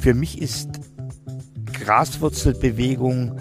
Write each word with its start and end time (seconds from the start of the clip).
für 0.00 0.14
mich 0.14 0.40
ist 0.40 0.70
Graswurzelbewegung 1.72 3.38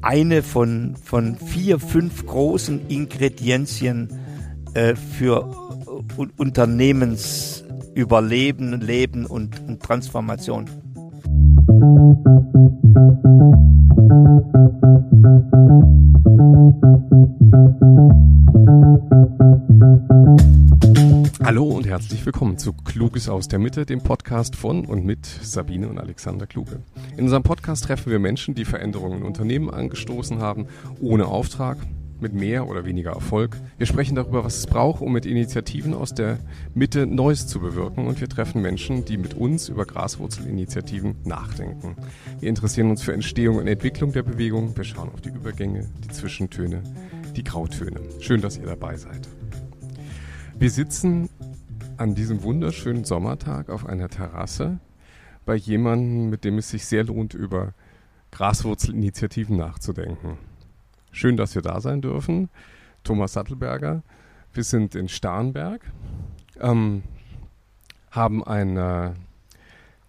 eine 0.00 0.42
von, 0.42 0.96
von 0.96 1.36
vier, 1.36 1.78
fünf 1.78 2.24
großen 2.24 2.88
Ingredienzien 2.88 4.08
äh, 4.74 4.94
für 4.94 5.50
uh, 5.86 6.02
Unternehmensüberleben, 6.36 8.80
Leben 8.80 9.26
und, 9.26 9.60
und 9.68 9.82
Transformation. 9.82 10.64
Hallo 21.40 21.68
und 21.68 21.86
herzlich 21.86 22.26
willkommen 22.26 22.58
zu 22.58 22.72
Kluges 22.72 23.28
aus 23.28 23.46
der 23.46 23.60
Mitte, 23.60 23.86
dem 23.86 24.02
Podcast 24.02 24.56
von 24.56 24.84
und 24.84 25.04
mit 25.04 25.24
Sabine 25.24 25.88
und 25.88 25.98
Alexander 25.98 26.48
Kluge. 26.48 26.82
In 27.16 27.24
unserem 27.24 27.44
Podcast 27.44 27.84
treffen 27.84 28.10
wir 28.10 28.18
Menschen, 28.18 28.56
die 28.56 28.64
Veränderungen 28.64 29.18
in 29.20 29.24
Unternehmen 29.24 29.70
angestoßen 29.70 30.40
haben, 30.40 30.66
ohne 31.00 31.26
Auftrag, 31.26 31.78
mit 32.20 32.32
mehr 32.32 32.66
oder 32.66 32.84
weniger 32.84 33.12
Erfolg. 33.12 33.56
Wir 33.76 33.86
sprechen 33.86 34.16
darüber, 34.16 34.44
was 34.44 34.58
es 34.58 34.66
braucht, 34.66 35.00
um 35.00 35.12
mit 35.12 35.26
Initiativen 35.26 35.94
aus 35.94 36.12
der 36.12 36.40
Mitte 36.74 37.06
Neues 37.06 37.46
zu 37.46 37.60
bewirken. 37.60 38.08
Und 38.08 38.20
wir 38.20 38.28
treffen 38.28 38.60
Menschen, 38.60 39.04
die 39.04 39.16
mit 39.16 39.34
uns 39.34 39.68
über 39.68 39.84
Graswurzelinitiativen 39.84 41.14
nachdenken. 41.24 41.94
Wir 42.40 42.48
interessieren 42.48 42.90
uns 42.90 43.02
für 43.02 43.12
Entstehung 43.12 43.58
und 43.58 43.68
Entwicklung 43.68 44.12
der 44.12 44.24
Bewegung. 44.24 44.76
Wir 44.76 44.82
schauen 44.82 45.10
auf 45.14 45.20
die 45.20 45.30
Übergänge, 45.30 45.86
die 46.04 46.08
Zwischentöne, 46.08 46.82
die 47.36 47.44
Grautöne. 47.44 48.00
Schön, 48.18 48.40
dass 48.40 48.58
ihr 48.58 48.66
dabei 48.66 48.96
seid. 48.96 49.28
Wir 50.58 50.70
sitzen 50.70 51.30
an 51.98 52.16
diesem 52.16 52.42
wunderschönen 52.42 53.04
Sommertag 53.04 53.70
auf 53.70 53.86
einer 53.86 54.08
Terrasse 54.08 54.80
bei 55.46 55.54
jemandem, 55.54 56.30
mit 56.30 56.42
dem 56.42 56.58
es 56.58 56.70
sich 56.70 56.84
sehr 56.84 57.04
lohnt, 57.04 57.32
über 57.32 57.74
Graswurzelinitiativen 58.32 59.56
nachzudenken. 59.56 60.36
Schön, 61.12 61.36
dass 61.36 61.54
wir 61.54 61.62
da 61.62 61.80
sein 61.80 62.02
dürfen. 62.02 62.50
Thomas 63.04 63.34
Sattelberger. 63.34 64.02
Wir 64.52 64.64
sind 64.64 64.96
in 64.96 65.08
Starnberg, 65.08 65.80
ähm, 66.58 67.04
haben 68.10 68.42
eine 68.42 69.14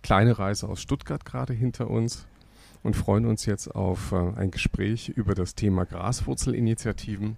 kleine 0.01 0.39
Reise 0.39 0.67
aus 0.67 0.81
Stuttgart 0.81 1.25
gerade 1.25 1.53
hinter 1.53 1.91
uns 1.91 2.25
und 2.81 2.95
freuen 2.95 3.27
uns 3.27 3.45
jetzt 3.45 3.67
auf 3.67 4.13
äh, 4.13 4.31
ein 4.35 4.49
Gespräch 4.49 5.09
über 5.09 5.35
das 5.35 5.53
Thema 5.53 5.85
Graswurzelinitiativen 5.85 7.37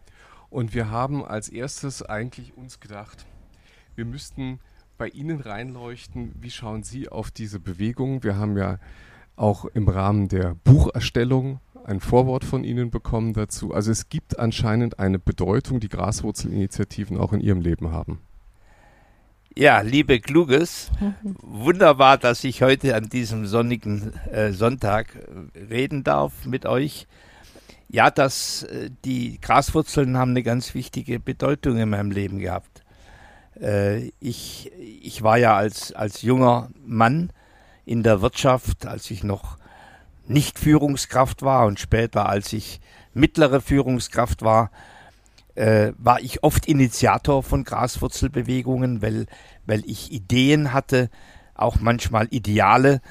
und 0.51 0.75
wir 0.75 0.91
haben 0.91 1.25
als 1.25 1.49
erstes 1.49 2.03
eigentlich 2.03 2.55
uns 2.55 2.79
gedacht, 2.79 3.25
wir 3.95 4.05
müssten 4.05 4.59
bei 4.97 5.07
Ihnen 5.07 5.39
reinleuchten, 5.39 6.35
wie 6.39 6.51
schauen 6.51 6.83
Sie 6.83 7.09
auf 7.09 7.31
diese 7.31 7.59
Bewegung? 7.59 8.23
Wir 8.23 8.37
haben 8.37 8.55
ja 8.57 8.77
auch 9.35 9.65
im 9.65 9.87
Rahmen 9.87 10.27
der 10.27 10.55
Bucherstellung 10.63 11.59
ein 11.85 11.99
Vorwort 11.99 12.43
von 12.43 12.63
Ihnen 12.63 12.91
bekommen 12.91 13.33
dazu. 13.33 13.73
Also 13.73 13.91
es 13.91 14.09
gibt 14.09 14.37
anscheinend 14.37 14.99
eine 14.99 15.17
Bedeutung, 15.17 15.79
die 15.79 15.89
Graswurzelinitiativen 15.89 17.17
auch 17.17 17.33
in 17.33 17.39
Ihrem 17.39 17.61
Leben 17.61 17.91
haben. 17.91 18.19
Ja, 19.57 19.81
liebe 19.81 20.19
Kluges, 20.19 20.91
mhm. 20.99 21.35
wunderbar, 21.41 22.17
dass 22.17 22.43
ich 22.43 22.61
heute 22.61 22.95
an 22.95 23.09
diesem 23.09 23.47
sonnigen 23.47 24.13
äh, 24.31 24.51
Sonntag 24.51 25.17
reden 25.55 26.03
darf 26.03 26.45
mit 26.45 26.65
euch. 26.65 27.07
Ja, 27.93 28.09
das, 28.09 28.63
äh, 28.63 28.89
die 29.03 29.37
Graswurzeln 29.41 30.17
haben 30.17 30.31
eine 30.31 30.43
ganz 30.43 30.73
wichtige 30.73 31.19
Bedeutung 31.19 31.77
in 31.77 31.89
meinem 31.89 32.11
Leben 32.11 32.39
gehabt. 32.39 32.83
Äh, 33.59 34.11
ich, 34.21 34.71
ich 34.79 35.23
war 35.23 35.37
ja 35.37 35.57
als, 35.57 35.91
als 35.91 36.21
junger 36.21 36.69
Mann 36.85 37.33
in 37.85 38.01
der 38.01 38.21
Wirtschaft, 38.21 38.85
als 38.85 39.11
ich 39.11 39.25
noch 39.25 39.57
nicht 40.25 40.57
Führungskraft 40.57 41.41
war 41.41 41.65
und 41.65 41.81
später, 41.81 42.29
als 42.29 42.53
ich 42.53 42.79
mittlere 43.13 43.59
Führungskraft 43.59 44.41
war, 44.41 44.71
äh, 45.55 45.91
war 45.97 46.21
ich 46.21 46.43
oft 46.43 46.67
Initiator 46.67 47.43
von 47.43 47.65
Graswurzelbewegungen, 47.65 49.01
weil, 49.01 49.25
weil 49.65 49.83
ich 49.85 50.13
Ideen 50.13 50.71
hatte, 50.71 51.09
auch 51.55 51.81
manchmal 51.81 52.27
Ideale 52.31 53.01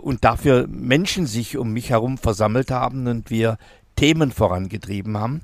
und 0.00 0.24
dafür 0.24 0.66
Menschen 0.68 1.26
sich 1.26 1.58
um 1.58 1.74
mich 1.74 1.90
herum 1.90 2.16
versammelt 2.16 2.70
haben 2.70 3.06
und 3.08 3.28
wir 3.28 3.58
Themen 3.96 4.30
vorangetrieben 4.30 5.18
haben. 5.18 5.40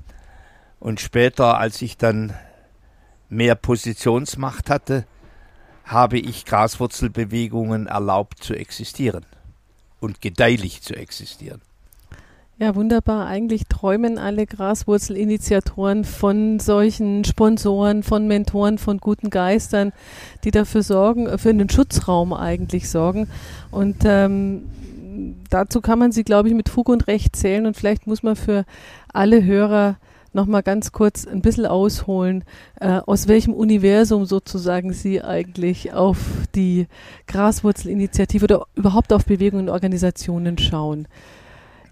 Und 0.79 0.99
später, 0.99 1.57
als 1.57 1.81
ich 1.81 1.97
dann 1.97 2.33
mehr 3.29 3.55
Positionsmacht 3.55 4.69
hatte, 4.69 5.05
habe 5.85 6.17
ich 6.17 6.45
Graswurzelbewegungen 6.45 7.87
erlaubt 7.87 8.43
zu 8.43 8.53
existieren 8.53 9.25
und 9.99 10.21
gedeihlich 10.21 10.81
zu 10.81 10.95
existieren. 10.95 11.61
Ja, 12.59 12.75
wunderbar. 12.75 13.25
Eigentlich 13.25 13.63
träumen 13.67 14.19
alle 14.19 14.45
Graswurzelinitiatoren 14.45 16.05
von 16.05 16.59
solchen 16.59 17.25
Sponsoren, 17.25 18.03
von 18.03 18.27
Mentoren, 18.27 18.77
von 18.77 18.99
guten 18.99 19.31
Geistern, 19.31 19.91
die 20.43 20.51
dafür 20.51 20.83
sorgen, 20.83 21.37
für 21.39 21.49
einen 21.49 21.69
Schutzraum 21.69 22.31
eigentlich 22.31 22.89
sorgen. 22.89 23.27
Und 23.71 24.03
ähm, 24.05 24.69
dazu 25.49 25.81
kann 25.81 25.99
man 25.99 26.11
sie, 26.11 26.23
glaube 26.23 26.49
ich, 26.49 26.55
mit 26.55 26.69
Fug 26.69 26.89
und 26.89 27.07
Recht 27.07 27.35
zählen. 27.35 27.65
Und 27.65 27.77
vielleicht 27.77 28.07
muss 28.07 28.23
man 28.23 28.35
für 28.35 28.65
alle 29.11 29.43
Hörer 29.43 29.97
noch 30.33 30.47
mal 30.47 30.61
ganz 30.61 30.91
kurz 30.91 31.27
ein 31.27 31.41
bisschen 31.41 31.65
ausholen, 31.65 32.43
äh, 32.79 32.99
aus 33.05 33.27
welchem 33.27 33.53
Universum 33.53 34.25
sozusagen 34.25 34.91
Sie 34.91 35.21
eigentlich 35.21 35.93
auf 35.93 36.17
die 36.55 36.87
Graswurzelinitiative 37.27 38.45
oder 38.45 38.65
überhaupt 38.75 39.13
auf 39.13 39.25
Bewegungen 39.25 39.67
und 39.67 39.73
Organisationen 39.73 40.57
schauen 40.57 41.07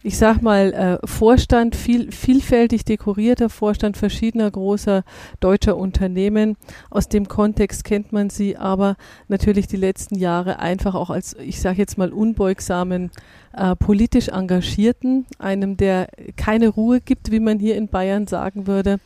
ich 0.03 0.17
sag 0.17 0.41
mal, 0.41 0.73
äh, 0.73 1.07
Vorstand, 1.07 1.75
viel, 1.75 2.11
vielfältig 2.11 2.85
dekorierter 2.85 3.49
Vorstand 3.49 3.97
verschiedener 3.97 4.49
großer 4.49 5.03
deutscher 5.39 5.77
Unternehmen. 5.77 6.57
Aus 6.89 7.07
dem 7.07 7.27
Kontext 7.27 7.83
kennt 7.83 8.11
man 8.11 8.29
sie 8.29 8.57
aber 8.57 8.95
natürlich 9.27 9.67
die 9.67 9.77
letzten 9.77 10.15
Jahre 10.15 10.59
einfach 10.59 10.95
auch 10.95 11.11
als, 11.11 11.35
ich 11.35 11.61
sage 11.61 11.77
jetzt 11.77 11.97
mal, 11.97 12.11
unbeugsamen 12.11 13.11
äh, 13.53 13.75
politisch 13.75 14.29
Engagierten, 14.29 15.25
einem, 15.39 15.77
der 15.77 16.07
keine 16.37 16.69
Ruhe 16.69 17.01
gibt, 17.01 17.31
wie 17.31 17.39
man 17.39 17.59
hier 17.59 17.75
in 17.75 17.87
Bayern 17.87 18.27
sagen 18.27 18.67
würde. 18.67 18.99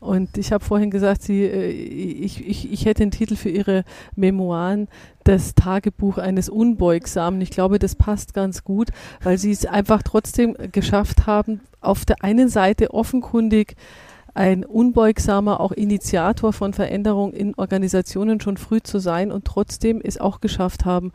Und 0.00 0.38
ich 0.38 0.52
habe 0.52 0.64
vorhin 0.64 0.90
gesagt, 0.90 1.22
sie, 1.22 1.44
äh, 1.44 1.70
ich, 1.70 2.46
ich, 2.46 2.72
ich 2.72 2.84
hätte 2.84 3.02
den 3.02 3.10
Titel 3.10 3.36
für 3.36 3.50
ihre 3.50 3.84
Memoiren, 4.16 4.88
das 5.24 5.54
Tagebuch 5.54 6.18
eines 6.18 6.48
Unbeugsamen. 6.48 7.40
Ich 7.40 7.50
glaube, 7.50 7.78
das 7.78 7.94
passt 7.94 8.34
ganz 8.34 8.64
gut, 8.64 8.88
weil 9.22 9.38
sie 9.38 9.52
es 9.52 9.66
einfach 9.66 10.02
trotzdem 10.02 10.56
geschafft 10.72 11.26
haben, 11.26 11.60
auf 11.80 12.04
der 12.04 12.24
einen 12.24 12.48
Seite 12.48 12.92
offenkundig 12.92 13.76
ein 14.34 14.64
unbeugsamer 14.64 15.60
auch 15.60 15.72
Initiator 15.72 16.52
von 16.52 16.72
Veränderung 16.72 17.32
in 17.32 17.54
Organisationen 17.56 18.40
schon 18.40 18.56
früh 18.56 18.80
zu 18.80 18.98
sein 18.98 19.30
und 19.30 19.44
trotzdem 19.44 20.00
es 20.02 20.18
auch 20.18 20.40
geschafft 20.40 20.84
haben, 20.84 21.12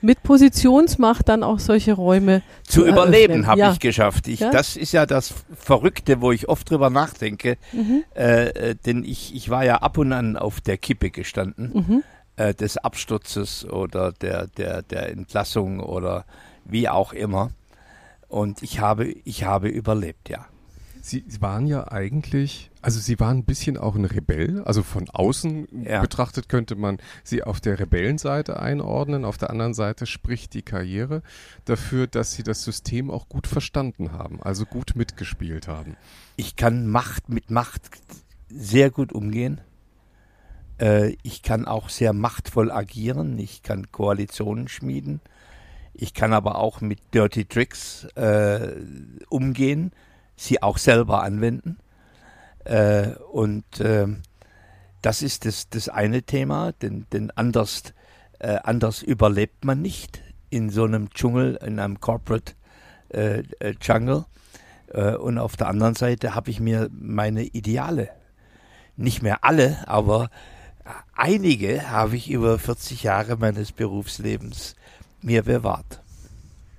mit 0.00 0.22
Positionsmacht 0.22 1.28
dann 1.28 1.42
auch 1.42 1.58
solche 1.58 1.92
Räume 1.92 2.42
zu, 2.64 2.82
zu 2.82 2.86
überleben 2.86 3.46
habe 3.46 3.60
ja. 3.60 3.72
ich 3.72 3.80
geschafft. 3.80 4.28
Ich, 4.28 4.40
ja? 4.40 4.50
Das 4.50 4.76
ist 4.76 4.92
ja 4.92 5.06
das 5.06 5.34
Verrückte, 5.54 6.20
wo 6.20 6.32
ich 6.32 6.48
oft 6.48 6.70
drüber 6.70 6.90
nachdenke, 6.90 7.56
mhm. 7.72 8.04
äh, 8.14 8.48
äh, 8.48 8.74
denn 8.74 9.04
ich, 9.04 9.34
ich 9.34 9.50
war 9.50 9.64
ja 9.64 9.76
ab 9.76 9.98
und 9.98 10.12
an 10.12 10.36
auf 10.36 10.60
der 10.60 10.78
Kippe 10.78 11.10
gestanden 11.10 11.72
mhm. 11.72 12.02
äh, 12.36 12.54
des 12.54 12.76
Absturzes 12.76 13.64
oder 13.64 14.12
der, 14.12 14.46
der, 14.48 14.82
der 14.82 15.10
Entlassung 15.10 15.80
oder 15.80 16.24
wie 16.64 16.88
auch 16.88 17.12
immer. 17.12 17.50
Und 18.28 18.62
ich 18.62 18.80
habe, 18.80 19.06
ich 19.06 19.44
habe 19.44 19.68
überlebt, 19.68 20.28
ja. 20.28 20.46
Sie 21.06 21.24
waren 21.38 21.68
ja 21.68 21.92
eigentlich, 21.92 22.68
also 22.82 22.98
Sie 22.98 23.20
waren 23.20 23.38
ein 23.38 23.44
bisschen 23.44 23.76
auch 23.76 23.94
ein 23.94 24.06
Rebell. 24.06 24.64
Also 24.64 24.82
von 24.82 25.08
außen 25.08 25.84
ja. 25.84 26.00
betrachtet 26.00 26.48
könnte 26.48 26.74
man 26.74 26.98
Sie 27.22 27.44
auf 27.44 27.60
der 27.60 27.78
Rebellenseite 27.78 28.58
einordnen. 28.58 29.24
Auf 29.24 29.38
der 29.38 29.50
anderen 29.50 29.72
Seite 29.72 30.06
spricht 30.06 30.52
die 30.52 30.62
Karriere 30.62 31.22
dafür, 31.64 32.08
dass 32.08 32.32
Sie 32.32 32.42
das 32.42 32.64
System 32.64 33.08
auch 33.12 33.28
gut 33.28 33.46
verstanden 33.46 34.10
haben, 34.10 34.42
also 34.42 34.66
gut 34.66 34.96
mitgespielt 34.96 35.68
haben. 35.68 35.96
Ich 36.34 36.56
kann 36.56 36.88
Macht 36.88 37.28
mit 37.28 37.52
Macht 37.52 37.82
sehr 38.48 38.90
gut 38.90 39.12
umgehen. 39.12 39.60
Äh, 40.80 41.14
ich 41.22 41.44
kann 41.44 41.66
auch 41.66 41.88
sehr 41.88 42.14
machtvoll 42.14 42.72
agieren. 42.72 43.38
Ich 43.38 43.62
kann 43.62 43.92
Koalitionen 43.92 44.66
schmieden. 44.66 45.20
Ich 45.94 46.14
kann 46.14 46.32
aber 46.32 46.56
auch 46.56 46.80
mit 46.80 46.98
Dirty 47.14 47.44
Tricks 47.44 48.06
äh, 48.16 48.72
umgehen 49.28 49.92
sie 50.36 50.62
auch 50.62 50.78
selber 50.78 51.22
anwenden. 51.22 51.78
Äh, 52.64 53.10
und 53.32 53.80
äh, 53.80 54.06
das 55.02 55.22
ist 55.22 55.44
das, 55.44 55.68
das 55.68 55.88
eine 55.88 56.22
Thema, 56.22 56.72
denn, 56.72 57.06
denn 57.12 57.30
anders, 57.32 57.82
äh, 58.38 58.58
anders 58.62 59.02
überlebt 59.02 59.64
man 59.64 59.82
nicht 59.82 60.22
in 60.50 60.70
so 60.70 60.84
einem 60.84 61.10
Dschungel, 61.10 61.56
in 61.64 61.78
einem 61.78 62.00
Corporate 62.00 62.54
äh, 63.10 63.42
äh, 63.60 63.74
Jungle. 63.80 64.24
Äh, 64.92 65.14
und 65.14 65.38
auf 65.38 65.56
der 65.56 65.68
anderen 65.68 65.94
Seite 65.94 66.34
habe 66.34 66.50
ich 66.50 66.60
mir 66.60 66.88
meine 66.92 67.42
Ideale, 67.42 68.10
nicht 68.96 69.22
mehr 69.22 69.44
alle, 69.44 69.86
aber 69.86 70.30
einige 71.14 71.90
habe 71.90 72.16
ich 72.16 72.30
über 72.30 72.58
40 72.58 73.02
Jahre 73.02 73.36
meines 73.36 73.72
Berufslebens 73.72 74.74
mir 75.22 75.42
bewahrt. 75.42 76.00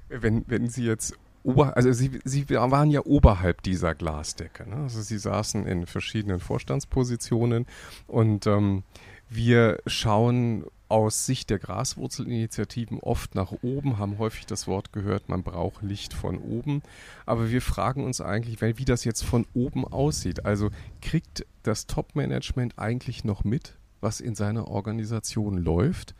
Wenn, 0.09 0.45
wenn 0.47 0.69
Sie 0.69 0.83
jetzt 0.83 1.13
ober, 1.47 1.77
also 1.77 1.91
Sie, 1.93 2.19
Sie 2.23 2.49
waren 2.49 2.91
ja 2.91 3.01
oberhalb 3.05 3.63
dieser 3.63 3.95
Glasdecke. 3.95 4.69
Ne? 4.69 4.75
Also 4.83 5.01
Sie 5.01 5.17
saßen 5.17 5.65
in 5.65 5.85
verschiedenen 5.85 6.39
Vorstandspositionen 6.39 7.65
und 8.07 8.45
ähm, 8.47 8.83
wir 9.29 9.79
schauen 9.87 10.65
aus 10.89 11.25
Sicht 11.25 11.49
der 11.49 11.59
Graswurzelinitiativen 11.59 12.99
oft 12.99 13.35
nach 13.35 13.51
oben, 13.61 13.97
haben 13.97 14.19
häufig 14.19 14.45
das 14.45 14.67
Wort 14.67 14.93
gehört, 14.93 15.27
man 15.27 15.43
braucht 15.43 15.81
Licht 15.81 16.13
von 16.13 16.37
oben. 16.37 16.81
Aber 17.25 17.49
wir 17.51 17.61
fragen 17.61 18.05
uns 18.05 18.21
eigentlich, 18.21 18.61
wie 18.61 18.85
das 18.85 19.03
jetzt 19.03 19.23
von 19.23 19.45
oben 19.53 19.85
aussieht. 19.85 20.45
Also 20.45 20.69
kriegt 21.01 21.45
das 21.63 21.87
Top-Management 21.87 22.79
eigentlich 22.79 23.25
noch 23.25 23.43
mit, 23.43 23.77
was 23.99 24.21
in 24.21 24.35
seiner 24.35 24.69
Organisation 24.69 25.57
läuft? 25.57 26.15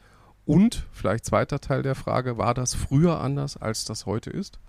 Und 0.46 0.86
vielleicht 0.92 1.26
zweiter 1.26 1.60
Teil 1.60 1.82
der 1.82 1.96
Frage, 1.96 2.38
war 2.38 2.54
das 2.54 2.74
früher 2.74 3.20
anders, 3.22 3.58
als 3.58 3.86
das 3.86 4.06
heute 4.06 4.30
ist? 4.30 4.60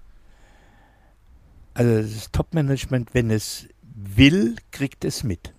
Also 1.78 2.02
das 2.02 2.32
Top-Management, 2.32 3.14
wenn 3.14 3.30
es 3.30 3.68
will, 3.82 4.56
kriegt 4.72 5.04
es 5.04 5.22
mit. 5.22 5.54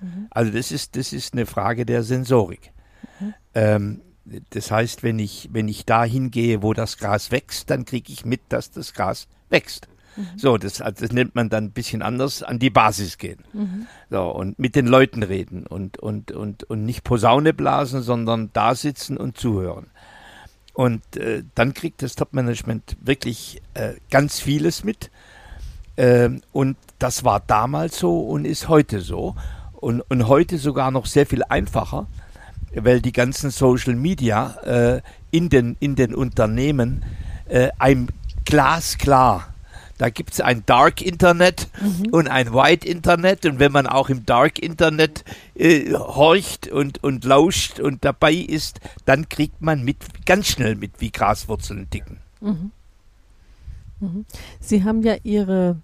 Mhm. 0.00 0.26
Also 0.30 0.50
das 0.50 0.72
ist, 0.72 0.96
das 0.96 1.12
ist 1.12 1.32
eine 1.32 1.46
Frage 1.46 1.86
der 1.86 2.02
Sensorik. 2.02 2.72
Mhm. 3.20 3.34
Ähm, 3.54 4.00
das 4.50 4.72
heißt, 4.72 5.04
wenn 5.04 5.20
ich, 5.20 5.48
wenn 5.52 5.68
ich 5.68 5.86
da 5.86 6.04
hingehe, 6.04 6.62
wo 6.62 6.74
das 6.74 6.98
Gras 6.98 7.30
wächst, 7.30 7.70
dann 7.70 7.84
kriege 7.84 8.12
ich 8.12 8.24
mit, 8.24 8.40
dass 8.48 8.72
das 8.72 8.94
Gras 8.94 9.28
wächst. 9.48 9.86
Mhm. 10.16 10.26
So, 10.36 10.58
das, 10.58 10.80
also 10.80 11.04
das 11.04 11.12
nennt 11.12 11.36
man 11.36 11.48
dann 11.48 11.66
ein 11.66 11.72
bisschen 11.72 12.02
anders, 12.02 12.42
an 12.42 12.58
die 12.58 12.70
Basis 12.70 13.16
gehen. 13.16 13.44
Mhm. 13.52 13.86
So, 14.10 14.28
und 14.28 14.58
mit 14.58 14.74
den 14.74 14.88
Leuten 14.88 15.22
reden 15.22 15.68
und, 15.68 15.98
und, 15.98 16.32
und, 16.32 16.64
und 16.64 16.84
nicht 16.84 17.04
Posaune 17.04 17.54
blasen, 17.54 18.02
sondern 18.02 18.50
da 18.52 18.74
sitzen 18.74 19.16
und 19.16 19.38
zuhören. 19.38 19.86
Und 20.74 21.16
äh, 21.16 21.44
dann 21.54 21.74
kriegt 21.74 22.02
das 22.02 22.16
Top-Management 22.16 22.96
wirklich 23.00 23.62
äh, 23.74 23.94
ganz 24.10 24.40
vieles 24.40 24.82
mit. 24.82 25.12
Äh, 25.96 26.30
und 26.52 26.76
das 26.98 27.24
war 27.24 27.40
damals 27.40 27.98
so 27.98 28.20
und 28.20 28.44
ist 28.44 28.68
heute 28.68 29.00
so. 29.00 29.34
Und, 29.72 30.02
und 30.02 30.28
heute 30.28 30.58
sogar 30.58 30.90
noch 30.90 31.06
sehr 31.06 31.26
viel 31.26 31.42
einfacher, 31.42 32.06
weil 32.74 33.00
die 33.00 33.12
ganzen 33.12 33.50
Social 33.50 33.94
Media 33.94 34.56
äh, 34.64 35.00
in, 35.30 35.48
den, 35.48 35.76
in 35.80 35.96
den 35.96 36.14
Unternehmen 36.14 37.04
äh, 37.48 37.70
einem 37.78 38.08
glasklar 38.44 39.50
da 40.00 40.08
gibt 40.08 40.32
es 40.32 40.40
ein 40.40 40.62
Dark 40.64 41.02
Internet 41.02 41.68
mhm. 41.78 42.06
und 42.10 42.26
ein 42.26 42.54
White 42.54 42.88
Internet. 42.88 43.44
Und 43.44 43.58
wenn 43.58 43.70
man 43.70 43.86
auch 43.86 44.08
im 44.08 44.24
Dark 44.24 44.58
Internet 44.58 45.24
äh, 45.54 45.92
horcht 45.92 46.68
und, 46.68 47.04
und 47.04 47.26
lauscht 47.26 47.80
und 47.80 48.02
dabei 48.02 48.32
ist, 48.32 48.80
dann 49.04 49.28
kriegt 49.28 49.60
man 49.60 49.84
mit, 49.84 49.98
ganz 50.24 50.46
schnell 50.46 50.74
mit, 50.74 50.92
wie 51.00 51.10
Graswurzeln 51.10 51.90
ticken. 51.90 52.16
Mhm. 52.40 52.70
Mhm. 54.00 54.24
Sie 54.60 54.84
haben 54.84 55.02
ja 55.02 55.16
Ihre 55.22 55.76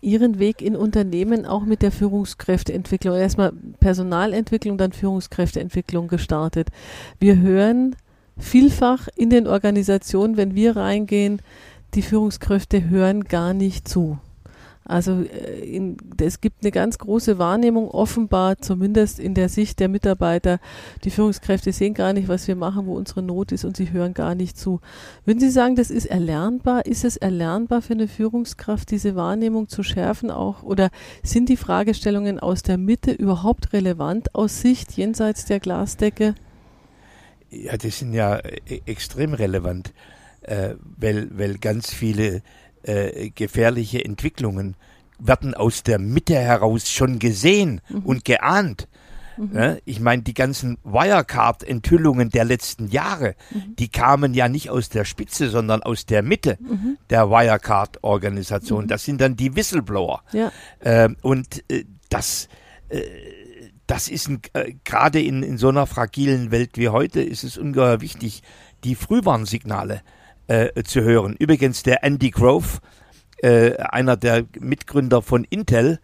Ihren 0.00 0.38
Weg 0.38 0.62
in 0.62 0.76
Unternehmen 0.76 1.44
auch 1.44 1.64
mit 1.64 1.82
der 1.82 1.90
Führungskräfteentwicklung, 1.90 3.16
erstmal 3.16 3.52
Personalentwicklung, 3.80 4.78
dann 4.78 4.92
Führungskräfteentwicklung 4.92 6.06
gestartet. 6.06 6.68
Wir 7.18 7.40
hören 7.40 7.96
vielfach 8.38 9.08
in 9.16 9.28
den 9.28 9.48
Organisationen, 9.48 10.36
wenn 10.36 10.54
wir 10.54 10.76
reingehen, 10.76 11.42
die 11.94 12.02
Führungskräfte 12.02 12.88
hören 12.88 13.24
gar 13.24 13.54
nicht 13.54 13.88
zu. 13.88 14.18
Also 14.88 15.22
äh, 15.22 15.60
in, 15.60 15.98
es 16.20 16.40
gibt 16.40 16.64
eine 16.64 16.72
ganz 16.72 16.98
große 16.98 17.38
Wahrnehmung, 17.38 17.90
offenbar 17.90 18.58
zumindest 18.58 19.20
in 19.20 19.34
der 19.34 19.50
Sicht 19.50 19.78
der 19.80 19.88
Mitarbeiter. 19.88 20.58
Die 21.04 21.10
Führungskräfte 21.10 21.72
sehen 21.72 21.92
gar 21.92 22.14
nicht, 22.14 22.26
was 22.26 22.48
wir 22.48 22.56
machen, 22.56 22.86
wo 22.86 22.96
unsere 22.96 23.22
Not 23.22 23.52
ist 23.52 23.66
und 23.66 23.76
sie 23.76 23.92
hören 23.92 24.14
gar 24.14 24.34
nicht 24.34 24.58
zu. 24.58 24.80
Würden 25.26 25.40
Sie 25.40 25.50
sagen, 25.50 25.76
das 25.76 25.90
ist 25.90 26.06
erlernbar? 26.06 26.86
Ist 26.86 27.04
es 27.04 27.18
erlernbar 27.18 27.82
für 27.82 27.92
eine 27.92 28.08
Führungskraft, 28.08 28.90
diese 28.90 29.14
Wahrnehmung 29.14 29.68
zu 29.68 29.82
schärfen 29.82 30.30
auch? 30.30 30.62
Oder 30.62 30.88
sind 31.22 31.50
die 31.50 31.58
Fragestellungen 31.58 32.40
aus 32.40 32.62
der 32.62 32.78
Mitte 32.78 33.12
überhaupt 33.12 33.74
relevant 33.74 34.34
aus 34.34 34.62
Sicht 34.62 34.92
jenseits 34.92 35.44
der 35.44 35.60
Glasdecke? 35.60 36.34
Ja, 37.50 37.76
die 37.76 37.90
sind 37.90 38.14
ja 38.14 38.36
äh, 38.36 38.80
extrem 38.86 39.34
relevant, 39.34 39.92
äh, 40.42 40.74
weil, 40.96 41.28
weil 41.36 41.58
ganz 41.58 41.92
viele 41.92 42.42
äh, 42.88 43.30
gefährliche 43.30 44.04
Entwicklungen 44.04 44.74
werden 45.18 45.54
aus 45.54 45.82
der 45.82 45.98
Mitte 45.98 46.36
heraus 46.36 46.90
schon 46.90 47.18
gesehen 47.18 47.80
mhm. 47.88 47.98
und 48.00 48.24
geahnt. 48.24 48.88
Mhm. 49.36 49.76
Ich 49.84 50.00
meine, 50.00 50.22
die 50.22 50.34
ganzen 50.34 50.78
Wirecard-Enthüllungen 50.84 52.30
der 52.30 52.44
letzten 52.44 52.88
Jahre, 52.88 53.36
mhm. 53.50 53.76
die 53.76 53.88
kamen 53.88 54.34
ja 54.34 54.48
nicht 54.48 54.70
aus 54.70 54.88
der 54.88 55.04
Spitze, 55.04 55.48
sondern 55.48 55.82
aus 55.82 56.06
der 56.06 56.22
Mitte 56.22 56.56
mhm. 56.60 56.98
der 57.10 57.30
Wirecard-Organisation. 57.30 58.84
Mhm. 58.84 58.88
Das 58.88 59.04
sind 59.04 59.20
dann 59.20 59.36
die 59.36 59.54
Whistleblower. 59.54 60.22
Ja. 60.32 60.50
Ähm, 60.80 61.16
und 61.22 61.64
äh, 61.70 61.84
das, 62.08 62.48
äh, 62.88 63.02
das 63.86 64.08
ist 64.08 64.30
äh, 64.54 64.74
gerade 64.84 65.20
in, 65.20 65.42
in 65.42 65.58
so 65.58 65.68
einer 65.68 65.86
fragilen 65.86 66.50
Welt 66.50 66.76
wie 66.76 66.88
heute, 66.88 67.20
ist 67.20 67.44
es 67.44 67.58
ungeheuer 67.58 68.00
wichtig, 68.00 68.42
die 68.82 68.94
Frühwarnsignale 68.94 69.96
äh, 69.96 70.17
äh, 70.48 70.82
zu 70.82 71.02
hören. 71.02 71.36
Übrigens 71.38 71.82
der 71.82 72.02
Andy 72.04 72.30
Grove, 72.30 72.80
äh, 73.38 73.76
einer 73.76 74.16
der 74.16 74.44
Mitgründer 74.58 75.22
von 75.22 75.44
Intel, 75.44 76.00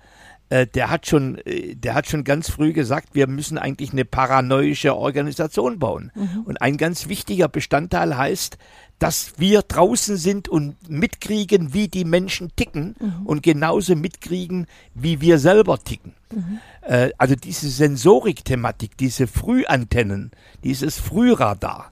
äh, 0.51 0.67
der 0.67 0.91
hat 0.91 1.07
schon, 1.07 1.39
äh, 1.39 1.75
der 1.75 1.95
hat 1.95 2.07
schon 2.07 2.23
ganz 2.23 2.51
früh 2.51 2.73
gesagt, 2.73 3.15
wir 3.15 3.27
müssen 3.27 3.59
eigentlich 3.59 3.93
eine 3.93 4.05
paranoische 4.05 4.95
Organisation 4.95 5.79
bauen. 5.79 6.13
Mhm. 6.15 6.43
Und 6.45 6.63
ein 6.63 6.77
ganz 6.77 7.09
wichtiger 7.09 7.49
Bestandteil 7.49 8.17
heißt, 8.17 8.59
dass 8.99 9.33
wir 9.39 9.63
draußen 9.63 10.17
sind 10.17 10.49
und 10.49 10.77
mitkriegen, 10.89 11.75
wie 11.75 11.89
die 11.89 12.05
Menschen 12.05 12.53
ticken 12.55 12.95
mhm. 13.01 13.27
und 13.27 13.43
genauso 13.43 13.97
mitkriegen, 13.97 14.67
wie 14.95 15.21
wir 15.21 15.39
selber 15.39 15.79
ticken. 15.79 16.15
Mhm. 16.31 16.61
Äh, 16.83 17.11
also 17.19 17.35
diese 17.35 17.69
Sensorik-Thematik, 17.69 18.97
diese 18.97 19.27
Frühantennen, 19.27 20.31
dieses 20.63 20.99
Frühradar, 20.99 21.91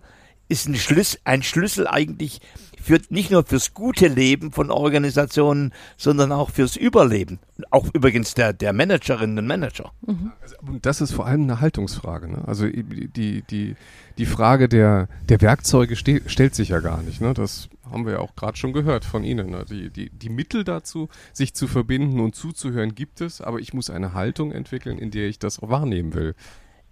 ist 0.52 0.68
ein, 0.68 0.76
Schlüssel, 0.76 1.18
ein 1.24 1.42
Schlüssel 1.42 1.88
eigentlich 1.88 2.40
für, 2.82 3.00
nicht 3.10 3.30
nur 3.30 3.44
fürs 3.44 3.74
gute 3.74 4.08
Leben 4.08 4.52
von 4.52 4.70
Organisationen, 4.70 5.72
sondern 5.96 6.32
auch 6.32 6.50
fürs 6.50 6.76
Überleben. 6.76 7.38
Auch 7.70 7.86
übrigens 7.94 8.34
der, 8.34 8.52
der 8.52 8.72
Managerinnen 8.72 9.38
und 9.38 9.46
Manager. 9.46 9.92
Mhm. 10.06 10.32
Also, 10.42 10.56
das 10.82 11.00
ist 11.00 11.12
vor 11.12 11.26
allem 11.26 11.42
eine 11.42 11.60
Haltungsfrage. 11.60 12.28
Ne? 12.28 12.42
Also 12.46 12.66
die, 12.66 13.42
die, 13.42 13.76
die 14.18 14.26
Frage 14.26 14.68
der, 14.68 15.08
der 15.28 15.40
Werkzeuge 15.40 15.96
ste 15.96 16.22
stellt 16.26 16.54
sich 16.54 16.70
ja 16.70 16.80
gar 16.80 17.02
nicht. 17.02 17.20
Ne? 17.20 17.34
Das 17.34 17.68
haben 17.90 18.04
wir 18.04 18.14
ja 18.14 18.18
auch 18.18 18.34
gerade 18.34 18.56
schon 18.56 18.72
gehört 18.72 19.04
von 19.04 19.22
Ihnen. 19.22 19.50
Ne? 19.50 19.64
Die, 19.70 19.90
die, 19.90 20.10
die 20.10 20.28
Mittel 20.28 20.64
dazu, 20.64 21.08
sich 21.32 21.54
zu 21.54 21.68
verbinden 21.68 22.20
und 22.20 22.34
zuzuhören, 22.34 22.94
gibt 22.94 23.20
es, 23.20 23.40
aber 23.40 23.60
ich 23.60 23.72
muss 23.72 23.90
eine 23.90 24.12
Haltung 24.12 24.50
entwickeln, 24.50 24.98
in 24.98 25.10
der 25.10 25.28
ich 25.28 25.38
das 25.38 25.62
wahrnehmen 25.62 26.14
will. 26.14 26.34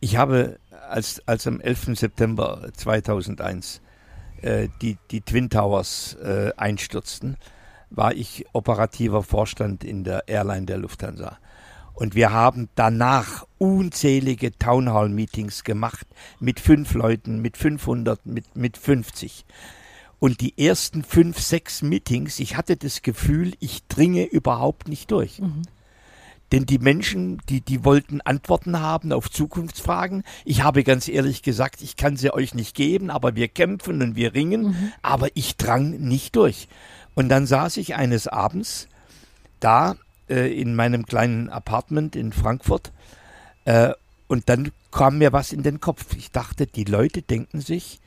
Ich 0.01 0.17
habe, 0.17 0.59
als, 0.89 1.23
als 1.27 1.47
am 1.47 1.61
11. 1.61 1.99
September 1.99 2.71
2001 2.75 3.83
äh, 4.41 4.69
die, 4.81 4.97
die 5.11 5.21
Twin 5.21 5.51
Towers 5.51 6.15
äh, 6.23 6.53
einstürzten, 6.57 7.37
war 7.91 8.15
ich 8.15 8.47
operativer 8.53 9.23
Vorstand 9.23 9.85
in 9.85 10.05
der 10.05 10.27
Airline 10.29 10.67
der 10.67 10.79
Lufthansa. 10.79 11.39
Und 11.93 12.15
wir 12.15 12.33
haben 12.33 12.71
danach 12.77 13.47
unzählige 13.59 14.57
Townhall-Meetings 14.57 15.65
gemacht 15.65 16.07
mit 16.39 16.61
fünf 16.61 16.95
Leuten, 16.95 17.43
mit 17.43 17.59
500, 17.59 18.25
mit, 18.25 18.57
mit 18.57 18.79
50. 18.79 19.45
Und 20.19 20.41
die 20.41 20.57
ersten 20.57 21.03
fünf, 21.03 21.39
sechs 21.39 21.83
Meetings, 21.83 22.39
ich 22.39 22.57
hatte 22.57 22.77
das 22.77 23.03
Gefühl, 23.03 23.53
ich 23.61 23.87
dringe 23.89 24.25
überhaupt 24.25 24.89
nicht 24.89 25.11
durch. 25.11 25.41
Mhm. 25.41 25.63
Denn 26.53 26.67
die 26.67 26.79
Menschen, 26.79 27.41
die, 27.49 27.61
die 27.61 27.85
wollten 27.85 28.21
Antworten 28.21 28.81
haben 28.81 29.13
auf 29.13 29.31
Zukunftsfragen. 29.31 30.25
Ich 30.45 30.63
habe 30.63 30.83
ganz 30.83 31.07
ehrlich 31.09 31.43
gesagt, 31.43 31.81
ich 31.81 31.97
kann 31.97 32.17
sie 32.17 32.35
euch 32.35 32.55
nicht 32.55 32.75
geben, 32.75 33.11
aber 33.11 33.37
wir 33.37 33.49
kämpfen 33.49 34.03
und 34.03 34.17
wir 34.17 34.35
ringen, 34.35 34.63
mhm. 34.63 34.93
aber 35.03 35.29
ich 35.35 35.57
drang 35.57 35.91
nicht 35.91 36.35
durch. 36.35 36.69
Und 37.15 37.29
dann 37.29 37.47
saß 37.47 37.77
ich 37.77 37.95
eines 37.95 38.27
Abends 38.27 38.89
da 39.61 39.97
äh, 40.29 40.53
in 40.53 40.75
meinem 40.75 41.07
kleinen 41.07 41.51
Apartment 41.51 42.17
in 42.17 42.33
Frankfurt 42.33 42.93
äh, 43.65 43.93
und 44.27 44.49
dann 44.49 44.73
kam 44.91 45.19
mir 45.19 45.33
was 45.33 45.53
in 45.53 45.63
den 45.63 45.81
Kopf. 45.81 46.17
Ich 46.17 46.31
dachte, 46.31 46.67
die 46.67 46.85
Leute 46.85 47.23
denken 47.23 47.61
sich, 47.61 48.01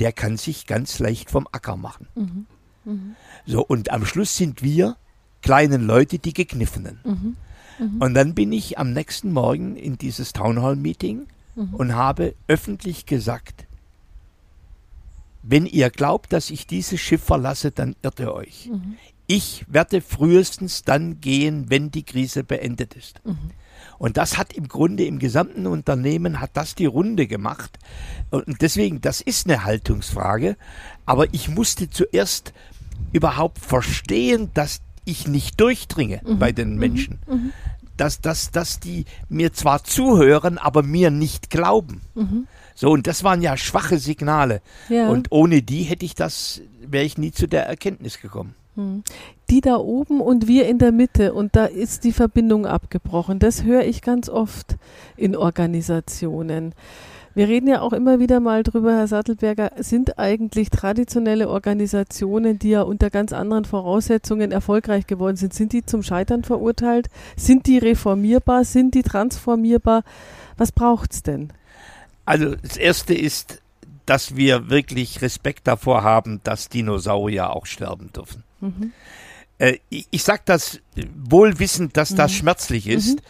der 0.00 0.12
kann 0.12 0.36
sich 0.36 0.66
ganz 0.66 0.98
leicht 0.98 1.30
vom 1.30 1.48
Acker 1.50 1.76
machen. 1.76 2.08
Mhm. 2.14 2.46
Mhm. 2.84 3.16
So, 3.46 3.64
und 3.64 3.90
am 3.90 4.04
Schluss 4.04 4.36
sind 4.36 4.62
wir 4.62 4.96
kleinen 5.42 5.86
Leute 5.86 6.18
die 6.18 6.32
Gekniffenen. 6.32 7.00
Mhm. 7.04 7.36
Mhm. 7.78 8.00
Und 8.00 8.14
dann 8.14 8.34
bin 8.34 8.52
ich 8.52 8.78
am 8.78 8.92
nächsten 8.92 9.32
Morgen 9.32 9.76
in 9.76 9.98
dieses 9.98 10.32
Townhall-Meeting 10.32 11.26
mhm. 11.56 11.74
und 11.74 11.94
habe 11.94 12.34
öffentlich 12.46 13.06
gesagt, 13.06 13.66
wenn 15.42 15.66
ihr 15.66 15.90
glaubt, 15.90 16.32
dass 16.32 16.50
ich 16.50 16.66
dieses 16.66 17.00
Schiff 17.00 17.22
verlasse, 17.22 17.70
dann 17.70 17.96
irrt 18.02 18.20
ihr 18.20 18.34
euch. 18.34 18.68
Mhm. 18.70 18.96
Ich 19.26 19.64
werde 19.68 20.00
frühestens 20.00 20.82
dann 20.82 21.20
gehen, 21.20 21.66
wenn 21.68 21.90
die 21.90 22.02
Krise 22.02 22.44
beendet 22.44 22.94
ist. 22.94 23.20
Mhm. 23.24 23.50
Und 23.98 24.16
das 24.16 24.38
hat 24.38 24.52
im 24.52 24.68
Grunde 24.68 25.04
im 25.04 25.18
gesamten 25.18 25.66
Unternehmen 25.66 26.40
hat 26.40 26.50
das 26.54 26.74
die 26.74 26.86
Runde 26.86 27.26
gemacht. 27.26 27.78
Und 28.30 28.62
deswegen, 28.62 29.00
das 29.00 29.20
ist 29.20 29.46
eine 29.46 29.64
Haltungsfrage. 29.64 30.56
Aber 31.04 31.32
ich 31.32 31.48
musste 31.48 31.90
zuerst 31.90 32.52
überhaupt 33.12 33.58
verstehen, 33.58 34.50
dass 34.54 34.80
ich 35.04 35.26
nicht 35.26 35.60
durchdringe 35.60 36.20
mhm. 36.24 36.38
bei 36.38 36.52
den 36.52 36.76
Menschen. 36.76 37.18
Mhm. 37.26 37.34
mhm. 37.34 37.52
Dass, 37.98 38.22
dass, 38.22 38.50
dass 38.50 38.80
die 38.80 39.04
mir 39.28 39.52
zwar 39.52 39.84
zuhören, 39.84 40.56
aber 40.56 40.82
mir 40.82 41.10
nicht 41.10 41.50
glauben. 41.50 42.00
Mhm. 42.14 42.46
So, 42.74 42.90
und 42.90 43.06
das 43.06 43.24
waren 43.24 43.42
ja 43.42 43.56
schwache 43.56 43.98
Signale. 43.98 44.62
Ja. 44.88 45.08
Und 45.10 45.32
ohne 45.32 45.62
die 45.62 45.82
hätte 45.82 46.06
ich 46.06 46.14
das, 46.14 46.62
wäre 46.80 47.04
ich 47.04 47.18
nie 47.18 47.32
zu 47.32 47.46
der 47.46 47.66
Erkenntnis 47.66 48.20
gekommen. 48.20 48.54
Hm. 48.76 49.02
Die 49.50 49.60
da 49.60 49.76
oben 49.76 50.20
und 50.20 50.46
wir 50.46 50.68
in 50.68 50.78
der 50.78 50.92
Mitte 50.92 51.34
und 51.34 51.56
da 51.56 51.64
ist 51.64 52.04
die 52.04 52.12
Verbindung 52.12 52.66
abgebrochen. 52.66 53.40
Das 53.40 53.64
höre 53.64 53.84
ich 53.84 54.00
ganz 54.00 54.28
oft 54.28 54.76
in 55.16 55.34
Organisationen. 55.34 56.72
Wir 57.38 57.46
reden 57.46 57.68
ja 57.68 57.82
auch 57.82 57.92
immer 57.92 58.18
wieder 58.18 58.40
mal 58.40 58.64
drüber, 58.64 58.96
Herr 58.96 59.06
Sattelberger, 59.06 59.70
sind 59.78 60.18
eigentlich 60.18 60.70
traditionelle 60.70 61.48
Organisationen, 61.48 62.58
die 62.58 62.70
ja 62.70 62.82
unter 62.82 63.10
ganz 63.10 63.32
anderen 63.32 63.64
Voraussetzungen 63.64 64.50
erfolgreich 64.50 65.06
geworden 65.06 65.36
sind, 65.36 65.54
sind 65.54 65.72
die 65.72 65.86
zum 65.86 66.02
Scheitern 66.02 66.42
verurteilt? 66.42 67.08
Sind 67.36 67.68
die 67.68 67.78
reformierbar? 67.78 68.64
Sind 68.64 68.96
die 68.96 69.04
transformierbar? 69.04 70.02
Was 70.56 70.72
braucht 70.72 71.12
es 71.12 71.22
denn? 71.22 71.52
Also 72.24 72.56
das 72.56 72.76
Erste 72.76 73.14
ist, 73.14 73.62
dass 74.04 74.34
wir 74.34 74.68
wirklich 74.68 75.22
Respekt 75.22 75.68
davor 75.68 76.02
haben, 76.02 76.40
dass 76.42 76.68
Dinosaurier 76.68 77.50
auch 77.50 77.66
sterben 77.66 78.10
dürfen. 78.12 78.42
Mhm. 78.60 78.92
Äh, 79.58 79.78
ich, 79.90 80.08
ich 80.10 80.24
sage 80.24 80.42
das 80.44 80.80
wohl 81.14 81.60
wissend, 81.60 81.96
dass 81.96 82.16
das 82.16 82.32
mhm. 82.32 82.36
schmerzlich 82.36 82.88
ist, 82.88 83.20
mhm. 83.20 83.22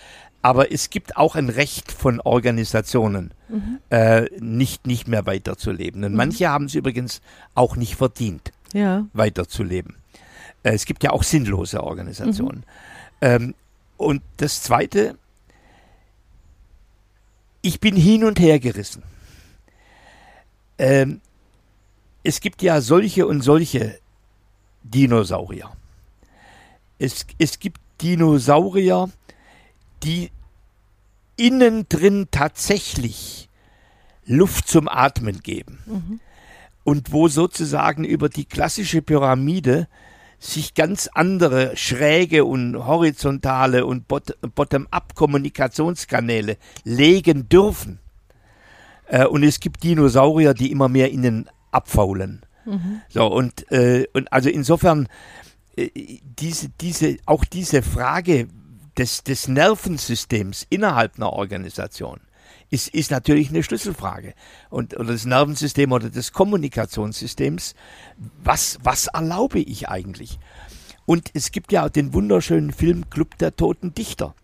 Aber 0.42 0.72
es 0.72 0.90
gibt 0.90 1.16
auch 1.16 1.34
ein 1.34 1.48
Recht 1.48 1.90
von 1.90 2.20
Organisationen, 2.20 3.32
mhm. 3.48 3.80
äh, 3.90 4.26
nicht, 4.38 4.86
nicht 4.86 5.08
mehr 5.08 5.26
weiterzuleben. 5.26 6.04
Und 6.04 6.12
mhm. 6.12 6.16
manche 6.16 6.48
haben 6.48 6.66
es 6.66 6.74
übrigens 6.74 7.20
auch 7.54 7.76
nicht 7.76 7.96
verdient, 7.96 8.52
ja. 8.72 9.06
weiterzuleben. 9.12 9.96
Äh, 10.62 10.72
es 10.72 10.84
gibt 10.84 11.02
ja 11.02 11.10
auch 11.10 11.22
sinnlose 11.22 11.82
Organisationen. 11.82 12.58
Mhm. 12.58 12.64
Ähm, 13.20 13.54
und 13.96 14.22
das 14.36 14.62
Zweite, 14.62 15.16
ich 17.62 17.80
bin 17.80 17.96
hin 17.96 18.24
und 18.24 18.38
her 18.38 18.60
gerissen. 18.60 19.02
Ähm, 20.78 21.20
es 22.22 22.40
gibt 22.40 22.62
ja 22.62 22.80
solche 22.80 23.26
und 23.26 23.42
solche 23.42 23.98
Dinosaurier. 24.84 25.70
Es, 26.98 27.26
es 27.38 27.58
gibt 27.58 27.80
Dinosaurier, 28.00 29.10
die 30.02 30.30
innen 31.36 31.86
drin 31.88 32.28
tatsächlich 32.30 33.48
Luft 34.24 34.68
zum 34.68 34.88
Atmen 34.88 35.40
geben. 35.40 35.78
Mhm. 35.86 36.20
Und 36.84 37.12
wo 37.12 37.28
sozusagen 37.28 38.04
über 38.04 38.28
die 38.28 38.44
klassische 38.44 39.02
Pyramide 39.02 39.88
sich 40.38 40.74
ganz 40.74 41.08
andere 41.12 41.76
schräge 41.76 42.44
und 42.44 42.86
horizontale 42.86 43.84
und 43.84 44.06
Bottom-up-Kommunikationskanäle 44.06 46.56
legen 46.84 47.48
dürfen. 47.48 47.98
Äh, 49.06 49.26
und 49.26 49.42
es 49.42 49.58
gibt 49.60 49.82
Dinosaurier, 49.82 50.54
die 50.54 50.70
immer 50.70 50.88
mehr 50.88 51.10
innen 51.10 51.50
abfaulen. 51.70 52.42
Mhm. 52.64 53.02
So, 53.08 53.26
und, 53.26 53.70
äh, 53.72 54.06
und 54.12 54.32
also 54.32 54.48
insofern, 54.48 55.08
äh, 55.76 55.90
diese, 56.22 56.68
diese, 56.80 57.16
auch 57.26 57.44
diese 57.44 57.82
Frage 57.82 58.46
des, 58.98 59.22
des 59.24 59.48
Nervensystems 59.48 60.66
innerhalb 60.68 61.16
einer 61.16 61.32
Organisation 61.32 62.20
ist, 62.70 62.88
ist 62.88 63.10
natürlich 63.10 63.48
eine 63.48 63.62
Schlüsselfrage. 63.62 64.34
Und, 64.68 64.94
oder 64.96 65.12
das 65.12 65.24
Nervensystem 65.24 65.90
oder 65.92 66.10
des 66.10 66.32
Kommunikationssystems, 66.32 67.74
was, 68.42 68.78
was 68.82 69.06
erlaube 69.06 69.60
ich 69.60 69.88
eigentlich? 69.88 70.38
Und 71.06 71.30
es 71.32 71.52
gibt 71.52 71.72
ja 71.72 71.88
den 71.88 72.12
wunderschönen 72.12 72.72
Film 72.72 73.08
Club 73.08 73.38
der 73.38 73.56
Toten 73.56 73.94
Dichter 73.94 74.34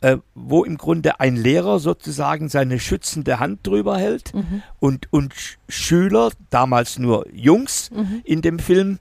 äh, 0.00 0.18
wo 0.34 0.64
im 0.64 0.76
Grunde 0.76 1.20
ein 1.20 1.36
Lehrer 1.36 1.78
sozusagen 1.78 2.48
seine 2.48 2.78
schützende 2.78 3.40
Hand 3.40 3.66
drüber 3.66 3.98
hält 3.98 4.34
mhm. 4.34 4.62
und, 4.78 5.12
und 5.12 5.34
Schüler, 5.68 6.30
damals 6.50 6.98
nur 6.98 7.26
Jungs 7.32 7.90
mhm. 7.90 8.20
in 8.24 8.42
dem 8.42 8.58
Film, 8.58 8.98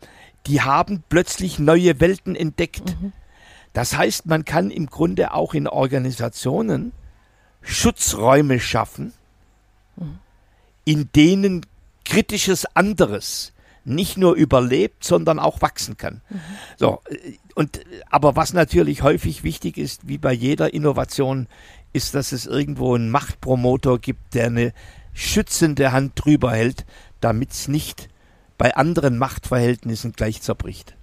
die 0.48 0.62
haben 0.62 1.03
plötzlich 1.10 1.60
neue 1.60 2.00
Welten 2.00 2.36
entdeckt. 2.36 2.95
Mhm. 3.01 3.13
Das 3.75 3.98
heißt, 3.98 4.25
man 4.25 4.46
kann 4.46 4.72
im 4.72 4.86
Grunde 4.86 5.34
auch 5.34 5.53
in 5.53 5.67
Organisationen 5.67 6.94
Schutzräume 7.62 8.62
schaffen, 8.62 9.12
in 10.86 11.10
denen 11.13 11.65
kritisches 12.05 12.65
anderes 12.74 13.51
nicht 13.84 14.15
nur 14.17 14.36
überlebt, 14.36 15.03
sondern 15.03 15.39
auch 15.39 15.62
wachsen 15.62 15.98
kann. 15.98 16.22
So, 16.77 17.01
und, 17.53 17.82
aber 18.10 18.38
was 18.38 18.53
natürlich 18.53 19.01
häufig 19.01 19.44
wichtig 19.44 19.77
ist, 19.77 20.08
wie 20.08 20.20
bei 20.20 20.32
jeder 20.32 20.74
Innovation, 20.74 21.48
ist, 21.91 22.15
dass 22.15 22.32
es 22.32 22.46
irgendwo 22.46 22.96
einen 22.96 23.10
Machtpromotor 23.10 24.00
gibt, 24.00 24.36
der 24.36 24.46
eine 24.46 24.74
schützende 25.13 25.91
Hand 25.91 26.13
drüber 26.15 26.53
hält, 26.53 26.86
damit 27.20 27.51
es 27.51 27.67
nicht 27.67 28.08
bei 28.58 28.74
anderen 28.74 29.17
Machtverhältnissen 29.17 30.13
gleich 30.13 30.41
zerbricht. 30.41 30.96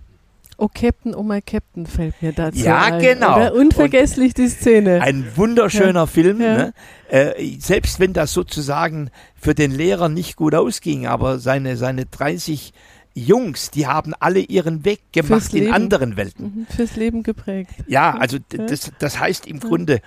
Oh 0.59 0.69
Captain, 0.73 1.15
oh 1.15 1.23
my 1.23 1.41
Captain 1.41 1.87
fällt 1.87 2.21
mir 2.23 2.33
dazu 2.33 2.59
Ja, 2.59 2.85
ein. 2.85 3.01
genau. 3.01 3.37
Oder 3.37 3.55
unvergesslich 3.55 4.31
Und 4.31 4.39
die 4.39 4.49
Szene. 4.49 5.01
Ein 5.03 5.27
wunderschöner 5.35 6.01
ja. 6.01 6.07
Film. 6.07 6.41
Ja. 6.41 6.57
Ne? 6.57 6.75
Äh, 7.09 7.59
selbst 7.59 8.01
wenn 8.01 8.13
das 8.13 8.33
sozusagen 8.33 9.11
für 9.35 9.55
den 9.55 9.71
Lehrer 9.71 10.09
nicht 10.09 10.37
gut 10.37 10.55
ausging, 10.55 11.07
aber 11.07 11.39
seine, 11.39 11.77
seine 11.77 12.07
30 12.07 12.73
Jungs, 13.15 13.71
die 13.71 13.87
haben 13.87 14.15
alle 14.19 14.41
ihren 14.41 14.85
Weg 14.85 15.13
gemacht 15.13 15.53
in 15.53 15.73
anderen 15.73 16.17
Welten. 16.17 16.45
Mhm, 16.45 16.67
fürs 16.75 16.97
Leben 16.97 17.23
geprägt. 17.23 17.73
Ja, 17.87 18.13
also 18.13 18.39
ja. 18.53 18.67
Das, 18.67 18.91
das 18.99 19.21
heißt 19.21 19.47
im 19.47 19.61
Grunde, 19.61 20.01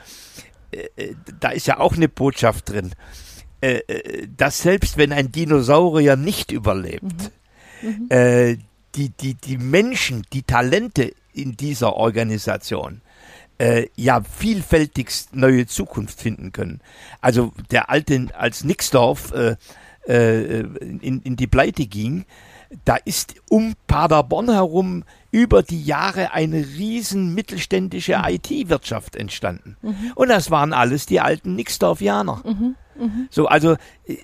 äh, 0.72 0.88
äh, 0.96 1.16
da 1.40 1.50
ist 1.50 1.68
ja 1.68 1.80
auch 1.80 1.96
eine 1.96 2.10
Botschaft 2.10 2.72
drin, 2.72 2.92
äh, 3.62 3.82
äh 3.88 4.28
dass 4.36 4.62
selbst 4.62 4.98
wenn 4.98 5.12
ein 5.12 5.32
Dinosaurier 5.32 6.16
nicht 6.16 6.52
überlebt, 6.52 7.32
mhm. 7.82 7.90
Mhm. 8.10 8.58
Die, 8.96 9.10
die, 9.10 9.34
die 9.36 9.58
Menschen, 9.58 10.26
die 10.32 10.44
Talente 10.44 11.14
in 11.34 11.58
dieser 11.58 11.96
Organisation 11.96 13.02
äh, 13.58 13.88
ja 13.96 14.22
vielfältigst 14.22 15.36
neue 15.36 15.66
Zukunft 15.66 16.20
finden 16.20 16.52
können. 16.52 16.82
Also 17.22 17.54
der 17.72 17.90
alte, 17.90 18.28
als 18.38 18.64
Nixdorf 18.64 19.34
äh, 19.34 19.56
äh, 20.08 20.60
in, 20.60 21.22
in 21.22 21.36
die 21.36 21.48
Pleite 21.48 21.86
ging, 21.88 22.26
da 22.84 22.96
ist 22.96 23.36
um 23.50 23.74
Paderborn 23.88 24.52
herum 24.52 25.04
über 25.32 25.64
die 25.64 25.84
Jahre 25.84 26.34
eine 26.34 26.58
riesen 26.58 27.34
mittelständische 27.34 28.18
mhm. 28.18 28.36
IT-Wirtschaft 28.36 29.16
entstanden. 29.16 29.78
Mhm. 29.82 30.12
Und 30.16 30.30
das 30.30 30.52
waren 30.52 30.74
alles 30.74 31.06
die 31.06 31.22
alten 31.22 31.56
Nixdorfianer. 31.56 32.42
Mhm. 32.46 32.76
Mhm. 32.98 33.28
So, 33.30 33.48
also 33.48 33.74
äh, 34.06 34.16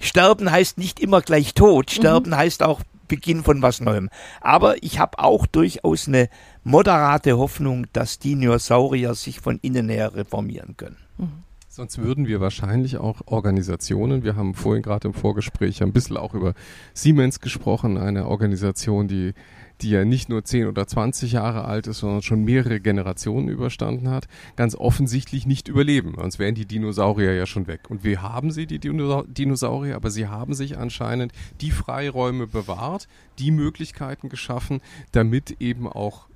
sterben 0.00 0.50
heißt 0.50 0.78
nicht 0.78 1.00
immer 1.00 1.20
gleich 1.20 1.54
tot. 1.54 1.90
Sterben 1.90 2.30
mhm. 2.30 2.36
heißt 2.36 2.62
auch 2.62 2.80
Beginn 3.08 3.42
von 3.42 3.62
was 3.62 3.80
Neuem. 3.80 4.08
Aber 4.40 4.82
ich 4.82 4.98
habe 4.98 5.18
auch 5.18 5.46
durchaus 5.46 6.06
eine 6.06 6.28
moderate 6.62 7.36
Hoffnung, 7.38 7.86
dass 7.92 8.18
Dinosaurier 8.18 9.14
sich 9.14 9.40
von 9.40 9.58
innen 9.62 9.88
her 9.88 10.14
reformieren 10.14 10.76
können. 10.76 10.96
Mhm. 11.16 11.48
Sonst 11.78 11.98
würden 11.98 12.26
wir 12.26 12.40
wahrscheinlich 12.40 12.96
auch 12.96 13.20
Organisationen, 13.26 14.24
wir 14.24 14.34
haben 14.34 14.54
vorhin 14.54 14.82
gerade 14.82 15.06
im 15.06 15.14
Vorgespräch 15.14 15.80
ein 15.80 15.92
bisschen 15.92 16.16
auch 16.16 16.34
über 16.34 16.54
Siemens 16.92 17.38
gesprochen, 17.38 17.98
eine 17.98 18.26
Organisation, 18.26 19.06
die 19.06 19.32
die 19.80 19.90
ja 19.90 20.04
nicht 20.04 20.28
nur 20.28 20.44
10 20.44 20.66
oder 20.66 20.86
20 20.86 21.32
Jahre 21.32 21.64
alt 21.64 21.86
ist, 21.86 21.98
sondern 21.98 22.22
schon 22.22 22.44
mehrere 22.44 22.80
Generationen 22.80 23.48
überstanden 23.48 24.10
hat, 24.10 24.26
ganz 24.56 24.74
offensichtlich 24.74 25.46
nicht 25.46 25.68
überleben. 25.68 26.14
Sonst 26.16 26.38
wären 26.38 26.54
die 26.54 26.66
Dinosaurier 26.66 27.34
ja 27.34 27.46
schon 27.46 27.66
weg. 27.66 27.82
Und 27.88 28.04
wir 28.04 28.22
haben 28.22 28.50
sie, 28.50 28.66
die 28.66 28.78
Dinosaurier, 28.78 29.96
aber 29.96 30.10
sie 30.10 30.26
haben 30.26 30.54
sich 30.54 30.78
anscheinend 30.78 31.32
die 31.60 31.70
Freiräume 31.70 32.46
bewahrt, 32.46 33.08
die 33.38 33.50
Möglichkeiten 33.50 34.28
geschaffen, 34.28 34.80
damit 35.12 35.60
eben 35.60 35.86
auch 35.86 36.28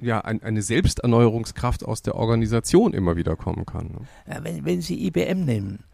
ja, 0.00 0.20
ein, 0.20 0.42
eine 0.42 0.62
Selbsterneuerungskraft 0.62 1.84
aus 1.84 2.02
der 2.02 2.16
Organisation 2.16 2.92
immer 2.92 3.16
wieder 3.16 3.36
kommen 3.36 3.64
kann. 3.64 3.86
Ne? 3.86 4.00
Ja, 4.28 4.44
wenn, 4.44 4.64
wenn 4.64 4.82
Sie 4.82 5.06
IBM 5.06 5.44
nehmen, 5.44 5.84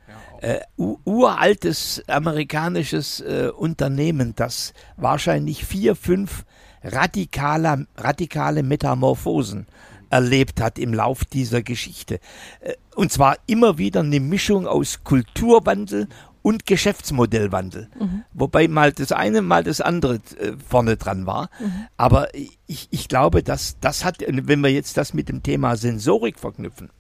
äh, 0.41 0.61
uraltes 0.77 2.03
amerikanisches 2.09 3.21
äh, 3.21 3.51
Unternehmen, 3.55 4.35
das 4.35 4.75
wahrscheinlich 4.97 5.65
vier, 5.65 5.95
fünf 5.95 6.45
radikaler, 6.83 7.87
radikale 7.97 8.63
Metamorphosen 8.63 9.67
erlebt 10.11 10.61
hat 10.61 10.79
im 10.79 10.93
Lauf 10.93 11.25
dieser 11.25 11.63
Geschichte. 11.63 12.21
Äh, 12.61 12.75
und 12.95 13.11
zwar 13.11 13.37
immer 13.47 13.79
wieder 13.79 14.01
eine 14.01 14.21
Mischung 14.21 14.67
aus 14.67 15.05
Kulturwandel 15.05 16.09
und 16.43 16.67
Geschäftsmodellwandel. 16.67 17.89
Mhm. 17.99 18.25
Wobei 18.35 18.69
mal 18.69 18.93
das 18.93 19.13
eine, 19.13 19.43
mal 19.43 19.65
das 19.65 19.81
andere 19.81 20.17
äh, 20.39 20.53
vorne 20.69 20.97
dran 20.97 21.27
war. 21.27 21.49
Mhm. 21.59 21.87
Aber 21.97 22.29
ich, 22.67 22.89
ich 22.91 23.09
glaube, 23.09 23.43
dass 23.43 23.79
das 23.81 24.05
hat, 24.05 24.19
wenn 24.27 24.61
wir 24.61 24.71
jetzt 24.71 24.97
das 24.97 25.15
mit 25.15 25.29
dem 25.29 25.43
Thema 25.43 25.77
Sensorik 25.77 26.39
verknüpfen, 26.39 26.91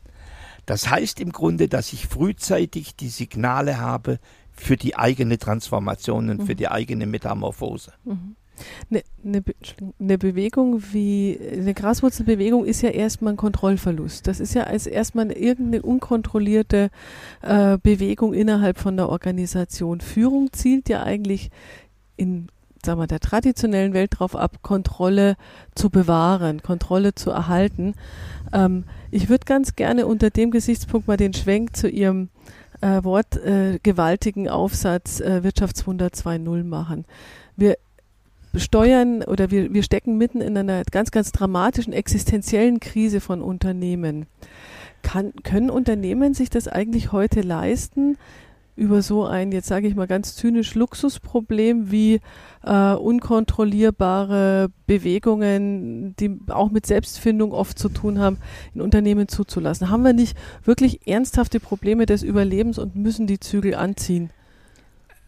Das 0.65 0.89
heißt 0.89 1.21
im 1.21 1.33
Grunde, 1.33 1.69
dass 1.69 1.93
ich 1.93 2.07
frühzeitig 2.07 2.95
die 2.97 3.09
Signale 3.09 3.79
habe 3.79 4.21
für 4.53 4.77
die 4.77 4.97
eigene 4.97 5.39
Transformation 5.39 6.31
und 6.31 6.41
mhm. 6.41 6.47
für 6.47 6.55
die 6.55 6.69
eigene 6.69 7.07
Metamorphose. 7.07 7.93
Mhm. 8.05 8.37
Eine, 8.90 9.02
eine, 9.25 9.42
eine, 10.00 10.19
Bewegung 10.19 10.83
wie 10.92 11.38
eine 11.52 11.75
Graswurzelbewegung 11.75 12.64
ist 12.64 12.83
ja 12.83 12.90
erstmal 12.90 13.35
ein 13.35 13.37
Kontrollverlust. 13.37 14.26
Das 14.26 14.40
ist 14.40 14.54
ja 14.54 14.64
als 14.64 14.87
erstmal 14.87 15.31
irgendeine 15.33 15.83
unkontrollierte 15.83 16.90
äh, 17.42 17.78
Bewegung 17.83 18.35
innerhalb 18.35 18.78
von 18.78 18.97
der 18.97 19.09
Organisation. 19.09 20.00
Führung 20.00 20.52
zielt 20.52 20.88
ja 20.88 21.02
eigentlich 21.02 21.50
in 22.16 22.49
sagen 22.85 23.00
wir, 23.00 23.07
der 23.07 23.21
traditionellen 23.21 23.95
Welt 23.95 24.14
darauf 24.14 24.35
ab, 24.35 24.59
Kontrolle 24.62 25.37
zu 25.75 25.88
bewahren, 25.90 26.62
Kontrolle 26.62 27.14
zu 27.14 27.31
erhalten. 27.31 27.95
Ähm, 28.52 28.85
ich 29.11 29.28
würde 29.28 29.45
ganz 29.45 29.76
gerne 29.76 30.07
unter 30.07 30.31
dem 30.31 30.50
Gesichtspunkt 30.50 31.07
mal 31.07 31.16
den 31.16 31.33
Schwenk 31.33 31.76
zu 31.76 31.88
Ihrem 31.88 32.28
äh, 32.81 33.02
wortgewaltigen 33.04 34.47
äh, 34.47 34.50
Aufsatz 34.50 35.21
äh, 35.21 35.45
Wirtschaftswunder 35.45 36.09
2.0 36.09 36.64
machen. 36.64 37.04
Wir 37.57 37.76
steuern 38.54 39.23
oder 39.23 39.50
wir, 39.50 39.73
wir 39.73 39.82
stecken 39.82 40.18
mitten 40.18 40.40
in 40.40 40.56
einer 40.56 40.82
ganz, 40.85 41.11
ganz 41.11 41.32
dramatischen 41.32 41.92
existenziellen 41.92 42.80
Krise 42.80 43.21
von 43.21 43.42
Unternehmen. 43.42 44.26
Kann, 45.02 45.32
können 45.42 45.71
Unternehmen 45.71 46.35
sich 46.35 46.50
das 46.50 46.68
eigentlich 46.68 47.12
heute 47.12 47.40
leisten, 47.40 48.16
über 48.75 49.02
so 49.02 49.26
ein, 49.26 49.52
jetzt 49.52 49.68
sage 49.68 49.87
ich 49.87 49.94
mal 49.94 50.06
ganz 50.06 50.35
zynisch, 50.35 50.75
Luxusproblem 50.75 51.90
wie 51.90 52.21
äh, 52.62 52.92
unkontrollierbare 52.94 54.71
Bewegungen, 54.87 56.16
die 56.16 56.38
auch 56.49 56.71
mit 56.71 56.87
Selbstfindung 56.87 57.52
oft 57.52 57.78
zu 57.78 57.90
tun 57.90 58.18
haben, 58.18 58.38
in 58.75 58.80
Unternehmen 58.80 59.28
zuzulassen? 59.28 59.90
Haben 59.90 60.04
wir 60.04 60.14
nicht 60.14 60.37
wirklich 60.64 61.06
ernsthafte 61.06 61.61
Probleme 61.61 62.06
des 62.06 62.23
Überlebens 62.23 62.78
und 62.78 62.97
müssen 62.97 63.26
die 63.26 63.40
Zügel 63.40 63.75
anziehen? 63.75 64.30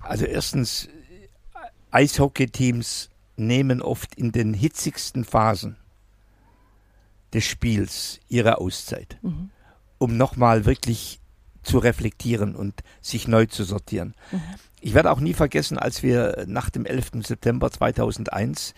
Also 0.01 0.25
erstens, 0.25 0.89
Eishockeyteams 1.91 3.11
nehmen 3.37 3.83
oft 3.83 4.15
in 4.15 4.33
den 4.33 4.55
hitzigsten 4.55 5.25
Phasen 5.25 5.77
des 7.33 7.45
Spiels 7.45 8.21
ihre 8.29 8.59
Auszeit, 8.59 9.19
mhm. 9.23 9.51
um 9.99 10.17
nochmal 10.17 10.65
wirklich 10.67 11.21
zu 11.63 11.79
reflektieren 11.79 12.55
und 12.55 12.83
sich 13.01 13.27
neu 13.27 13.47
zu 13.47 13.65
sortieren. 13.65 14.15
Mhm. 14.31 14.41
Ich 14.81 14.95
werde 14.95 15.11
auch 15.11 15.21
nie 15.21 15.35
vergessen, 15.35 15.79
als 15.79 16.03
wir 16.03 16.45
nach 16.47 16.71
dem 16.71 16.85
11. 16.85 17.27
September 17.27 17.71
2001 17.71 18.75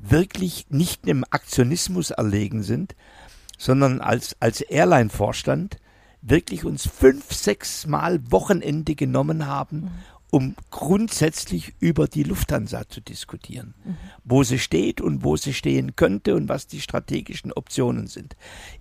wirklich 0.00 0.66
nicht 0.70 1.06
im 1.06 1.24
Aktionismus 1.30 2.10
erlegen 2.10 2.62
sind, 2.62 2.96
sondern 3.58 4.00
als, 4.00 4.34
als 4.40 4.62
Airline-Vorstand 4.62 5.76
wirklich 6.22 6.64
uns 6.64 6.88
fünf, 6.88 7.32
sechs 7.32 7.86
Mal 7.86 8.20
Wochenende 8.30 8.94
genommen 8.94 9.46
haben, 9.46 9.82
mhm 9.82 9.90
um 10.32 10.54
grundsätzlich 10.70 11.74
über 11.78 12.08
die 12.08 12.22
Lufthansa 12.22 12.88
zu 12.88 13.02
diskutieren, 13.02 13.74
mhm. 13.84 13.96
wo 14.24 14.42
sie 14.42 14.58
steht 14.58 15.02
und 15.02 15.22
wo 15.22 15.36
sie 15.36 15.52
stehen 15.52 15.94
könnte 15.94 16.34
und 16.34 16.48
was 16.48 16.66
die 16.66 16.80
strategischen 16.80 17.52
Optionen 17.52 18.06
sind. 18.06 18.34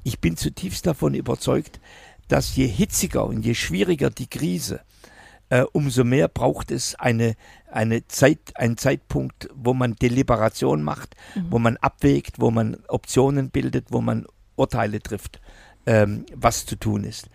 Ich 0.04 0.22
bin 0.22 0.38
zutiefst 0.38 0.88
davon 0.88 1.14
überzeugt, 1.14 1.82
dass 2.30 2.56
je 2.56 2.68
hitziger 2.68 3.26
und 3.26 3.46
je 3.46 3.54
schwieriger 3.54 4.10
die 4.10 4.28
Krise, 4.28 4.80
äh, 5.50 5.64
umso 5.74 6.06
mehr 6.06 6.30
braucht 6.30 6.72
es 6.72 6.96
eine, 6.96 7.36
eine 7.70 8.08
Zeit, 8.08 8.54
einen 8.56 8.78
Zeitpunkt, 8.78 9.50
wo 9.54 9.74
man 9.74 9.96
Deliberation 9.96 10.84
macht, 10.84 11.18
mhm. 11.36 11.48
wo 11.50 11.60
man 11.60 11.76
abwägt, 11.76 12.40
wo 12.40 12.50
man 12.50 12.78
Optionen 12.88 13.50
bildet, 13.50 13.88
wo 13.90 14.00
man 14.00 14.26
Urteile 14.56 15.02
trifft, 15.02 15.42
ähm, 15.86 16.26
was 16.34 16.66
zu 16.66 16.78
tun 16.78 17.04
ist. 17.04 17.30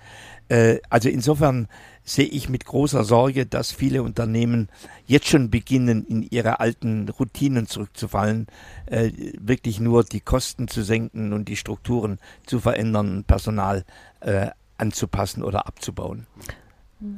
Äh, 0.49 0.79
also 0.89 1.11
insofern 1.11 1.69
sehe 2.07 2.25
ich 2.25 2.49
mit 2.49 2.65
großer 2.65 3.05
Sorge, 3.05 3.45
dass 3.45 3.73
viele 3.73 4.03
Unternehmen 4.03 4.69
jetzt 5.07 5.27
schon 5.27 5.51
beginnen, 5.51 6.07
in 6.07 6.23
ihre 6.23 6.61
alten 6.61 7.09
Routinen 7.09 7.67
zurückzufallen, 7.67 8.47
äh, 8.87 9.11
wirklich 9.39 9.81
nur 9.81 10.05
die 10.05 10.21
Kosten 10.21 10.69
zu 10.69 10.83
senken 10.83 11.33
und 11.33 11.49
die 11.49 11.57
Strukturen 11.57 12.19
zu 12.47 12.61
verändern, 12.61 13.25
Personal 13.27 13.85
äh, 14.21 14.51
anzupassen 14.79 15.43
oder 15.43 15.67
abzubauen. 15.67 16.27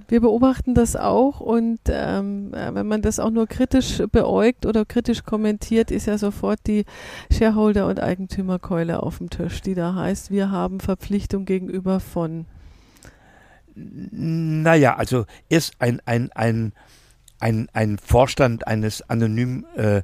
Wir 0.08 0.20
beobachten 0.20 0.74
das 0.74 0.96
auch 0.96 1.38
und 1.38 1.78
ähm, 1.88 2.52
äh, 2.52 2.74
wenn 2.74 2.88
man 2.88 3.00
das 3.00 3.20
auch 3.20 3.30
nur 3.30 3.46
kritisch 3.46 4.02
beäugt 4.10 4.66
oder 4.66 4.84
kritisch 4.84 5.22
kommentiert, 5.22 5.92
ist 5.92 6.06
ja 6.06 6.18
sofort 6.18 6.58
die 6.66 6.84
Shareholder- 7.30 7.86
und 7.86 8.00
Eigentümerkeule 8.00 9.02
auf 9.02 9.18
dem 9.18 9.30
Tisch, 9.30 9.60
die 9.60 9.74
da 9.74 9.94
heißt, 9.94 10.32
wir 10.32 10.50
haben 10.50 10.80
Verpflichtung 10.80 11.44
gegenüber 11.44 12.00
von. 12.00 12.46
Naja, 14.10 14.96
also 14.96 15.26
erst 15.48 15.74
ein, 15.78 16.00
ein, 16.04 16.30
ein, 16.32 16.72
ein, 17.40 17.68
ein 17.72 17.98
Vorstand 17.98 18.66
eines 18.66 19.02
anonym 19.08 19.66
äh, 19.76 20.02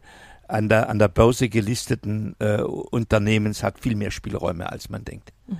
an, 0.49 0.69
der, 0.69 0.89
an 0.89 0.99
der 0.99 1.09
Börse 1.09 1.49
gelisteten 1.49 2.37
äh, 2.39 2.61
Unternehmens 2.61 3.63
hat 3.63 3.81
viel 3.81 3.97
mehr 3.97 4.11
Spielräume, 4.11 4.71
als 4.71 4.89
man 4.91 5.05
denkt. 5.05 5.33
Mhm. 5.47 5.59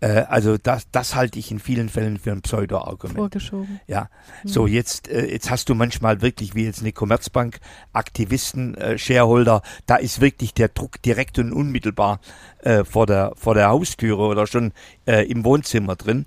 Äh, 0.00 0.24
also 0.28 0.58
das, 0.58 0.86
das 0.90 1.14
halte 1.14 1.38
ich 1.38 1.50
in 1.50 1.58
vielen 1.58 1.88
Fällen 1.88 2.18
für 2.18 2.32
ein 2.32 2.42
Pseudo-Argument. 2.42 3.16
Vorgeschoben. 3.16 3.80
Ja. 3.86 4.10
Mhm. 4.42 4.48
So, 4.48 4.66
jetzt, 4.66 5.08
äh, 5.08 5.30
jetzt 5.30 5.50
hast 5.50 5.68
du 5.68 5.74
manchmal 5.74 6.20
wirklich, 6.20 6.54
wie 6.54 6.64
jetzt 6.64 6.80
eine 6.80 6.92
Commerzbank, 6.92 7.58
Aktivisten, 7.92 8.74
äh, 8.74 8.98
Shareholder, 8.98 9.62
da 9.86 9.96
ist 9.96 10.20
wirklich 10.20 10.52
der 10.52 10.68
Druck 10.68 11.00
direkt 11.02 11.38
und 11.38 11.52
unmittelbar 11.52 12.20
vor, 12.84 13.04
der, 13.04 13.34
vor 13.36 13.54
der 13.54 13.68
Haustüre 13.68 14.22
oder 14.22 14.46
schon 14.46 14.72
im 15.04 15.44
Wohnzimmer 15.44 15.96
drin. 15.96 16.24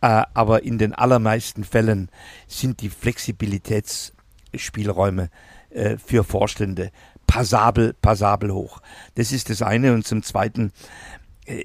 Äh, 0.00 0.22
aber 0.34 0.62
in 0.62 0.78
den 0.78 0.94
allermeisten 0.94 1.64
Fällen 1.64 2.08
sind 2.46 2.82
die 2.82 2.88
Flexibilitätsspielräume 2.88 5.28
äh, 5.70 5.96
für 5.98 6.22
Vorstände 6.24 6.92
passabel, 7.26 7.94
passabel 8.00 8.52
hoch. 8.52 8.80
Das 9.16 9.32
ist 9.32 9.50
das 9.50 9.60
eine. 9.62 9.92
Und 9.92 10.06
zum 10.06 10.22
Zweiten, 10.22 10.70
äh, 11.46 11.64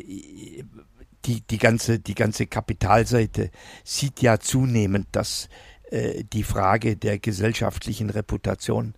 die, 1.25 1.41
die, 1.41 1.59
ganze, 1.59 1.99
die 1.99 2.15
ganze 2.15 2.47
Kapitalseite 2.47 3.51
sieht 3.83 4.19
ja 4.21 4.39
zunehmend, 4.39 5.07
dass 5.11 5.49
die 6.33 6.43
Frage 6.43 6.97
der 6.97 7.19
gesellschaftlichen 7.19 8.09
Reputation 8.09 8.95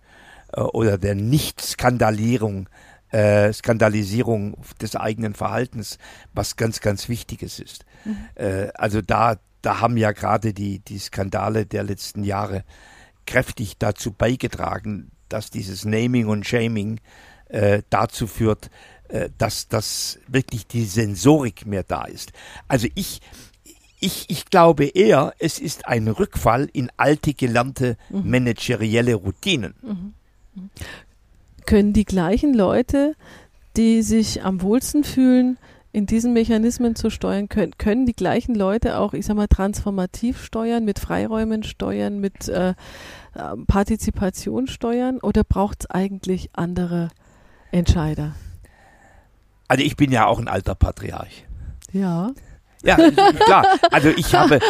oder 0.56 0.96
der 0.96 1.14
Nicht-Skandalierung, 1.14 2.70
äh, 3.16 3.52
Skandalisierung 3.52 4.58
des 4.80 4.94
eigenen 4.94 5.32
Verhaltens 5.32 5.98
was 6.34 6.56
ganz, 6.56 6.80
ganz 6.80 7.08
Wichtiges 7.08 7.60
ist. 7.60 7.86
Mhm. 8.04 8.16
Äh, 8.34 8.68
also 8.74 9.00
da, 9.00 9.36
da 9.62 9.80
haben 9.80 9.96
ja 9.96 10.12
gerade 10.12 10.52
die, 10.52 10.80
die 10.80 10.98
Skandale 10.98 11.64
der 11.64 11.82
letzten 11.82 12.24
Jahre 12.24 12.62
kräftig 13.26 13.78
dazu 13.78 14.12
beigetragen, 14.12 15.10
dass 15.30 15.50
dieses 15.50 15.86
Naming 15.86 16.26
und 16.26 16.46
Shaming 16.46 17.00
äh, 17.48 17.82
dazu 17.88 18.26
führt, 18.26 18.70
äh, 19.08 19.30
dass, 19.38 19.68
dass 19.68 20.18
wirklich 20.28 20.66
die 20.66 20.84
Sensorik 20.84 21.64
mehr 21.64 21.84
da 21.84 22.04
ist. 22.04 22.32
Also 22.68 22.86
ich, 22.94 23.22
ich, 23.98 24.26
ich 24.28 24.44
glaube 24.44 24.84
eher, 24.84 25.32
es 25.38 25.58
ist 25.58 25.88
ein 25.88 26.08
Rückfall 26.08 26.68
in 26.70 26.90
alte 26.98 27.32
gelernte 27.32 27.96
mhm. 28.10 28.30
managerielle 28.30 29.14
Routinen. 29.14 29.74
Mhm. 29.80 30.12
Können 31.66 31.92
die 31.92 32.04
gleichen 32.04 32.54
Leute, 32.54 33.14
die 33.76 34.02
sich 34.02 34.44
am 34.44 34.62
wohlsten 34.62 35.04
fühlen, 35.04 35.58
in 35.92 36.04
diesen 36.04 36.34
Mechanismen 36.34 36.94
zu 36.94 37.08
steuern, 37.08 37.48
können, 37.48 37.72
können 37.78 38.04
die 38.04 38.12
gleichen 38.12 38.54
Leute 38.54 38.98
auch, 38.98 39.14
ich 39.14 39.24
sag 39.24 39.34
mal, 39.34 39.46
transformativ 39.46 40.44
steuern, 40.44 40.84
mit 40.84 40.98
Freiräumen 40.98 41.62
steuern, 41.62 42.18
mit 42.18 42.48
äh, 42.48 42.74
ähm, 43.34 43.64
Partizipation 43.66 44.66
steuern 44.66 45.18
oder 45.20 45.42
braucht 45.42 45.80
es 45.80 45.90
eigentlich 45.90 46.50
andere 46.52 47.08
Entscheider? 47.72 48.34
Also 49.68 49.84
ich 49.84 49.96
bin 49.96 50.12
ja 50.12 50.26
auch 50.26 50.38
ein 50.38 50.48
alter 50.48 50.74
Patriarch. 50.74 51.46
Ja. 51.92 52.32
Ja, 52.84 52.96
klar. 53.46 53.66
Also 53.90 54.10
ich 54.10 54.34
habe, 54.34 54.60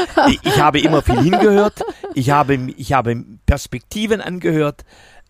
ich 0.42 0.61
habe 0.61 0.80
immer 0.80 1.02
viel 1.02 1.20
hingehört. 1.20 1.82
Ich 2.14 2.30
habe, 2.30 2.54
ich 2.76 2.92
habe 2.92 3.24
Perspektiven 3.46 4.20
angehört. 4.20 4.85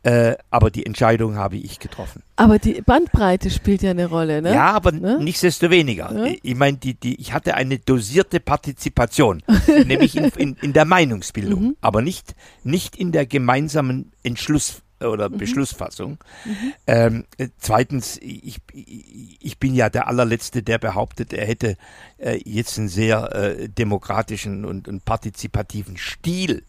Äh, 0.06 0.36
aber 0.50 0.70
die 0.70 0.86
Entscheidung 0.86 1.34
habe 1.34 1.56
ich 1.56 1.80
getroffen. 1.80 2.22
Aber 2.36 2.60
die 2.60 2.80
Bandbreite 2.80 3.50
spielt 3.50 3.82
ja 3.82 3.90
eine 3.90 4.06
Rolle, 4.06 4.40
ne? 4.40 4.54
Ja, 4.54 4.70
aber 4.70 4.92
ne? 4.92 5.18
nichtsdestoweniger. 5.20 6.26
Ja? 6.28 6.32
Ich 6.44 6.54
meine, 6.54 6.76
die, 6.76 6.94
die, 6.94 7.20
ich 7.20 7.32
hatte 7.32 7.54
eine 7.54 7.80
dosierte 7.80 8.38
Partizipation, 8.38 9.42
nämlich 9.84 10.16
in, 10.16 10.26
in, 10.36 10.56
in 10.62 10.72
der 10.72 10.84
Meinungsbildung, 10.84 11.60
mhm. 11.60 11.76
aber 11.80 12.02
nicht, 12.02 12.36
nicht 12.62 12.94
in 12.94 13.10
der 13.10 13.26
gemeinsamen 13.26 14.12
Entschluss, 14.22 14.82
oder 15.00 15.28
mhm. 15.28 15.38
Beschlussfassung. 15.38 16.18
Mhm. 16.44 16.72
Ähm, 16.86 17.24
zweitens, 17.58 18.16
ich, 18.22 18.60
ich 18.72 19.58
bin 19.58 19.74
ja 19.74 19.90
der 19.90 20.06
allerletzte, 20.06 20.62
der 20.62 20.78
behauptet, 20.78 21.32
er 21.32 21.46
hätte 21.46 21.76
äh, 22.18 22.40
jetzt 22.44 22.78
einen 22.78 22.88
sehr 22.88 23.34
äh, 23.34 23.68
demokratischen 23.68 24.64
und, 24.64 24.86
und 24.86 25.04
partizipativen 25.04 25.96
Stil 25.96 26.62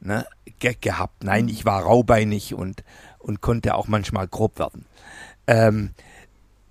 ne, 0.00 0.26
ge 0.58 0.76
gehabt. 0.80 1.24
Nein, 1.24 1.44
mhm. 1.44 1.50
ich 1.50 1.64
war 1.64 1.82
raubeinig 1.82 2.54
und, 2.54 2.84
und 3.18 3.40
konnte 3.40 3.74
auch 3.74 3.88
manchmal 3.88 4.28
grob 4.28 4.58
werden. 4.58 4.86
Ähm, 5.46 5.90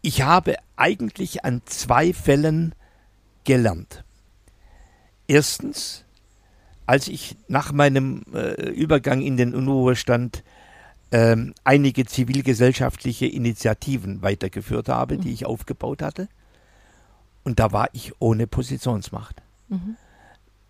ich 0.01 0.21
habe 0.21 0.55
eigentlich 0.75 1.45
an 1.45 1.61
zwei 1.65 2.13
Fällen 2.13 2.75
gelernt. 3.43 4.03
erstens, 5.27 6.03
als 6.85 7.07
ich 7.07 7.35
nach 7.47 7.71
meinem 7.71 8.23
äh, 8.33 8.69
Übergang 8.69 9.21
in 9.21 9.37
den 9.37 9.55
Unruhestand 9.55 10.43
ähm, 11.11 11.53
einige 11.63 12.05
zivilgesellschaftliche 12.05 13.25
Initiativen 13.25 14.21
weitergeführt 14.21 14.89
habe, 14.89 15.17
mhm. 15.17 15.21
die 15.21 15.33
ich 15.33 15.45
aufgebaut 15.45 16.01
hatte. 16.01 16.27
Und 17.43 17.59
da 17.59 17.71
war 17.71 17.89
ich 17.93 18.13
ohne 18.19 18.47
Positionsmacht. 18.47 19.41
Mhm. 19.69 19.97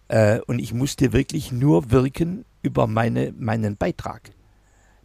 Äh, 0.08 0.40
und 0.48 0.60
ich 0.60 0.74
musste 0.74 1.14
wirklich 1.14 1.52
nur 1.52 1.92
wirken 1.92 2.46
über 2.62 2.88
meine, 2.88 3.34
meinen 3.38 3.78
Beitrag, 3.78 4.32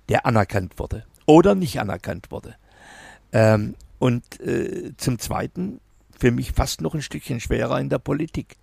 der 0.09 0.27
anerkannt 0.27 0.79
wurde 0.79 1.05
oder 1.27 1.55
nicht 1.55 1.81
anerkannt 1.81 2.31
wurde. 2.31 2.57
Ähm, 3.33 3.77
und 3.99 4.41
äh, 4.41 4.93
zum 4.97 5.19
Zweiten, 5.19 5.81
für 6.19 6.33
mich 6.33 6.53
fast 6.53 6.81
noch 6.81 6.95
ein 6.95 7.03
Stückchen 7.03 7.41
schwerer 7.41 7.81
in 7.81 7.89
der 7.89 7.99
Politik. 7.99 8.57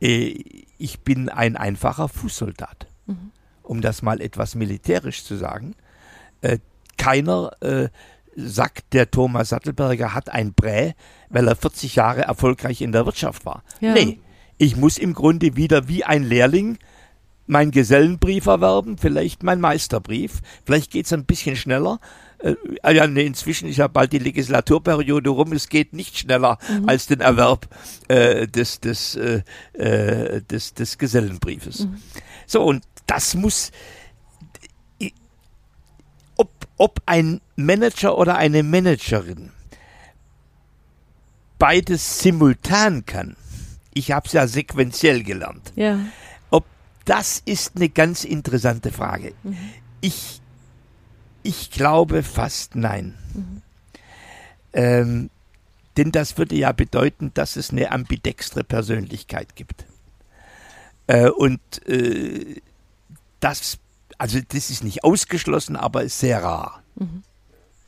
Äh, 0.00 0.64
ich 0.78 1.00
bin 1.00 1.28
ein 1.28 1.56
einfacher 1.56 2.08
Fußsoldat, 2.08 2.86
mhm. 3.06 3.32
um 3.62 3.80
das 3.80 4.02
mal 4.02 4.20
etwas 4.20 4.54
militärisch 4.54 5.24
zu 5.24 5.36
sagen. 5.36 5.74
Äh, 6.42 6.58
keiner 6.96 7.52
äh, 7.60 7.88
sagt, 8.36 8.92
der 8.92 9.10
Thomas 9.10 9.48
Sattelberger 9.50 10.14
hat 10.14 10.30
ein 10.30 10.54
Prä, 10.54 10.92
weil 11.28 11.48
er 11.48 11.56
40 11.56 11.96
Jahre 11.96 12.22
erfolgreich 12.22 12.80
in 12.80 12.92
der 12.92 13.06
Wirtschaft 13.06 13.44
war. 13.44 13.62
Ja. 13.80 13.92
Nee, 13.94 14.20
ich 14.60 14.76
muss 14.76 14.98
im 14.98 15.14
Grunde 15.14 15.56
wieder 15.56 15.88
wie 15.88 16.04
ein 16.04 16.22
Lehrling 16.22 16.76
mein 17.46 17.70
Gesellenbrief 17.70 18.44
erwerben, 18.44 18.98
vielleicht 18.98 19.42
mein 19.42 19.58
Meisterbrief. 19.58 20.42
Vielleicht 20.66 20.90
geht 20.90 21.06
es 21.06 21.14
ein 21.14 21.24
bisschen 21.24 21.56
schneller. 21.56 21.98
Äh, 22.40 22.56
ah 22.82 22.90
ja, 22.90 23.06
nee, 23.06 23.24
inzwischen 23.24 23.70
ist 23.70 23.78
ja 23.78 23.88
bald 23.88 24.12
die 24.12 24.18
Legislaturperiode 24.18 25.30
rum. 25.30 25.52
Es 25.52 25.70
geht 25.70 25.94
nicht 25.94 26.18
schneller 26.18 26.58
mhm. 26.68 26.90
als 26.90 27.06
den 27.06 27.20
Erwerb 27.20 27.68
äh, 28.08 28.46
des, 28.46 28.80
des, 28.80 29.16
äh, 29.16 29.42
äh 29.72 30.42
des, 30.42 30.74
des 30.74 30.98
Gesellenbriefes. 30.98 31.86
Mhm. 31.86 31.96
So, 32.46 32.62
und 32.62 32.84
das 33.06 33.34
muss, 33.34 33.72
ob, 36.36 36.50
ob 36.76 37.00
ein 37.06 37.40
Manager 37.56 38.18
oder 38.18 38.36
eine 38.36 38.62
Managerin 38.62 39.52
beides 41.58 42.20
simultan 42.20 43.06
kann, 43.06 43.36
ich 43.94 44.12
habe 44.12 44.26
es 44.26 44.32
ja 44.32 44.46
sequenziell 44.46 45.22
gelernt. 45.22 45.72
Ja. 45.76 45.98
Ob 46.50 46.64
das 47.04 47.42
ist 47.44 47.76
eine 47.76 47.88
ganz 47.88 48.24
interessante 48.24 48.92
Frage. 48.92 49.32
Mhm. 49.42 49.56
Ich, 50.00 50.40
ich 51.42 51.70
glaube 51.70 52.22
fast 52.22 52.76
nein. 52.76 53.14
Mhm. 53.34 53.62
Ähm, 54.72 55.30
denn 55.96 56.12
das 56.12 56.38
würde 56.38 56.54
ja 56.54 56.72
bedeuten, 56.72 57.32
dass 57.34 57.56
es 57.56 57.70
eine 57.70 57.90
ambidextre 57.90 58.64
Persönlichkeit 58.64 59.56
gibt. 59.56 59.84
Äh, 61.08 61.28
und 61.28 61.60
äh, 61.88 62.60
das, 63.40 63.78
also 64.16 64.38
das 64.48 64.70
ist 64.70 64.84
nicht 64.84 65.02
ausgeschlossen, 65.02 65.76
aber 65.76 66.04
ist 66.04 66.20
sehr 66.20 66.42
rar. 66.42 66.82
Mhm. 66.94 67.22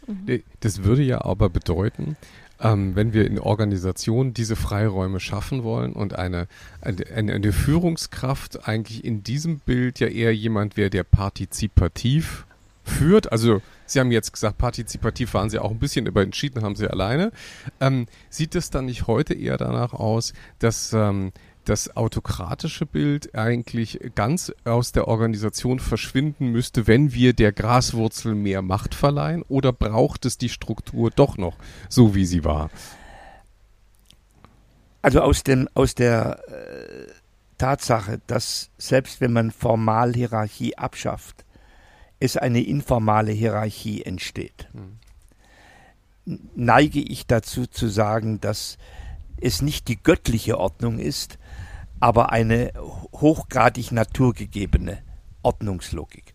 Mhm. 0.06 0.42
Das 0.60 0.82
würde 0.82 1.02
ja 1.02 1.24
aber 1.24 1.48
bedeuten, 1.48 2.16
ähm, 2.62 2.94
wenn 2.94 3.12
wir 3.12 3.26
in 3.26 3.38
Organisationen 3.38 4.34
diese 4.34 4.56
Freiräume 4.56 5.20
schaffen 5.20 5.64
wollen 5.64 5.92
und 5.92 6.14
eine, 6.14 6.46
eine, 6.80 7.04
eine 7.32 7.52
Führungskraft 7.52 8.68
eigentlich 8.68 9.04
in 9.04 9.22
diesem 9.22 9.58
Bild 9.58 10.00
ja 10.00 10.06
eher 10.06 10.34
jemand 10.34 10.76
wäre, 10.76 10.90
der 10.90 11.04
partizipativ 11.04 12.46
führt. 12.84 13.30
Also 13.30 13.60
Sie 13.86 14.00
haben 14.00 14.10
jetzt 14.10 14.32
gesagt, 14.32 14.58
partizipativ 14.58 15.34
waren 15.34 15.50
Sie 15.50 15.58
auch 15.58 15.70
ein 15.70 15.78
bisschen, 15.78 16.08
aber 16.08 16.22
entschieden 16.22 16.62
haben 16.62 16.76
Sie 16.76 16.88
alleine. 16.88 17.32
Ähm, 17.80 18.06
sieht 18.30 18.54
es 18.54 18.70
dann 18.70 18.86
nicht 18.86 19.06
heute 19.06 19.34
eher 19.34 19.58
danach 19.58 19.92
aus, 19.92 20.32
dass 20.58 20.92
ähm, 20.92 21.32
das 21.64 21.96
autokratische 21.96 22.86
Bild 22.86 23.34
eigentlich 23.34 24.00
ganz 24.14 24.52
aus 24.64 24.92
der 24.92 25.08
Organisation 25.08 25.78
verschwinden 25.78 26.48
müsste, 26.48 26.86
wenn 26.86 27.12
wir 27.12 27.32
der 27.32 27.52
Graswurzel 27.52 28.34
mehr 28.34 28.62
Macht 28.62 28.94
verleihen? 28.94 29.42
Oder 29.48 29.72
braucht 29.72 30.24
es 30.26 30.38
die 30.38 30.48
Struktur 30.48 31.10
doch 31.10 31.36
noch 31.36 31.56
so, 31.88 32.14
wie 32.14 32.26
sie 32.26 32.44
war? 32.44 32.70
Also 35.02 35.20
aus, 35.20 35.42
dem, 35.42 35.68
aus 35.74 35.94
der 35.94 36.40
äh, 36.48 37.10
Tatsache, 37.58 38.20
dass 38.26 38.70
selbst 38.78 39.20
wenn 39.20 39.32
man 39.32 39.50
formal 39.50 40.14
Hierarchie 40.14 40.76
abschafft, 40.78 41.44
es 42.20 42.36
eine 42.36 42.62
informale 42.62 43.32
Hierarchie 43.32 44.04
entsteht, 44.04 44.68
hm. 44.72 44.98
neige 46.54 47.00
ich 47.00 47.26
dazu 47.26 47.66
zu 47.66 47.88
sagen, 47.88 48.40
dass 48.40 48.78
es 49.40 49.60
nicht 49.60 49.88
die 49.88 50.00
göttliche 50.00 50.58
Ordnung 50.58 51.00
ist, 51.00 51.38
aber 52.02 52.32
eine 52.32 52.72
hochgradig 53.12 53.92
naturgegebene 53.92 54.98
Ordnungslogik. 55.44 56.34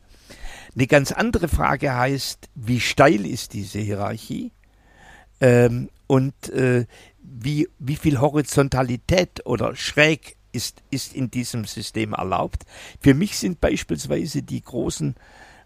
Eine 0.74 0.88
ganz 0.88 1.12
andere 1.12 1.50
Frage 1.50 1.94
heißt, 1.94 2.48
wie 2.56 2.80
steil 2.80 3.26
ist 3.26 3.52
diese 3.52 3.80
Hierarchie 3.80 4.54
ähm, 5.42 5.90
und 6.08 6.50
äh, 6.52 6.86
wie, 7.20 7.68
wie 7.80 7.98
viel 7.98 8.22
Horizontalität 8.22 9.46
oder 9.46 9.76
schräg 9.76 10.38
ist, 10.54 10.84
ist 10.90 11.14
in 11.14 11.32
diesem 11.32 11.66
System 11.66 12.14
erlaubt. 12.14 12.64
Für 13.02 13.14
mich 13.14 13.38
sind 13.38 13.60
beispielsweise 13.60 14.44
die 14.44 14.62
großen 14.62 15.16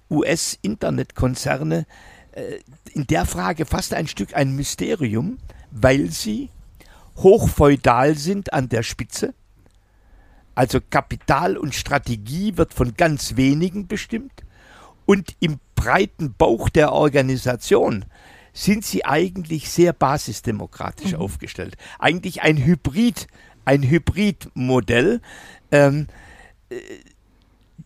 US-Internetkonzerne 0.10 1.86
äh, 2.32 2.58
in 2.94 3.06
der 3.06 3.28
Frage 3.28 3.68
fast 3.68 3.94
ein 3.94 4.08
Stück 4.08 4.36
ein 4.36 4.56
Mysterium, 4.56 5.38
weil 5.70 6.10
sie 6.10 6.50
hochfeudal 7.18 8.18
sind 8.18 8.52
an 8.52 8.68
der 8.68 8.82
Spitze 8.82 9.36
also 10.56 10.80
Kapital 10.90 11.58
und 11.58 11.76
Strategie 11.76 12.58
wird 12.58 12.74
von 12.74 12.94
ganz 12.96 13.36
wenigen 13.36 13.88
bestimmt 13.88 14.44
und 15.06 15.36
im 15.40 15.60
breiten 15.76 16.34
Bauch 16.34 16.70
der 16.70 16.92
Organisation 16.92 18.06
sind 18.54 18.86
sie 18.86 19.06
eigentlich 19.06 19.70
sehr 19.70 19.94
basisdemokratisch 19.94 21.14
mhm. 21.14 21.20
aufgestellt. 21.20 21.78
Eigentlich 22.00 22.42
ein 22.42 22.58
Hybrid, 22.58 23.28
ein 23.66 23.84
Hybridmodell, 23.84 25.22
ähm, 25.72 26.08
äh, 26.70 26.76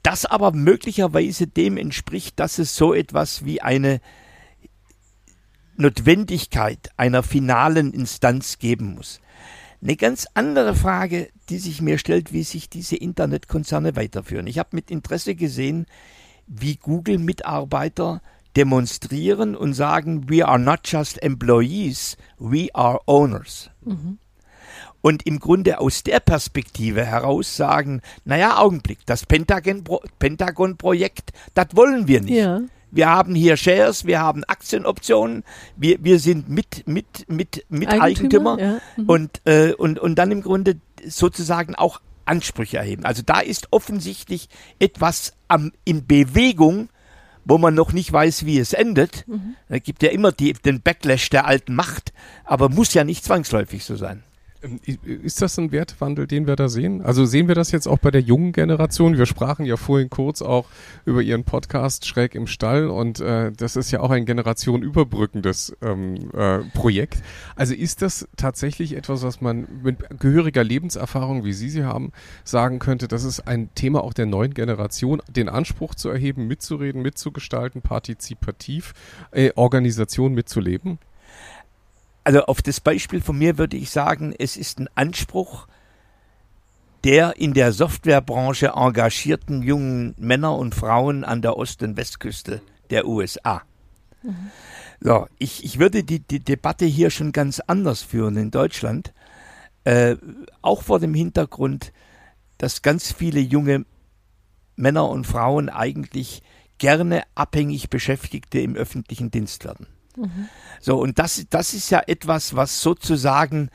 das 0.03 0.25
aber 0.25 0.51
möglicherweise 0.51 1.47
dem 1.47 1.77
entspricht, 1.77 2.39
dass 2.39 2.59
es 2.59 2.75
so 2.75 2.93
etwas 2.93 3.45
wie 3.45 3.61
eine 3.61 4.01
Notwendigkeit 5.77 6.89
einer 6.97 7.23
finalen 7.23 7.91
Instanz 7.91 8.59
geben 8.59 8.95
muss. 8.95 9.19
Eine 9.85 9.97
ganz 9.97 10.25
andere 10.33 10.73
Frage, 10.73 11.29
die 11.49 11.59
sich 11.59 11.79
mir 11.79 11.99
stellt, 11.99 12.33
wie 12.33 12.41
sich 12.41 12.71
diese 12.71 12.95
Internetkonzerne 12.95 13.95
weiterführen. 13.95 14.47
Ich 14.47 14.57
habe 14.57 14.69
mit 14.71 14.89
Interesse 14.89 15.35
gesehen, 15.35 15.85
wie 16.47 16.77
Google-Mitarbeiter 16.77 18.23
demonstrieren 18.55 19.55
und 19.55 19.75
sagen, 19.75 20.27
we 20.27 20.43
are 20.43 20.57
not 20.57 20.79
just 20.85 21.21
employees, 21.21 22.17
we 22.39 22.69
are 22.73 22.99
owners. 23.05 23.69
Mhm. 23.83 24.17
Und 25.01 25.27
im 25.27 25.37
Grunde 25.37 25.79
aus 25.79 26.01
der 26.01 26.19
Perspektive 26.19 27.05
heraus 27.05 27.55
sagen, 27.55 28.01
naja, 28.23 28.57
Augenblick, 28.57 29.05
das 29.05 29.27
Pentagon-Projekt, 29.27 30.17
Pentagon 30.17 30.77
das 31.53 31.67
wollen 31.73 32.07
wir 32.07 32.21
nicht. 32.21 32.33
Ja 32.33 32.61
wir 32.95 33.09
haben 33.09 33.35
hier 33.35 33.57
Shares, 33.57 34.05
wir 34.05 34.21
haben 34.21 34.43
Aktienoptionen, 34.45 35.43
wir, 35.75 35.97
wir 36.01 36.19
sind 36.19 36.47
mit, 36.49 36.87
mit, 36.87 37.29
mit, 37.29 37.65
mit 37.69 37.89
Eigentümer, 37.89 38.03
Eigentümer 38.03 38.59
ja. 38.59 38.81
mhm. 38.95 39.09
und, 39.09 39.41
äh, 39.45 39.73
und, 39.73 39.99
und 39.99 40.15
dann 40.15 40.31
im 40.31 40.41
Grunde 40.41 40.79
sozusagen 41.05 41.75
auch 41.75 41.99
Ansprüche 42.23 42.77
erheben. 42.77 43.03
Also 43.03 43.21
da 43.23 43.41
ist 43.41 43.67
offensichtlich 43.71 44.47
etwas 44.79 45.33
am, 45.49 45.73
in 45.83 46.07
Bewegung, 46.07 46.89
wo 47.43 47.57
man 47.57 47.75
noch 47.75 47.91
nicht 47.91 48.11
weiß, 48.11 48.45
wie 48.45 48.59
es 48.59 48.73
endet. 48.73 49.27
Mhm. 49.27 49.55
Da 49.69 49.79
gibt 49.79 50.01
ja 50.01 50.09
immer 50.09 50.31
die, 50.31 50.53
den 50.53 50.81
Backlash 50.81 51.29
der 51.29 51.45
alten 51.45 51.75
Macht, 51.75 52.13
aber 52.45 52.69
muss 52.69 52.93
ja 52.93 53.03
nicht 53.03 53.23
zwangsläufig 53.23 53.83
so 53.83 53.97
sein. 53.97 54.23
Ähm, 54.65 54.79
ist 55.03 55.41
das 55.41 55.57
ein 55.57 55.71
Wertwandel, 55.71 56.27
den 56.27 56.47
wir 56.47 56.55
da 56.55 56.69
sehen? 56.69 57.01
Also 57.01 57.25
sehen 57.25 57.47
wir 57.47 57.55
das 57.55 57.71
jetzt 57.71 57.87
auch 57.87 57.99
bei 57.99 58.11
der 58.11 58.21
jungen 58.21 58.51
Generation? 58.51 59.17
Wir 59.17 59.25
sprachen 59.25 59.65
ja 59.65 59.77
vorhin 59.77 60.09
kurz 60.09 60.41
auch 60.41 60.65
über 61.05 61.21
Ihren 61.21 61.43
Podcast 61.43 62.05
Schräg 62.05 62.35
im 62.35 62.47
Stall 62.47 62.87
und 62.87 63.19
äh, 63.19 63.51
das 63.51 63.75
ist 63.75 63.91
ja 63.91 63.99
auch 63.99 64.09
ein 64.09 64.25
generationenüberbrückendes 64.25 65.75
ähm, 65.81 66.29
äh, 66.33 66.59
Projekt. 66.73 67.21
Also 67.55 67.73
ist 67.73 68.01
das 68.01 68.27
tatsächlich 68.37 68.95
etwas, 68.95 69.23
was 69.23 69.41
man 69.41 69.67
mit 69.83 70.19
gehöriger 70.19 70.63
Lebenserfahrung, 70.63 71.45
wie 71.45 71.53
Sie 71.53 71.69
sie 71.69 71.83
haben, 71.83 72.11
sagen 72.43 72.79
könnte, 72.79 73.07
das 73.07 73.23
ist 73.23 73.47
ein 73.47 73.69
Thema 73.75 74.03
auch 74.03 74.13
der 74.13 74.25
neuen 74.25 74.53
Generation, 74.53 75.21
den 75.29 75.49
Anspruch 75.49 75.95
zu 75.95 76.09
erheben, 76.09 76.47
mitzureden, 76.47 77.01
mitzugestalten, 77.01 77.81
partizipativ, 77.81 78.93
äh, 79.31 79.51
Organisation 79.55 80.33
mitzuleben? 80.33 80.99
Also 82.25 82.41
auf 82.45 82.61
das 82.61 82.81
Beispiel 82.81 83.21
von 83.21 83.37
mir 83.37 83.57
würde 83.57 83.77
ich 83.77 83.89
sagen, 83.89 84.35
es 84.37 84.57
ist 84.57 84.79
ein 84.79 84.89
Anspruch 84.95 85.67
der 87.05 87.37
in 87.37 87.53
der 87.53 87.71
Softwarebranche 87.71 88.73
engagierten 88.75 89.61
jungen 89.61 90.15
Männer 90.17 90.57
und 90.57 90.73
Frauen 90.73 91.23
an 91.23 91.43
der 91.43 91.55
Ost- 91.55 91.83
und 91.83 91.97
Westküste 91.97 92.61
der 92.89 93.07
USA. 93.07 93.61
Mhm. 94.23 94.49
So, 95.01 95.27
ich, 95.37 95.63
ich 95.63 95.77
würde 95.77 96.03
die, 96.03 96.19
die 96.19 96.39
Debatte 96.39 96.85
hier 96.85 97.11
schon 97.11 97.31
ganz 97.31 97.59
anders 97.59 98.01
führen 98.01 98.37
in 98.37 98.49
Deutschland, 98.49 99.13
äh, 99.83 100.15
auch 100.63 100.81
vor 100.81 100.99
dem 100.99 101.13
Hintergrund, 101.13 101.93
dass 102.57 102.81
ganz 102.81 103.11
viele 103.11 103.39
junge 103.39 103.85
Männer 104.75 105.07
und 105.07 105.27
Frauen 105.27 105.69
eigentlich 105.69 106.41
gerne 106.79 107.21
abhängig 107.35 107.91
Beschäftigte 107.91 108.59
im 108.61 108.75
öffentlichen 108.75 109.29
Dienst 109.29 109.63
werden. 109.63 109.85
Mhm. 110.15 110.49
So, 110.79 110.97
und 110.97 111.19
das, 111.19 111.45
das 111.49 111.73
ist 111.73 111.89
ja 111.89 112.01
etwas, 112.05 112.55
was 112.55 112.81
sozusagen, 112.81 113.69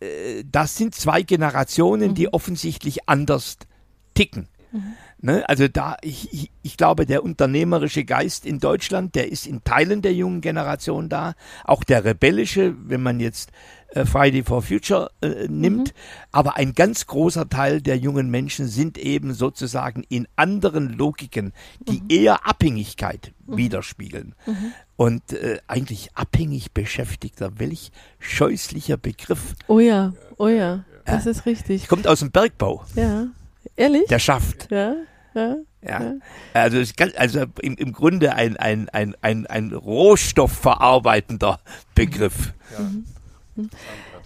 äh, 0.00 0.44
das 0.50 0.76
sind 0.76 0.94
zwei 0.94 1.22
Generationen, 1.22 2.10
mhm. 2.10 2.14
die 2.14 2.32
offensichtlich 2.32 3.08
anders 3.08 3.58
ticken. 4.14 4.48
Mhm. 4.72 4.94
Ne? 5.20 5.48
Also 5.48 5.66
da, 5.66 5.96
ich, 6.02 6.32
ich, 6.32 6.50
ich, 6.62 6.76
glaube, 6.76 7.04
der 7.04 7.24
unternehmerische 7.24 8.04
Geist 8.04 8.46
in 8.46 8.60
Deutschland, 8.60 9.16
der 9.16 9.32
ist 9.32 9.46
in 9.46 9.64
Teilen 9.64 10.00
der 10.00 10.14
jungen 10.14 10.40
Generation 10.40 11.08
da. 11.08 11.34
Auch 11.64 11.82
der 11.82 12.04
rebellische, 12.04 12.76
wenn 12.78 13.02
man 13.02 13.18
jetzt 13.18 13.50
äh, 13.88 14.04
Friday 14.04 14.44
for 14.44 14.62
Future 14.62 15.10
äh, 15.20 15.48
nimmt. 15.48 15.88
Mhm. 15.88 15.92
Aber 16.30 16.56
ein 16.56 16.72
ganz 16.72 17.06
großer 17.06 17.48
Teil 17.48 17.82
der 17.82 17.96
jungen 17.96 18.30
Menschen 18.30 18.68
sind 18.68 18.96
eben 18.96 19.34
sozusagen 19.34 20.04
in 20.08 20.28
anderen 20.36 20.90
Logiken, 20.90 21.52
die 21.80 22.00
mhm. 22.00 22.06
eher 22.08 22.46
Abhängigkeit 22.46 23.32
mhm. 23.46 23.56
widerspiegeln. 23.56 24.34
Mhm. 24.98 25.04
Und 25.04 25.32
äh, 25.32 25.58
eigentlich 25.66 26.10
abhängig 26.14 26.72
Beschäftigter, 26.72 27.58
welch 27.58 27.92
scheußlicher 28.18 28.96
Begriff. 28.96 29.54
Oh 29.68 29.78
ja, 29.78 30.12
oh 30.36 30.48
ja, 30.48 30.84
das 31.04 31.26
ist 31.26 31.46
richtig. 31.46 31.88
Kommt 31.88 32.06
aus 32.06 32.18
dem 32.20 32.30
Bergbau. 32.30 32.84
Ja. 32.94 33.28
Ehrlich? 33.76 34.06
Der 34.08 34.18
schafft. 34.18 34.70
Ja. 34.70 34.94
Ja, 35.34 35.56
ja. 35.82 36.14
Also, 36.52 36.82
also 37.16 37.44
im, 37.60 37.76
im 37.76 37.92
Grunde 37.92 38.34
ein, 38.34 38.56
ein, 38.56 38.88
ein, 38.88 39.14
ein, 39.20 39.46
ein 39.46 39.72
rohstoffverarbeitender 39.72 41.60
Begriff. 41.94 42.52
Ja. 42.72 42.80
Mhm. 42.80 43.04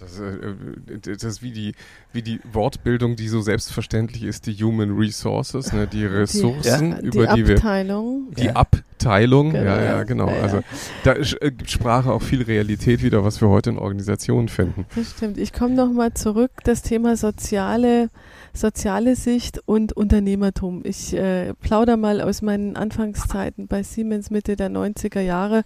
Das, 0.03 0.19
äh, 0.19 1.15
das, 1.15 1.23
ist 1.23 1.41
wie 1.41 1.51
die, 1.51 1.73
wie 2.11 2.21
die 2.21 2.39
Wortbildung, 2.51 3.15
die 3.15 3.27
so 3.27 3.41
selbstverständlich 3.41 4.23
ist, 4.23 4.47
die 4.47 4.55
Human 4.55 4.97
Resources, 4.97 5.71
ne, 5.71 5.87
die 5.87 6.05
Ressourcen, 6.05 6.91
die, 6.91 6.95
ja, 6.95 6.99
über 6.99 7.27
die, 7.27 7.43
die 7.43 7.47
wir. 7.47 7.55
Abteilung. 7.55 8.31
Die 8.37 8.45
ja. 8.45 8.55
Abteilung, 8.55 9.51
genau. 9.51 9.65
ja, 9.65 9.83
ja, 9.83 10.03
genau. 10.03 10.29
Ja, 10.29 10.41
also 10.41 10.61
da 11.03 11.13
äh, 11.13 11.51
Sprache 11.65 12.11
auch 12.11 12.21
viel 12.21 12.41
Realität 12.41 13.01
wieder, 13.01 13.23
was 13.23 13.39
wir 13.39 13.49
heute 13.49 13.69
in 13.69 13.77
Organisationen 13.77 14.49
finden. 14.49 14.85
Das 14.95 15.11
stimmt. 15.11 15.37
Ich 15.37 15.53
komme 15.53 15.75
nochmal 15.75 16.13
zurück, 16.13 16.51
das 16.63 16.81
Thema 16.81 17.15
soziale 17.15 18.09
soziale 18.53 19.15
Sicht 19.15 19.61
und 19.65 19.93
Unternehmertum. 19.93 20.81
Ich 20.83 21.13
äh, 21.13 21.53
plauder 21.55 21.97
mal 21.97 22.21
aus 22.21 22.41
meinen 22.41 22.75
Anfangszeiten 22.75 23.67
bei 23.67 23.83
Siemens 23.83 24.29
Mitte 24.29 24.55
der 24.55 24.69
90er 24.69 25.21
Jahre. 25.21 25.63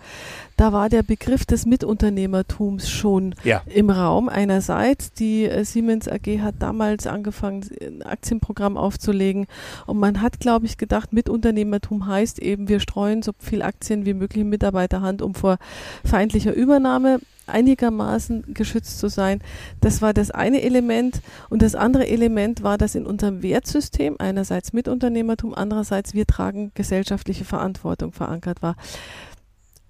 Da 0.56 0.72
war 0.72 0.90
der 0.90 1.04
Begriff 1.04 1.46
des 1.46 1.66
Mitunternehmertums 1.66 2.90
schon 2.90 3.36
ja. 3.44 3.62
im 3.68 3.90
Raum. 3.90 4.30
Einerseits, 4.30 5.12
die 5.12 5.46
äh, 5.46 5.66
Siemens 5.66 6.08
AG 6.08 6.40
hat 6.42 6.56
damals 6.60 7.08
angefangen, 7.08 7.66
ein 7.82 8.04
Aktienprogramm 8.04 8.78
aufzulegen 8.78 9.48
und 9.86 10.00
man 10.00 10.22
hat, 10.22 10.40
glaube 10.40 10.66
ich, 10.66 10.78
gedacht, 10.78 11.12
Mitunternehmertum 11.12 12.08
heißt 12.08 12.40
eben, 12.40 12.70
wir 12.70 12.80
streuen 12.80 13.22
so 13.22 13.34
viel 13.40 13.62
Aktien 13.62 14.06
wie 14.06 14.14
möglich 14.14 14.42
in 14.42 14.50
Mitarbeiterhand, 14.50 15.22
um 15.22 15.36
vor 15.36 15.58
feindlicher 16.06 16.54
Übernahme 16.54 17.20
einigermaßen 17.48 18.54
geschützt 18.54 19.00
zu 19.00 19.10
sein. 19.10 19.42
Das 19.82 20.02
war 20.02 20.14
das 20.14 20.32
eine 20.32 20.62
Element. 20.62 21.22
Und 21.50 21.62
das 21.62 21.76
andere 21.76 22.08
Element 22.08 22.64
war, 22.64 22.78
dass 22.78 22.96
in 22.96 23.06
unserem 23.06 23.42
Wertsystem 23.44 24.16
einerseits 24.20 24.74
Mitunternehmertum, 24.74 25.54
andererseits 25.54 26.14
wir 26.14 26.26
tragen 26.26 26.72
gesellschaftliche 26.76 27.46
Verantwortung 27.46 28.12
verankert 28.12 28.62
war. 28.62 28.76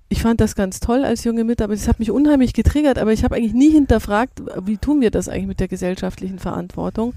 Ich 0.10 0.22
fand 0.22 0.40
das 0.40 0.56
ganz 0.56 0.80
toll 0.80 1.04
als 1.04 1.26
junge 1.26 1.44
Mitarbeiter. 1.44 1.80
Das 1.80 1.90
hat 1.90 2.00
mich 2.00 2.12
unheimlich 2.12 2.54
getriggert, 2.54 2.98
aber 2.98 3.12
ich 3.12 3.26
habe 3.26 3.36
eigentlich 3.36 3.54
nie 3.54 3.72
hinterfragt, 3.72 4.42
wie 4.64 4.78
tun 4.78 5.02
wir 5.02 5.12
das 5.12 5.28
eigentlich 5.28 5.48
mit 5.48 5.60
der 5.60 5.68
gesellschaftlichen 5.68 6.40
Verantwortung. 6.40 7.14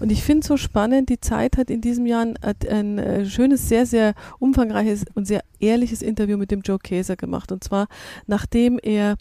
Und 0.00 0.10
ich 0.10 0.24
finde 0.24 0.40
es 0.40 0.48
so 0.48 0.56
spannend, 0.56 1.08
die 1.08 1.20
Zeit 1.20 1.56
hat 1.56 1.70
in 1.70 1.80
diesem 1.80 2.04
Jahr 2.04 2.22
ein, 2.22 2.36
ein, 2.68 2.98
äh, 2.98 3.26
schönes, 3.26 3.68
sehr, 3.68 3.86
sehr 3.86 4.14
umfangreiches 4.40 5.04
und 5.14 5.26
sehr 5.26 5.44
ehrliches 5.60 6.02
Interview 6.02 6.36
mit 6.36 6.50
dem 6.50 6.62
Joe 6.62 6.80
Käser 6.80 7.14
gemacht. 7.14 7.52
Und 7.52 7.62
zwar, 7.62 7.86
nachdem 8.26 8.80
er 8.82 9.16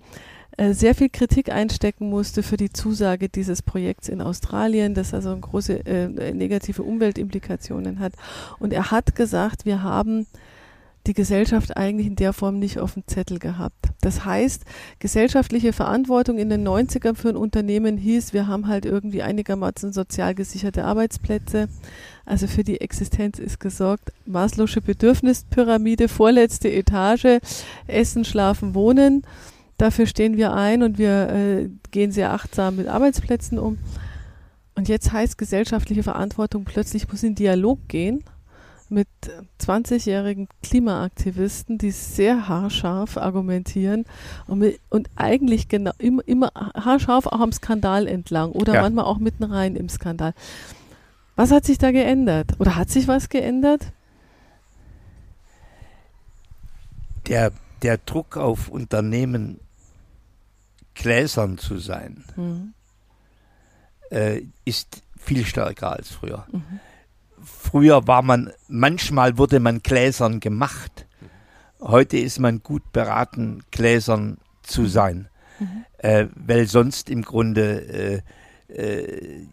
sehr 0.70 0.96
viel 0.96 1.10
Kritik 1.10 1.52
einstecken 1.52 2.10
musste 2.10 2.44
für 2.44 2.58
die 2.58 2.72
Zusage 2.72 3.30
dieses 3.30 3.62
Projekts 3.62 4.10
in 4.10 4.22
Australien, 4.22 4.94
das 4.94 5.14
also 5.14 5.36
große 5.36 5.86
äh, 5.86 6.34
negative 6.34 6.84
Umweltimplikationen 6.84 8.00
hat. 8.00 8.14
Und 8.60 8.72
er 8.72 8.92
hat 8.92 9.16
gesagt, 9.16 9.66
wir 9.66 9.82
haben 9.82 10.28
die 11.08 11.14
Gesellschaft 11.14 11.76
eigentlich 11.78 12.06
in 12.08 12.16
der 12.16 12.32
Form 12.32 12.60
nicht 12.60 12.80
auf 12.80 12.94
dem 12.94 13.04
Zettel 13.08 13.40
gehabt. 13.40 13.88
Das 14.02 14.24
heißt, 14.24 14.64
gesellschaftliche 15.00 15.74
Verantwortung 15.74 16.38
in 16.38 16.50
den 16.50 16.68
90ern 16.68 17.16
für 17.16 17.30
ein 17.30 17.36
Unternehmen 17.36 17.98
hieß, 17.98 18.34
wir 18.34 18.48
haben 18.48 18.68
halt 18.68 18.86
irgendwie 18.86 19.24
einigermaßen 19.24 19.94
sozial 19.94 20.36
gesicherte 20.36 20.86
Arbeitsplätze. 20.86 21.70
Also 22.26 22.46
für 22.48 22.64
die 22.64 22.82
Existenz 22.82 23.40
ist 23.40 23.60
gesorgt. 23.60 24.12
Maßlose 24.28 24.82
Bedürfnispyramide, 24.82 26.08
vorletzte 26.08 26.72
Etage, 26.72 27.40
Essen, 27.88 28.24
Schlafen, 28.24 28.76
Wohnen. 28.76 29.24
Dafür 29.82 30.06
stehen 30.06 30.38
wir 30.38 30.54
ein 30.54 30.84
und 30.84 31.00
wir 31.00 31.30
äh, 31.30 31.70
gehen 31.90 32.12
sehr 32.12 32.34
achtsam 32.34 32.76
mit 32.76 32.88
Arbeitsplätzen 32.88 33.58
um. 33.58 33.80
Und 34.76 34.88
jetzt 34.88 35.12
heißt 35.12 35.40
gesellschaftliche 35.40 36.04
Verantwortung 36.04 36.66
plötzlich 36.66 37.12
muss 37.12 37.24
in 37.24 37.34
Dialog 37.34 37.80
gehen 37.88 38.24
mit 38.90 39.08
20-jährigen 39.60 40.50
Klimaaktivisten, 40.62 41.80
die 41.80 41.90
sehr 41.90 42.48
haarscharf 42.48 43.18
argumentieren 43.18 44.06
und, 44.46 44.60
mit, 44.60 44.80
und 44.92 45.10
eigentlich 45.16 45.68
genau 45.68 45.94
immer, 45.98 46.28
immer 46.28 46.52
haarscharf 46.54 47.26
auch 47.26 47.40
am 47.40 47.52
Skandal 47.52 48.06
entlang 48.06 48.52
oder 48.52 48.76
ja. 48.76 48.82
manchmal 48.84 49.06
auch 49.06 49.18
mitten 49.18 49.46
rein 49.46 49.76
im 49.76 49.90
Skandal. 49.90 50.36
Was 51.36 51.50
hat 51.50 51.66
sich 51.66 51.80
da 51.80 51.90
geändert? 51.90 52.52
Oder 52.60 52.76
hat 52.76 52.92
sich 52.92 53.08
was 53.08 53.30
geändert? 53.30 53.82
Der, 57.26 57.52
der 57.82 57.98
Druck 57.98 58.38
auf 58.38 58.70
Unternehmen 58.70 59.60
gläsern 60.94 61.58
zu 61.58 61.78
sein, 61.78 62.24
mhm. 62.36 62.74
äh, 64.10 64.42
ist 64.66 65.04
viel 65.18 65.46
stärker 65.46 65.92
als 65.92 66.10
früher. 66.10 66.46
Mhm. 66.52 66.80
Früher 67.44 68.08
war 68.08 68.22
man, 68.22 68.52
manchmal 68.68 69.38
wurde 69.38 69.60
man 69.60 69.80
gläsern 69.80 70.40
gemacht. 70.40 71.08
Heute 71.80 72.18
ist 72.18 72.40
man 72.40 72.62
gut 72.62 72.92
beraten, 72.92 73.64
gläsern 73.72 74.38
zu 74.62 74.86
sein, 74.86 75.30
mhm. 75.60 75.86
äh, 75.98 76.28
weil 76.36 76.68
sonst 76.68 77.10
im 77.10 77.24
Grunde 77.24 78.22
äh, 78.70 78.74
äh, 78.74 79.48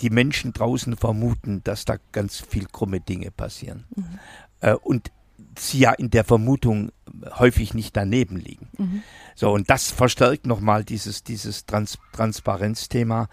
die 0.00 0.10
Menschen 0.10 0.52
draußen 0.52 0.96
vermuten, 0.96 1.62
dass 1.64 1.84
da 1.84 1.96
ganz 2.12 2.40
viel 2.40 2.66
krumme 2.66 3.00
Dinge 3.00 3.30
passieren. 3.30 3.84
Mhm. 3.94 4.18
Äh, 4.60 4.74
und 4.74 5.10
sie 5.58 5.80
ja 5.80 5.92
in 5.92 6.10
der 6.10 6.24
Vermutung 6.24 6.92
häufig 7.38 7.74
nicht 7.74 7.96
daneben 7.96 8.36
liegen. 8.36 8.68
Mhm. 8.78 9.02
So, 9.34 9.52
und 9.52 9.70
das 9.70 9.90
verstärkt 9.90 10.46
nochmal 10.46 10.84
dieses, 10.84 11.22
dieses 11.22 11.66
Trans 11.66 11.98
Transparenzthema. 12.12 13.28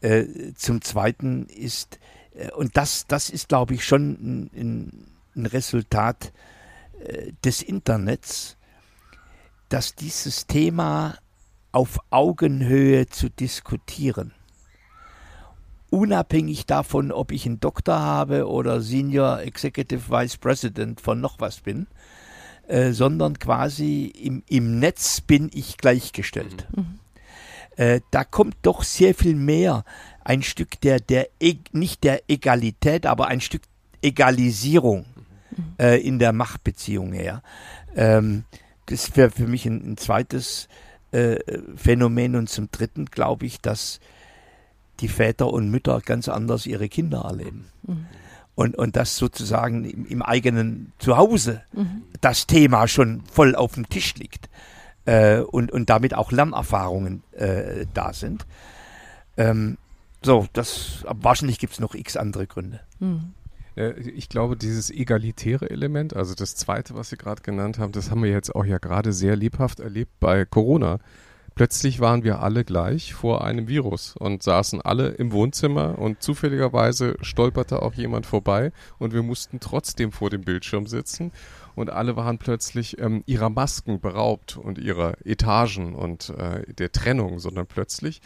Äh, 0.00 0.54
zum 0.54 0.80
Zweiten 0.80 1.46
ist, 1.46 1.98
äh, 2.34 2.50
und 2.52 2.76
das, 2.76 3.06
das 3.06 3.30
ist, 3.30 3.48
glaube 3.48 3.74
ich, 3.74 3.84
schon 3.84 4.50
ein, 4.54 5.06
ein 5.36 5.46
Resultat 5.46 6.32
äh, 7.04 7.32
des 7.44 7.62
Internets, 7.62 8.56
dass 9.68 9.94
dieses 9.94 10.46
Thema 10.46 11.18
auf 11.72 11.98
Augenhöhe 12.10 13.06
zu 13.06 13.28
diskutieren 13.30 14.32
unabhängig 15.90 16.66
davon, 16.66 17.12
ob 17.12 17.32
ich 17.32 17.46
einen 17.46 17.60
Doktor 17.60 18.00
habe 18.00 18.48
oder 18.48 18.80
Senior 18.80 19.40
Executive 19.40 20.10
Vice 20.10 20.36
President 20.36 21.00
von 21.00 21.20
noch 21.20 21.40
was 21.40 21.60
bin, 21.60 21.86
äh, 22.68 22.92
sondern 22.92 23.38
quasi 23.38 24.06
im, 24.06 24.42
im 24.48 24.78
Netz 24.78 25.20
bin 25.20 25.50
ich 25.52 25.76
gleichgestellt. 25.76 26.66
Mhm. 26.74 26.82
mhm. 26.82 27.00
Äh, 27.76 28.00
da 28.10 28.24
kommt 28.24 28.56
doch 28.62 28.82
sehr 28.82 29.14
viel 29.14 29.36
mehr 29.36 29.84
ein 30.22 30.42
Stück 30.42 30.80
der, 30.80 31.00
der 31.00 31.28
e 31.40 31.54
nicht 31.72 32.04
der 32.04 32.28
Egalität, 32.28 33.06
aber 33.06 33.28
ein 33.28 33.40
Stück 33.40 33.62
Egalisierung 34.02 35.06
mhm. 35.50 35.74
äh, 35.78 35.96
in 35.96 36.18
der 36.18 36.32
Machtbeziehung 36.32 37.12
her. 37.12 37.42
Ähm, 37.96 38.44
das 38.86 39.16
wäre 39.16 39.30
für 39.30 39.46
mich 39.46 39.66
ein, 39.66 39.92
ein 39.92 39.96
zweites 39.96 40.68
äh, 41.12 41.36
Phänomen 41.76 42.36
und 42.36 42.48
zum 42.48 42.70
dritten 42.70 43.06
glaube 43.06 43.46
ich, 43.46 43.60
dass 43.60 44.00
die 45.00 45.08
Väter 45.08 45.52
und 45.52 45.70
Mütter 45.70 46.00
ganz 46.00 46.28
anders 46.28 46.66
ihre 46.66 46.88
Kinder 46.88 47.22
erleben. 47.22 47.66
Mhm. 47.86 48.06
Und, 48.54 48.76
und 48.76 48.96
das 48.96 49.16
sozusagen 49.16 49.84
im, 49.84 50.06
im 50.06 50.22
eigenen 50.22 50.92
Zuhause 50.98 51.62
mhm. 51.72 52.02
das 52.20 52.46
Thema 52.46 52.88
schon 52.88 53.22
voll 53.32 53.54
auf 53.54 53.74
dem 53.74 53.88
Tisch 53.88 54.14
liegt 54.16 54.50
äh, 55.06 55.40
und, 55.40 55.72
und 55.72 55.88
damit 55.88 56.14
auch 56.14 56.30
Lernerfahrungen 56.30 57.22
äh, 57.32 57.86
da 57.94 58.12
sind. 58.12 58.46
Ähm, 59.36 59.78
so, 60.22 60.46
das 60.52 61.04
wahrscheinlich 61.06 61.58
gibt 61.58 61.72
es 61.72 61.80
noch 61.80 61.94
x 61.94 62.16
andere 62.16 62.46
Gründe. 62.46 62.80
Mhm. 62.98 63.32
Ich 64.14 64.28
glaube, 64.28 64.56
dieses 64.56 64.90
egalitäre 64.90 65.70
Element, 65.70 66.14
also 66.14 66.34
das 66.34 66.54
zweite, 66.54 66.94
was 66.96 67.08
Sie 67.08 67.16
gerade 67.16 67.40
genannt 67.40 67.78
haben, 67.78 67.92
das 67.92 68.10
haben 68.10 68.22
wir 68.22 68.30
jetzt 68.30 68.54
auch 68.54 68.66
ja 68.66 68.78
gerade 68.78 69.12
sehr 69.12 69.36
lebhaft 69.36 69.80
erlebt 69.80 70.12
bei 70.20 70.44
Corona 70.44 70.98
plötzlich 71.54 72.00
waren 72.00 72.24
wir 72.24 72.40
alle 72.40 72.64
gleich 72.64 73.14
vor 73.14 73.44
einem 73.44 73.68
Virus 73.68 74.16
und 74.16 74.42
saßen 74.42 74.80
alle 74.80 75.08
im 75.08 75.32
Wohnzimmer 75.32 75.98
und 75.98 76.22
zufälligerweise 76.22 77.16
stolperte 77.20 77.82
auch 77.82 77.94
jemand 77.94 78.26
vorbei 78.26 78.72
und 78.98 79.12
wir 79.12 79.22
mussten 79.22 79.60
trotzdem 79.60 80.12
vor 80.12 80.30
dem 80.30 80.42
Bildschirm 80.42 80.86
sitzen 80.86 81.32
und 81.74 81.90
alle 81.90 82.16
waren 82.16 82.38
plötzlich 82.38 82.98
ähm, 82.98 83.22
ihrer 83.26 83.50
Masken 83.50 84.00
beraubt 84.00 84.56
und 84.56 84.78
ihrer 84.78 85.14
Etagen 85.24 85.94
und 85.94 86.30
äh, 86.30 86.72
der 86.72 86.92
Trennung, 86.92 87.38
sondern 87.38 87.66
plötzlich 87.66 88.20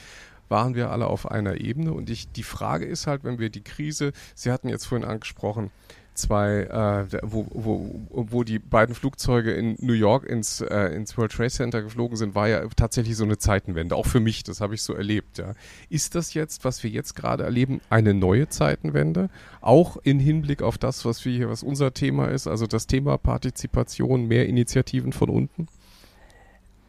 waren 0.49 0.75
wir 0.75 0.91
alle 0.91 1.07
auf 1.07 1.31
einer 1.31 1.61
Ebene. 1.61 1.93
Und 1.93 2.11
ich, 2.11 2.31
die 2.31 2.43
Frage 2.43 2.85
ist 2.85 3.07
halt, 3.07 3.25
wenn 3.25 3.39
wir 3.39 3.51
die 3.51 3.63
Krise, 3.63 4.13
Sie 4.35 4.51
hatten 4.51 4.69
jetzt 4.69 4.87
vorhin 4.87 5.07
angesprochen, 5.07 5.71
zwei, 6.15 6.63
äh, 6.63 7.19
wo, 7.23 7.47
wo, 7.51 8.01
wo 8.11 8.45
die 8.45 8.59
beiden 8.59 8.95
Flugzeuge 8.95 9.53
in 9.53 9.77
New 9.81 9.93
York 9.93 10.25
ins, 10.25 10.61
äh, 10.61 10.95
ins 10.95 11.17
World 11.19 11.33
Trade 11.33 11.51
Center 11.51 11.83
geflogen 11.83 12.17
sind, 12.17 12.35
war 12.35 12.49
ja 12.49 12.67
tatsächlich 12.77 13.17
so 13.17 13.25
eine 13.25 13.39
Zeitenwende. 13.39 13.97
Auch 13.97 14.07
für 14.07 14.21
mich, 14.21 14.43
das 14.43 14.61
habe 14.61 14.75
ich 14.75 14.83
so 14.83 14.95
erlebt. 14.95 15.39
Ja. 15.39 15.55
Ist 15.89 16.15
das 16.15 16.35
jetzt, 16.35 16.65
was 16.65 16.83
wir 16.83 16.91
jetzt 16.91 17.15
gerade 17.15 17.45
erleben, 17.45 17.81
eine 17.91 18.15
neue 18.15 18.49
Zeitenwende? 18.49 19.29
Auch 19.61 19.97
in 20.03 20.19
Hinblick 20.19 20.63
auf 20.63 20.79
das, 20.79 21.05
was 21.05 21.25
wir 21.25 21.33
hier, 21.33 21.49
was 21.49 21.63
unser 21.63 21.95
Thema 21.95 22.29
ist, 22.29 22.47
also 22.47 22.67
das 22.67 22.87
Thema 22.87 23.19
Partizipation, 23.19 24.27
mehr 24.27 24.47
Initiativen 24.47 25.13
von 25.13 25.29
unten? 25.29 25.69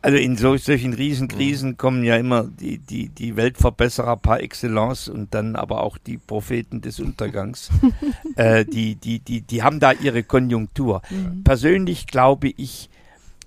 Also 0.06 0.20
in 0.20 0.38
so, 0.38 0.56
solchen 0.56 0.94
Riesenkrisen 0.94 1.72
mhm. 1.72 1.78
kommen 1.78 2.04
ja 2.04 2.16
immer 2.16 2.44
die, 2.44 2.78
die, 2.78 3.10
die 3.10 3.36
Weltverbesserer 3.38 4.18
par 4.18 4.40
excellence 4.40 5.10
und 5.10 5.34
dann 5.34 5.56
aber 5.56 5.82
auch 5.82 5.98
die 5.98 6.20
Propheten 6.20 6.80
des 6.80 7.00
Untergangs. 7.00 7.72
äh, 8.36 8.66
die, 8.66 8.98
die, 8.98 9.18
die, 9.18 9.42
die 9.42 9.64
haben 9.64 9.80
da 9.80 9.94
ihre 9.94 10.22
Konjunktur. 10.22 11.02
Mhm. 11.10 11.44
Persönlich 11.44 12.06
glaube 12.06 12.52
ich, 12.56 12.92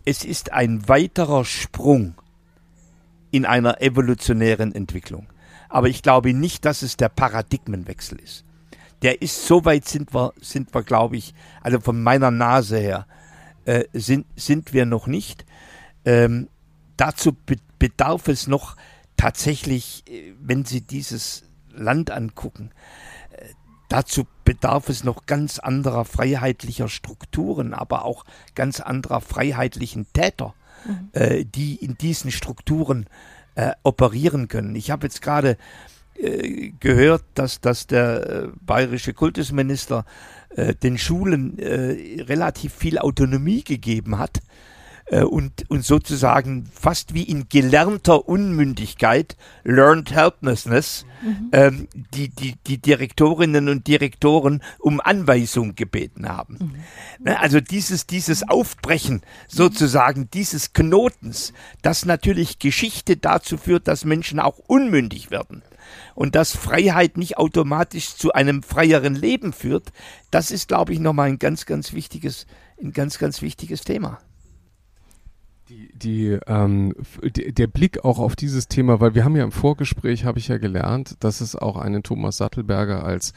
es 0.05 0.25
ist 0.25 0.53
ein 0.53 0.89
weiterer 0.89 1.45
Sprung 1.45 2.15
in 3.31 3.47
einer 3.47 3.81
evolutionären 3.81 4.75
Entwicklung. 4.75 5.29
Aber 5.69 5.87
ich 5.87 6.03
glaube 6.03 6.35
nicht, 6.35 6.65
dass 6.65 6.83
es 6.83 6.97
der 6.97 7.09
Paradigmenwechsel 7.09 8.19
ist. 8.19 8.45
Der 9.03 9.23
ist, 9.23 9.47
so 9.47 9.65
weit 9.65 9.87
sind 9.87 10.13
wir, 10.13 10.33
sind 10.41 10.75
wir, 10.75 10.83
glaube 10.83 11.19
ich, 11.19 11.35
also 11.63 11.79
von 11.79 12.03
meiner 12.03 12.33
Nase 12.33 12.79
her, 12.79 13.07
äh, 13.65 13.85
sind, 13.93 14.27
sind 14.35 14.73
wir 14.73 14.87
noch 14.87 15.07
nicht. 15.07 15.45
Ähm, 16.09 16.49
dazu 16.97 17.33
be 17.35 17.57
bedarf 17.79 18.29
es 18.29 18.47
noch 18.47 18.77
tatsächlich, 19.19 20.05
äh, 20.09 20.33
wenn 20.41 20.65
Sie 20.65 20.81
dieses 20.81 21.45
Land 21.71 22.11
angucken, 22.11 22.71
äh, 23.31 23.45
dazu 23.91 24.27
bedarf 24.43 24.89
es 24.89 25.05
noch 25.05 25.27
ganz 25.27 25.59
anderer 25.59 26.07
freiheitlicher 26.07 26.89
Strukturen, 26.89 27.75
aber 27.75 28.07
auch 28.07 28.25
ganz 28.55 28.81
anderer 28.81 29.21
freiheitlichen 29.21 30.07
Täter, 30.15 30.55
mhm. 30.87 31.11
äh, 31.13 31.45
die 31.45 31.77
in 31.77 31.99
diesen 31.99 32.31
Strukturen 32.31 33.05
äh, 33.55 33.73
operieren 33.83 34.49
können. 34.49 34.77
Ich 34.77 34.91
habe 34.91 35.09
jetzt 35.09 35.21
gerade 35.21 35.59
äh, 36.15 36.71
gehört, 36.81 37.25
dass, 37.35 37.61
dass 37.61 37.87
der 37.87 38.53
bayerische 38.63 39.13
Kultusminister 39.13 40.07
den 40.83 40.97
Schulen 40.97 41.59
relativ 41.61 42.73
viel 42.73 42.99
Autonomie 42.99 43.63
gegeben 43.63 44.19
hat 44.19 44.41
äh, 45.11 45.23
und, 45.23 45.69
und 45.71 45.85
sozusagen 45.85 46.67
fast 46.73 47.15
wie 47.15 47.23
in 47.23 47.49
gelernter 47.49 48.29
Unmündigkeit, 48.29 49.37
learned 49.65 50.13
helplessness, 50.13 51.07
mhm. 51.23 51.49
ähm, 51.53 51.89
die, 52.15 52.29
die, 52.29 52.57
die 52.67 52.79
Direktorinnen 52.79 53.69
und 53.69 53.87
Direktoren 53.87 54.63
um 54.79 55.01
Anweisung 55.01 55.75
gebeten 55.75 56.29
haben. 56.29 56.59
Mhm. 56.61 57.25
Ne, 57.25 57.41
also 57.41 57.61
dieses, 57.61 58.07
dieses 58.07 58.49
Aufbrechen 58.49 59.23
sozusagen 59.47 60.29
dieses 60.31 60.73
Knotens, 60.73 61.53
das 61.83 62.05
natürlich 62.05 62.59
Geschichte 62.59 63.17
dazu 63.17 63.57
führt, 63.57 63.89
dass 63.89 64.05
Menschen 64.05 64.41
auch 64.41 64.59
unmündig 64.59 65.31
werden 65.31 65.63
und 66.15 66.35
dass 66.35 66.55
Freiheit 66.55 67.17
nicht 67.17 67.39
automatisch 67.39 68.15
zu 68.15 68.33
einem 68.33 68.63
freieren 68.63 69.15
Leben 69.15 69.53
führt, 69.53 69.93
das 70.31 70.51
ist, 70.51 70.69
glaube 70.69 70.93
ich, 70.93 70.99
nochmal 71.01 71.29
ein 71.29 71.39
ganz, 71.39 71.65
ganz 71.65 71.93
wichtiges, 71.93 72.47
ein 72.83 72.93
ganz, 72.93 73.19
ganz 73.19 73.41
wichtiges 73.41 73.83
Thema. 73.83 74.19
Die, 75.69 75.91
die, 75.95 76.39
ähm, 76.47 76.95
die, 77.23 77.53
der 77.53 77.67
Blick 77.67 78.05
auch 78.05 78.19
auf 78.19 78.37
dieses 78.37 78.69
Thema, 78.69 79.01
weil 79.01 79.15
wir 79.15 79.25
haben 79.25 79.37
ja 79.37 79.45
im 79.45 79.53
Vorgespräch, 79.53 80.25
habe 80.25 80.39
ich 80.39 80.49
ja 80.49 80.59
gelernt, 80.59 81.17
dass 81.21 81.41
es 81.41 81.57
auch 81.57 81.77
einen 81.77 82.03
Thomas 82.03 82.39
Sattelberger 82.39 83.05
als 83.05 83.35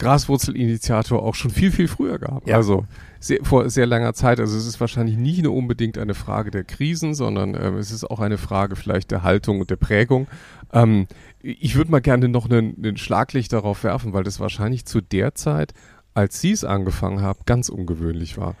Graswurzelinitiator 0.00 1.22
auch 1.22 1.34
schon 1.34 1.50
viel, 1.50 1.70
viel 1.70 1.86
früher 1.86 2.18
gab. 2.18 2.48
Ja. 2.48 2.56
Also 2.56 2.86
sehr, 3.20 3.38
vor 3.42 3.68
sehr 3.70 3.86
langer 3.86 4.14
Zeit. 4.14 4.40
Also 4.40 4.56
es 4.56 4.66
ist 4.66 4.80
wahrscheinlich 4.80 5.16
nicht 5.16 5.42
nur 5.42 5.54
unbedingt 5.54 5.98
eine 5.98 6.14
Frage 6.14 6.50
der 6.50 6.64
Krisen, 6.64 7.14
sondern 7.14 7.54
ähm, 7.54 7.76
es 7.76 7.92
ist 7.92 8.04
auch 8.04 8.20
eine 8.20 8.38
Frage 8.38 8.76
vielleicht 8.76 9.10
der 9.10 9.22
Haltung 9.22 9.60
und 9.60 9.70
der 9.70 9.76
Prägung. 9.76 10.26
Ähm, 10.72 11.06
ich 11.42 11.76
würde 11.76 11.90
mal 11.90 12.00
gerne 12.00 12.28
noch 12.28 12.50
einen, 12.50 12.76
einen 12.76 12.96
Schlaglicht 12.96 13.52
darauf 13.52 13.84
werfen, 13.84 14.12
weil 14.12 14.24
das 14.24 14.40
wahrscheinlich 14.40 14.86
zu 14.86 15.00
der 15.02 15.34
Zeit, 15.34 15.74
als 16.14 16.40
Sie 16.40 16.50
es 16.50 16.64
angefangen 16.64 17.20
haben, 17.20 17.40
ganz 17.44 17.68
ungewöhnlich 17.68 18.38
war. 18.38 18.56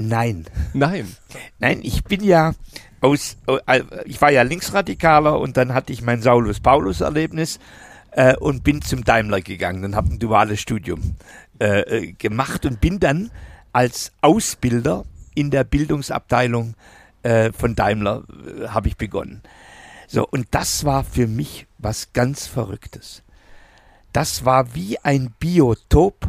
Nein. 0.00 0.46
Nein. 0.74 1.08
Nein, 1.58 1.80
ich 1.82 2.04
bin 2.04 2.22
ja 2.22 2.52
aus, 3.00 3.36
äh, 3.66 3.82
ich 4.04 4.20
war 4.20 4.30
ja 4.30 4.42
Linksradikaler 4.42 5.40
und 5.40 5.56
dann 5.56 5.74
hatte 5.74 5.92
ich 5.92 6.02
mein 6.02 6.22
Saulus-Paulus-Erlebnis 6.22 7.58
äh, 8.12 8.36
und 8.36 8.62
bin 8.62 8.80
zum 8.80 9.02
Daimler 9.02 9.40
gegangen 9.40 9.84
und 9.84 9.96
habe 9.96 10.10
ein 10.10 10.20
duales 10.20 10.60
Studium 10.60 11.16
äh, 11.58 11.80
äh, 11.80 12.12
gemacht 12.12 12.64
und 12.64 12.80
bin 12.80 13.00
dann 13.00 13.32
als 13.72 14.12
Ausbilder 14.20 15.04
in 15.34 15.50
der 15.50 15.64
Bildungsabteilung 15.64 16.74
äh, 17.24 17.50
von 17.50 17.74
Daimler 17.74 18.22
äh, 18.28 18.68
habe 18.68 18.86
ich 18.86 18.96
begonnen. 18.96 19.42
So, 20.06 20.24
und 20.24 20.46
das 20.52 20.84
war 20.84 21.02
für 21.02 21.26
mich 21.26 21.66
was 21.76 22.12
ganz 22.12 22.46
Verrücktes. 22.46 23.24
Das 24.12 24.44
war 24.44 24.76
wie 24.76 25.00
ein 25.00 25.34
Biotop 25.40 26.28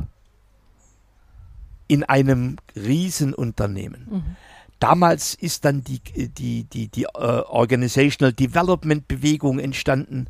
in 1.89 2.03
einem 2.03 2.57
Riesenunternehmen. 2.75 4.07
Mhm. 4.09 4.35
Damals 4.79 5.33
ist 5.33 5.65
dann 5.65 5.83
die, 5.83 5.99
die, 5.99 6.63
die, 6.63 6.87
die 6.87 7.05
uh, 7.05 7.43
Organizational 7.49 8.31
Development 8.31 9.05
Bewegung 9.09 9.59
entstanden, 9.59 10.27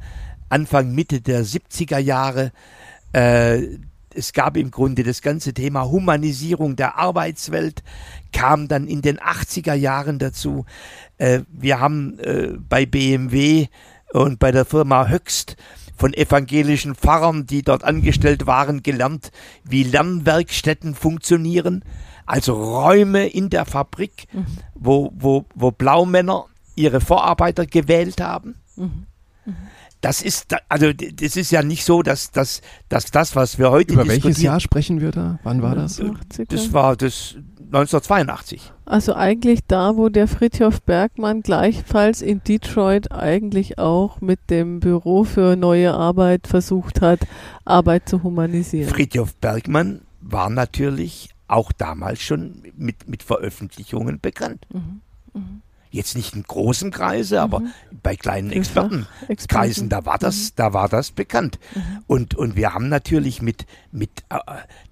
Anfang, 0.48 0.96
Mitte 0.96 1.22
der 1.22 1.46
70er 1.46 2.00
Jahre. 2.00 2.52
Äh, 3.14 3.78
es 4.16 4.34
gab 4.34 4.58
im 4.58 4.72
Grunde 4.72 5.04
das 5.04 5.22
ganze 5.22 5.54
Thema 5.54 5.86
Humanisierung 5.92 6.76
der 6.76 6.98
Arbeitswelt, 6.98 7.84
kam 8.34 8.68
dann 8.68 8.88
in 8.88 9.04
den 9.04 9.20
80er 9.20 9.76
Jahren 9.76 10.18
dazu. 10.18 10.66
Äh, 11.20 11.42
wir 11.52 11.80
haben 11.80 12.18
äh, 12.20 12.54
bei 12.58 12.88
BMW 12.88 13.68
und 14.14 14.40
bei 14.40 14.52
der 14.52 14.66
Firma 14.66 15.08
Höchst 15.08 15.58
von 16.00 16.14
evangelischen 16.14 16.96
Pfarrern, 16.96 17.46
die 17.46 17.62
dort 17.62 17.84
angestellt 17.84 18.48
waren, 18.48 18.82
gelernt, 18.82 19.32
wie 19.64 19.84
Lernwerkstätten 19.84 20.96
funktionieren. 20.96 21.84
Also 22.26 22.54
Räume 22.54 23.28
in 23.28 23.50
der 23.50 23.66
Fabrik, 23.66 24.28
mhm. 24.32 24.46
wo, 24.76 25.12
wo, 25.14 25.46
wo 25.56 25.72
Blaumänner 25.72 26.46
ihre 26.76 27.02
Vorarbeiter 27.02 27.66
gewählt 27.66 28.22
haben. 28.22 28.56
Mhm. 28.78 29.06
Mhm. 29.46 29.56
Das 30.02 30.22
ist, 30.22 30.56
also 30.70 30.94
das 30.94 31.36
ist 31.36 31.52
ja 31.52 31.62
nicht 31.62 31.84
so, 31.84 32.02
dass, 32.02 32.32
dass, 32.32 32.62
dass 32.88 33.12
das, 33.12 33.36
was 33.36 33.60
wir 33.60 33.70
heute 33.70 33.94
Über 33.94 34.08
welches 34.08 34.42
Jahr 34.42 34.62
sprechen 34.62 35.02
wir 35.02 35.12
da? 35.12 35.40
Wann 35.44 35.62
war 35.62 35.76
das? 35.76 36.02
Das 36.48 36.72
war 36.72 36.96
das 36.96 37.36
1982. 37.72 38.74
Also 38.86 39.14
eigentlich 39.14 39.60
da, 39.68 39.96
wo 39.96 40.10
der 40.10 40.28
Fritjof 40.28 40.82
Bergmann 40.82 41.42
gleichfalls 41.42 42.24
in 42.24 42.44
Detroit 42.44 43.12
eigentlich 43.12 43.78
auch 43.78 44.22
mit 44.22 44.40
dem 44.50 44.80
Büro 44.80 45.24
für 45.24 45.56
neue 45.56 45.94
Arbeit 45.94 46.48
versucht 46.48 47.02
hat, 47.02 47.20
Arbeit 47.66 48.10
zu 48.10 48.24
humanisieren. 48.24 48.90
Fritjof 48.90 49.36
Bergmann 49.36 50.02
war 50.20 50.50
natürlich 50.50 51.30
auch 51.48 51.72
damals 51.72 52.22
schon 52.22 52.64
mit, 52.76 53.08
mit 53.08 53.22
Veröffentlichungen 53.22 54.20
bekannt. 54.20 54.66
Mhm. 54.74 55.02
Mhm. 55.34 55.62
Jetzt 55.92 56.16
nicht 56.16 56.36
in 56.36 56.44
großen 56.44 56.92
Kreise, 56.92 57.42
aber 57.42 57.62
mhm. 57.62 57.70
bei 58.04 58.16
kleinen 58.16 58.52
Expertenkreisen, 58.52 59.90
da 59.90 60.06
war 60.06 60.20
das, 60.20 60.36
mhm. 60.36 60.52
da 60.56 60.74
war 60.74 60.88
das 60.88 61.12
bekannt. 61.12 61.60
Mhm. 61.74 61.82
Und, 62.06 62.36
und 62.36 62.56
wir 62.56 62.74
haben 62.74 62.90
natürlich 62.90 63.42
mit, 63.42 63.66
mit, 63.92 64.10
äh, 64.30 64.38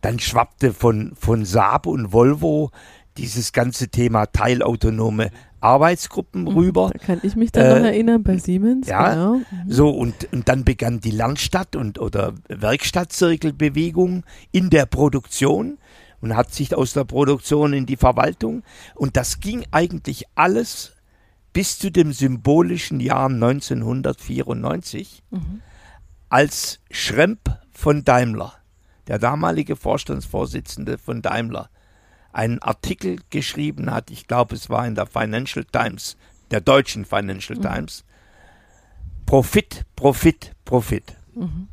dann 0.01 0.19
schwappte 0.19 0.73
von, 0.73 1.13
von 1.15 1.45
Saab 1.45 1.85
und 1.85 2.13
Volvo 2.13 2.71
dieses 3.17 3.51
ganze 3.51 3.89
Thema 3.89 4.27
teilautonome 4.27 5.31
Arbeitsgruppen 5.59 6.43
mhm. 6.43 6.47
rüber. 6.49 6.89
Da 6.93 6.99
kann 6.99 7.19
ich 7.23 7.35
mich 7.35 7.51
da 7.51 7.61
äh, 7.61 7.79
noch 7.79 7.85
erinnern 7.87 8.23
bei 8.23 8.37
Siemens. 8.37 8.87
Ja, 8.87 9.13
genau. 9.13 9.33
Mhm. 9.35 9.43
so 9.67 9.89
und, 9.89 10.31
und 10.31 10.47
dann 10.47 10.63
begann 10.63 10.99
die 10.99 11.11
Lernstadt 11.11 11.75
und 11.75 11.99
oder 11.99 12.33
Werkstattzirkelbewegung 12.47 14.23
in 14.51 14.69
der 14.69 14.85
Produktion 14.85 15.77
und 16.21 16.35
hat 16.35 16.53
sich 16.53 16.75
aus 16.75 16.93
der 16.93 17.05
Produktion 17.05 17.73
in 17.73 17.85
die 17.85 17.97
Verwaltung. 17.97 18.63
Und 18.95 19.17
das 19.17 19.39
ging 19.39 19.65
eigentlich 19.71 20.25
alles 20.35 20.93
bis 21.53 21.79
zu 21.79 21.91
dem 21.91 22.13
symbolischen 22.13 22.99
Jahr 22.99 23.29
1994, 23.29 25.23
mhm. 25.31 25.61
als 26.29 26.79
Schremp 26.91 27.57
von 27.71 28.03
Daimler, 28.03 28.53
der 29.07 29.17
damalige 29.17 29.75
Vorstandsvorsitzende 29.75 30.97
von 30.97 31.21
Daimler, 31.21 31.69
einen 32.31 32.59
Artikel 32.61 33.19
geschrieben 33.31 33.91
hat, 33.91 34.11
ich 34.11 34.27
glaube 34.27 34.55
es 34.55 34.69
war 34.69 34.85
in 34.85 34.93
der 34.93 35.07
Financial 35.07 35.65
Times 35.65 36.17
der 36.51 36.61
deutschen 36.61 37.05
Financial 37.05 37.57
mhm. 37.57 37.63
Times, 37.63 38.05
Profit, 39.25 39.85
Profit, 39.95 40.55
Profit. 40.63 41.17
Mhm. 41.33 41.67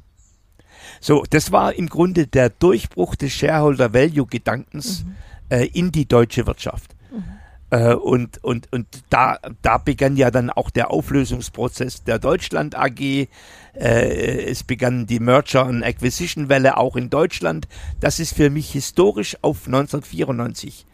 So, 1.00 1.24
das 1.28 1.52
war 1.52 1.74
im 1.74 1.88
Grunde 1.88 2.26
der 2.26 2.50
Durchbruch 2.50 3.14
des 3.16 3.32
Shareholder 3.32 3.92
Value 3.92 4.26
Gedankens 4.26 5.04
mhm. 5.04 5.14
äh, 5.48 5.66
in 5.66 5.92
die 5.92 6.06
deutsche 6.06 6.46
Wirtschaft. 6.46 6.94
Mhm. 7.12 7.24
Äh, 7.70 7.94
und 7.94 8.42
und, 8.44 8.72
und 8.72 8.86
da, 9.10 9.38
da 9.62 9.78
begann 9.78 10.16
ja 10.16 10.30
dann 10.30 10.50
auch 10.50 10.70
der 10.70 10.90
Auflösungsprozess 10.90 12.04
der 12.04 12.18
Deutschland 12.18 12.76
AG. 12.76 13.00
Äh, 13.00 13.26
es 13.74 14.62
begann 14.62 15.06
die 15.06 15.20
Merger- 15.20 15.66
und 15.66 15.82
Acquisition-Welle 15.82 16.76
auch 16.76 16.96
in 16.96 17.10
Deutschland. 17.10 17.66
Das 18.00 18.20
ist 18.20 18.34
für 18.34 18.50
mich 18.50 18.70
historisch 18.70 19.36
auf 19.42 19.66
1994 19.66 20.86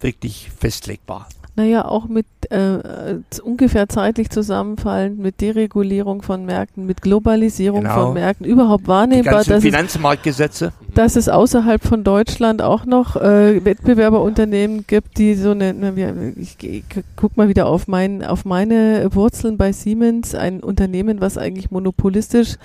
wirklich 0.00 0.50
festlegbar. 0.58 1.28
Naja, 1.56 1.84
auch 1.84 2.06
mit 2.06 2.26
äh, 2.54 3.40
ungefähr 3.42 3.88
zeitlich 3.88 4.30
zusammenfallend 4.30 5.18
mit 5.18 5.40
Deregulierung 5.40 6.22
von 6.22 6.44
Märkten, 6.44 6.86
mit 6.86 7.02
Globalisierung 7.02 7.82
genau. 7.82 8.06
von 8.06 8.14
Märkten, 8.14 8.46
überhaupt 8.46 8.86
wahrnehmbar. 8.86 9.42
Die 9.42 9.50
dass 9.50 9.62
Finanzmarktgesetze. 9.62 10.72
Es, 10.88 10.94
dass 10.94 11.16
es 11.16 11.28
außerhalb 11.28 11.82
von 11.82 12.04
Deutschland 12.04 12.62
auch 12.62 12.86
noch 12.86 13.16
äh, 13.16 13.64
Wettbewerberunternehmen 13.64 14.84
gibt, 14.86 15.18
die 15.18 15.34
so 15.34 15.50
eine, 15.50 16.32
ich, 16.36 16.56
ich 16.62 16.84
guck 17.16 17.36
mal 17.36 17.48
wieder 17.48 17.66
auf, 17.66 17.88
mein, 17.88 18.24
auf 18.24 18.44
meine 18.44 19.08
Wurzeln 19.12 19.56
bei 19.56 19.72
Siemens, 19.72 20.34
ein 20.34 20.60
Unternehmen, 20.60 21.20
was 21.20 21.38
eigentlich 21.38 21.70
monopolistisch 21.70 22.56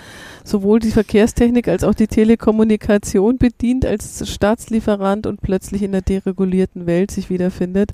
sowohl 0.44 0.80
die 0.80 0.92
Verkehrstechnik 0.92 1.68
als 1.68 1.84
auch 1.84 1.94
die 1.94 2.08
Telekommunikation 2.08 3.38
bedient 3.38 3.86
als 3.86 4.30
Staatslieferant 4.30 5.28
und 5.28 5.42
plötzlich 5.42 5.84
in 5.84 5.92
der 5.92 6.02
deregulierten 6.02 6.86
Welt 6.86 7.12
sich 7.12 7.30
wiederfindet 7.30 7.92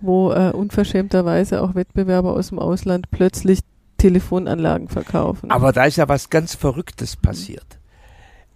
wo 0.00 0.32
äh, 0.32 0.50
unverschämterweise 0.50 1.62
auch 1.62 1.74
Wettbewerber 1.74 2.34
aus 2.34 2.48
dem 2.48 2.58
Ausland 2.58 3.10
plötzlich 3.10 3.60
Telefonanlagen 3.98 4.88
verkaufen. 4.88 5.50
Aber 5.50 5.72
da 5.72 5.84
ist 5.84 5.96
ja 5.96 6.08
was 6.08 6.30
ganz 6.30 6.54
Verrücktes 6.54 7.16
passiert. 7.16 7.66
Mhm. 7.68 7.76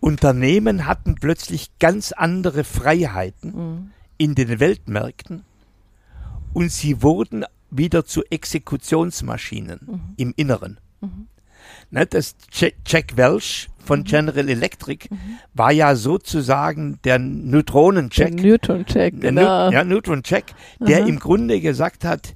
Unternehmen 0.00 0.86
hatten 0.86 1.14
plötzlich 1.14 1.70
ganz 1.78 2.12
andere 2.12 2.64
Freiheiten 2.64 3.52
mhm. 3.54 3.90
in 4.16 4.34
den 4.34 4.60
Weltmärkten 4.60 5.44
und 6.52 6.72
sie 6.72 7.02
wurden 7.02 7.44
wieder 7.70 8.04
zu 8.04 8.22
Exekutionsmaschinen 8.24 9.80
mhm. 9.86 10.00
im 10.16 10.34
Inneren. 10.36 10.78
Mhm. 11.00 11.26
Ne, 11.90 12.06
das 12.06 12.34
Jack 12.52 13.16
Welch 13.16 13.68
von 13.84 14.00
mhm. 14.00 14.04
General 14.04 14.48
Electric 14.48 15.08
mhm. 15.10 15.38
war 15.54 15.72
ja 15.72 15.96
sozusagen 15.96 16.98
der 17.04 17.18
Neutronencheck. 17.18 18.36
Der 18.36 18.46
Neutron-Check, 18.46 19.20
genau. 19.20 19.70
ja, 19.70 19.84
Neutron-Check, 19.84 20.54
der 20.80 21.06
im 21.06 21.18
Grunde 21.18 21.60
gesagt 21.60 22.04
hat, 22.04 22.34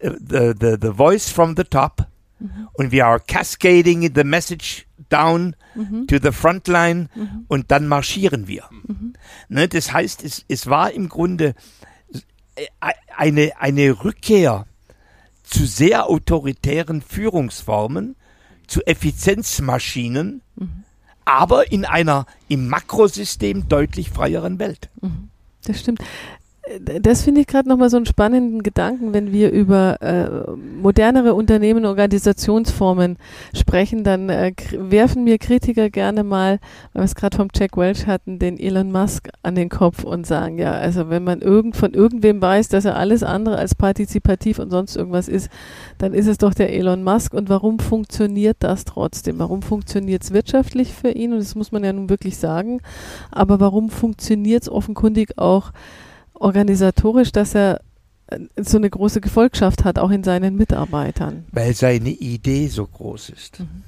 äh, 0.00 0.10
the, 0.18 0.52
the, 0.60 0.76
the 0.80 0.92
voice 0.92 1.30
from 1.30 1.54
the 1.56 1.64
top 1.64 2.06
mhm. 2.38 2.68
und 2.74 2.92
we 2.92 3.04
are 3.04 3.20
cascading 3.20 4.10
the 4.14 4.24
message 4.24 4.86
down 5.08 5.56
mhm. 5.74 6.06
to 6.06 6.18
the 6.22 6.32
frontline 6.32 7.08
mhm. 7.14 7.44
und 7.48 7.70
dann 7.70 7.86
marschieren 7.86 8.48
wir. 8.48 8.64
Mhm. 8.70 9.14
Ne, 9.48 9.68
das 9.68 9.92
heißt, 9.92 10.24
es, 10.24 10.44
es 10.48 10.66
war 10.66 10.90
im 10.92 11.08
Grunde 11.08 11.54
äh, 12.56 12.66
eine, 13.16 13.52
eine 13.58 14.04
Rückkehr 14.04 14.66
zu 15.42 15.64
sehr 15.64 16.08
autoritären 16.08 17.02
Führungsformen, 17.02 18.16
zu 18.66 18.86
Effizienzmaschinen, 18.86 20.42
mhm. 20.56 20.84
aber 21.24 21.70
in 21.72 21.84
einer 21.84 22.26
im 22.48 22.68
Makrosystem 22.68 23.68
deutlich 23.68 24.10
freieren 24.10 24.58
Welt. 24.58 24.90
Mhm. 25.00 25.30
Das 25.64 25.80
stimmt 25.80 26.00
das 27.00 27.22
finde 27.22 27.42
ich 27.42 27.46
gerade 27.46 27.68
nochmal 27.68 27.90
so 27.90 27.96
einen 27.96 28.06
spannenden 28.06 28.62
Gedanken, 28.62 29.14
wenn 29.14 29.32
wir 29.32 29.52
über 29.52 30.02
äh, 30.02 30.50
modernere 30.50 31.34
Unternehmen, 31.34 31.86
Organisationsformen 31.86 33.18
sprechen, 33.54 34.02
dann 34.02 34.28
äh, 34.28 34.52
werfen 34.72 35.22
mir 35.22 35.38
Kritiker 35.38 35.90
gerne 35.90 36.24
mal, 36.24 36.58
weil 36.92 37.02
wir 37.02 37.04
es 37.04 37.14
gerade 37.14 37.36
vom 37.36 37.48
Jack 37.54 37.76
Welch 37.76 38.08
hatten, 38.08 38.40
den 38.40 38.58
Elon 38.58 38.90
Musk 38.90 39.28
an 39.44 39.54
den 39.54 39.68
Kopf 39.68 40.02
und 40.02 40.26
sagen, 40.26 40.58
ja, 40.58 40.72
also 40.72 41.08
wenn 41.08 41.22
man 41.22 41.40
irgend 41.40 41.76
von 41.76 41.94
irgendwem 41.94 42.42
weiß, 42.42 42.68
dass 42.68 42.84
er 42.84 42.96
alles 42.96 43.22
andere 43.22 43.58
als 43.58 43.76
partizipativ 43.76 44.58
und 44.58 44.70
sonst 44.70 44.96
irgendwas 44.96 45.28
ist, 45.28 45.48
dann 45.98 46.14
ist 46.14 46.26
es 46.26 46.38
doch 46.38 46.52
der 46.52 46.72
Elon 46.72 47.04
Musk. 47.04 47.32
Und 47.32 47.48
warum 47.48 47.78
funktioniert 47.78 48.56
das 48.60 48.84
trotzdem? 48.84 49.38
Warum 49.38 49.62
funktioniert 49.62 50.24
es 50.24 50.32
wirtschaftlich 50.32 50.92
für 50.92 51.10
ihn? 51.10 51.32
Und 51.32 51.38
das 51.38 51.54
muss 51.54 51.70
man 51.70 51.84
ja 51.84 51.92
nun 51.92 52.10
wirklich 52.10 52.38
sagen. 52.38 52.80
Aber 53.30 53.60
warum 53.60 53.88
funktioniert 53.88 54.64
es 54.64 54.68
offenkundig 54.68 55.38
auch 55.38 55.70
organisatorisch, 56.40 57.32
dass 57.32 57.54
er 57.54 57.80
äh, 58.28 58.38
so 58.56 58.78
eine 58.78 58.90
große 58.90 59.20
Gefolgschaft 59.20 59.84
hat, 59.84 59.98
auch 59.98 60.10
in 60.10 60.24
seinen 60.24 60.56
Mitarbeitern. 60.56 61.46
Weil 61.52 61.74
seine 61.74 62.10
Idee 62.10 62.68
so 62.68 62.86
groß 62.86 63.30
ist. 63.30 63.60
Mhm. 63.60 63.82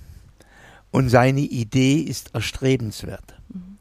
Und 0.90 1.10
seine 1.10 1.40
Idee 1.40 2.00
ist 2.00 2.34
erstrebenswert. 2.34 3.34
Mhm. 3.48 3.78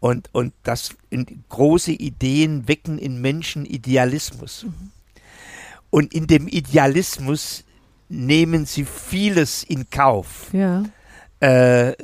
Und, 0.00 0.30
und 0.32 0.54
das 0.62 0.96
in, 1.10 1.44
große 1.48 1.92
Ideen 1.92 2.68
wecken 2.68 2.98
in 2.98 3.20
Menschen 3.20 3.66
Idealismus. 3.66 4.64
Mhm. 4.64 4.90
Und 5.90 6.14
in 6.14 6.26
dem 6.26 6.46
Idealismus 6.48 7.64
nehmen 8.08 8.64
sie 8.64 8.84
vieles 8.84 9.62
in 9.64 9.90
Kauf. 9.90 10.50
Ja. 10.52 10.84
Äh, 11.40 11.94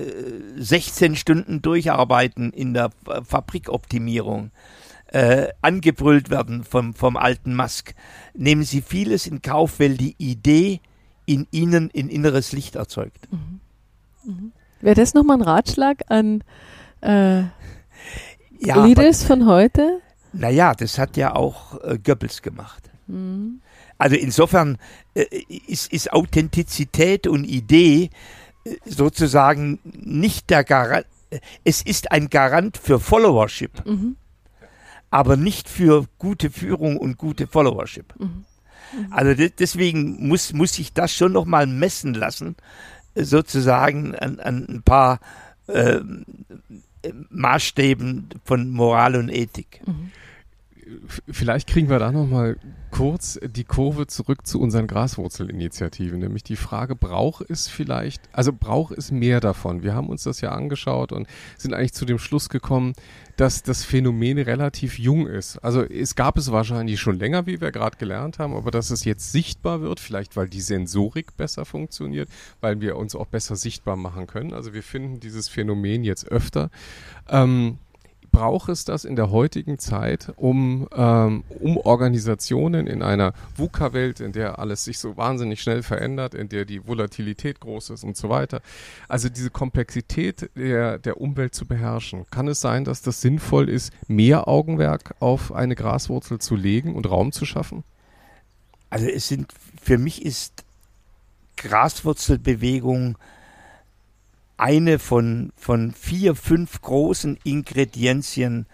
16 0.57 1.15
Stunden 1.17 1.61
durcharbeiten 1.61 2.53
in 2.53 2.75
der 2.75 2.91
Fabrikoptimierung 3.25 4.51
äh, 5.17 5.49
angebrüllt 5.63 6.29
werden 6.29 6.63
vom, 6.63 6.93
vom 6.93 7.17
alten 7.17 7.57
Musk, 7.57 7.95
nehmen 8.35 8.65
sie 8.65 8.83
vieles 8.83 9.27
in 9.27 9.41
Kauf, 9.41 9.81
weil 9.81 9.97
die 9.97 10.15
Idee 10.19 10.81
in 11.25 11.47
ihnen 11.53 11.91
ein 11.97 12.11
inneres 12.11 12.53
Licht 12.53 12.77
erzeugt. 12.77 13.27
Mhm. 13.33 13.61
Mhm. 14.25 14.53
Wäre 14.83 14.95
das 14.95 15.15
nochmal 15.15 15.39
ein 15.39 15.43
Ratschlag 15.43 16.03
an 16.09 16.45
äh, 17.01 17.45
ja, 18.59 18.85
Leaders 18.85 19.25
aber, 19.25 19.27
von 19.29 19.47
heute? 19.47 20.01
Naja, 20.35 20.75
das 20.75 20.99
hat 20.99 21.17
ja 21.17 21.35
auch 21.35 21.83
äh, 21.83 21.97
Goebbels 21.97 22.43
gemacht. 22.43 22.91
Mhm. 23.07 23.63
Also 23.97 24.17
insofern 24.17 24.77
äh, 25.15 25.25
ist, 25.67 25.91
ist 25.95 26.13
Authentizität 26.13 27.27
und 27.27 27.45
Idee 27.45 28.11
äh, 28.65 28.77
sozusagen 28.85 29.79
nicht 29.83 30.51
der 30.51 30.63
Garant, 30.63 31.07
äh, 31.31 31.39
es 31.65 31.81
ist 31.81 32.13
ein 32.13 32.29
Garant 32.29 32.77
für 32.77 33.01
Followership. 33.01 33.87
Mhm 33.87 34.17
aber 35.11 35.37
nicht 35.37 35.69
für 35.69 36.07
gute 36.19 36.51
Führung 36.51 36.97
und 36.97 37.17
gute 37.17 37.47
Followership. 37.47 38.15
Mhm. 38.19 38.45
Mhm. 38.93 39.13
Also 39.13 39.35
de 39.35 39.51
deswegen 39.57 40.27
muss, 40.29 40.53
muss 40.53 40.79
ich 40.79 40.93
das 40.93 41.13
schon 41.13 41.33
nochmal 41.33 41.67
messen 41.67 42.15
lassen, 42.15 42.57
sozusagen 43.15 44.15
an, 44.15 44.41
an 44.41 44.67
ein 44.69 44.83
paar 44.83 45.21
äh, 45.69 46.01
Maßstäben 47.31 48.29
von 48.45 48.71
Moral 48.71 49.17
und 49.17 49.29
Ethik. 49.29 49.81
Mhm. 49.87 50.11
Vielleicht 51.29 51.69
kriegen 51.69 51.89
wir 51.89 51.99
da 51.99 52.13
nochmal 52.13 52.59
kurz 52.97 53.39
die 53.43 53.65
Kurve 53.65 54.07
zurück 54.07 54.47
zu 54.47 54.59
unseren 54.59 54.87
Graswurzelinitiativen, 54.87 56.19
nämlich 56.19 56.45
die 56.45 56.57
Frage, 56.57 56.97
braucht 56.97 57.45
es 57.51 57.69
vielleicht, 57.69 58.23
also 58.33 58.55
braucht 58.55 58.97
es 58.97 59.11
mehr 59.11 59.41
davon? 59.41 59.83
Wir 59.83 59.95
haben 59.95 60.09
uns 60.09 60.23
das 60.23 60.41
ja 60.41 60.53
angeschaut 60.53 61.13
und 61.13 61.27
sind 61.59 61.75
eigentlich 61.75 61.93
zu 61.93 62.07
dem 62.07 62.19
Schluss 62.19 62.49
gekommen, 62.49 62.95
dass 63.37 63.63
das 63.63 63.85
Phänomen 63.85 64.39
relativ 64.39 64.99
jung 64.99 65.27
ist. 65.27 65.59
Also 65.59 65.83
es 65.83 66.15
gab 66.15 66.39
es 66.39 66.51
wahrscheinlich 66.53 66.99
schon 66.99 67.19
länger, 67.19 67.45
wie 67.47 67.61
wir 67.61 67.71
gerade 67.71 67.99
gelernt 67.99 68.39
haben, 68.39 68.55
aber 68.55 68.71
dass 68.71 68.89
es 68.89 69.05
jetzt 69.05 69.31
sichtbar 69.31 69.83
wird, 69.83 70.01
vielleicht 70.01 70.35
weil 70.35 70.49
die 70.49 70.63
Sensorik 70.63 71.37
besser 71.37 71.67
funktioniert, 71.67 72.31
weil 72.63 72.81
wir 72.81 72.97
uns 72.97 73.15
auch 73.15 73.27
besser 73.27 73.57
sichtbar 73.57 73.97
machen 73.97 74.27
können. 74.27 74.55
Also 74.55 74.73
wir 74.73 74.83
finden 74.83 75.21
dieses 75.21 75.51
Phänomen 75.51 76.03
jetzt 76.03 76.29
öfter. 76.29 76.71
Ähm, 77.29 77.77
braucht 78.37 78.69
es 78.69 78.85
das 78.85 79.07
in 79.07 79.17
der 79.17 79.31
heutigen 79.31 79.79
Zeit, 79.79 80.31
um, 80.37 80.87
ähm, 80.95 81.43
um 81.59 81.79
Organisationen 81.79 82.87
in 82.87 83.03
einer 83.03 83.33
VUCA-Welt, 83.57 84.21
in 84.21 84.33
der 84.33 84.59
alles 84.59 84.85
sich 84.85 84.99
so 84.99 85.17
wahnsinnig 85.17 85.63
schnell 85.63 85.83
verändert, 85.83 86.35
in 86.35 86.51
der 86.51 86.67
die 86.67 86.87
Volatilität 86.87 87.61
groß 87.61 87.89
ist 87.91 88.05
und 88.05 88.15
so 88.15 88.29
weiter. 88.29 88.61
Also 89.09 89.31
diese 89.31 89.49
Komplexität 89.49 90.51
der, 90.55 90.99
der 90.99 91.19
Umwelt 91.19 91.55
zu 91.55 91.65
beherrschen. 91.65 92.27
Kann 92.31 92.47
es 92.47 92.61
sein, 92.61 92.85
dass 92.85 93.01
das 93.01 93.23
sinnvoll 93.23 93.71
ist, 93.71 93.91
mehr 94.07 94.49
Augenmerk 94.49 95.15
auf 95.19 95.53
eine 95.53 95.75
Graswurzel 95.75 96.39
zu 96.39 96.57
legen 96.57 96.95
und 96.95 97.09
Raum 97.09 97.33
zu 97.33 97.47
schaffen? 97.47 97.85
Also 98.91 99.07
es 99.07 99.29
sind, 99.29 99.51
für 99.83 99.97
mich 99.97 100.23
ist 100.23 100.63
Graswurzelbewegung 101.57 103.17
eine 104.57 104.99
von, 104.99 105.53
von 105.57 105.93
vier, 105.93 106.35
fünf 106.35 106.81
großen 106.81 107.39
Ingredienzien 107.45 108.67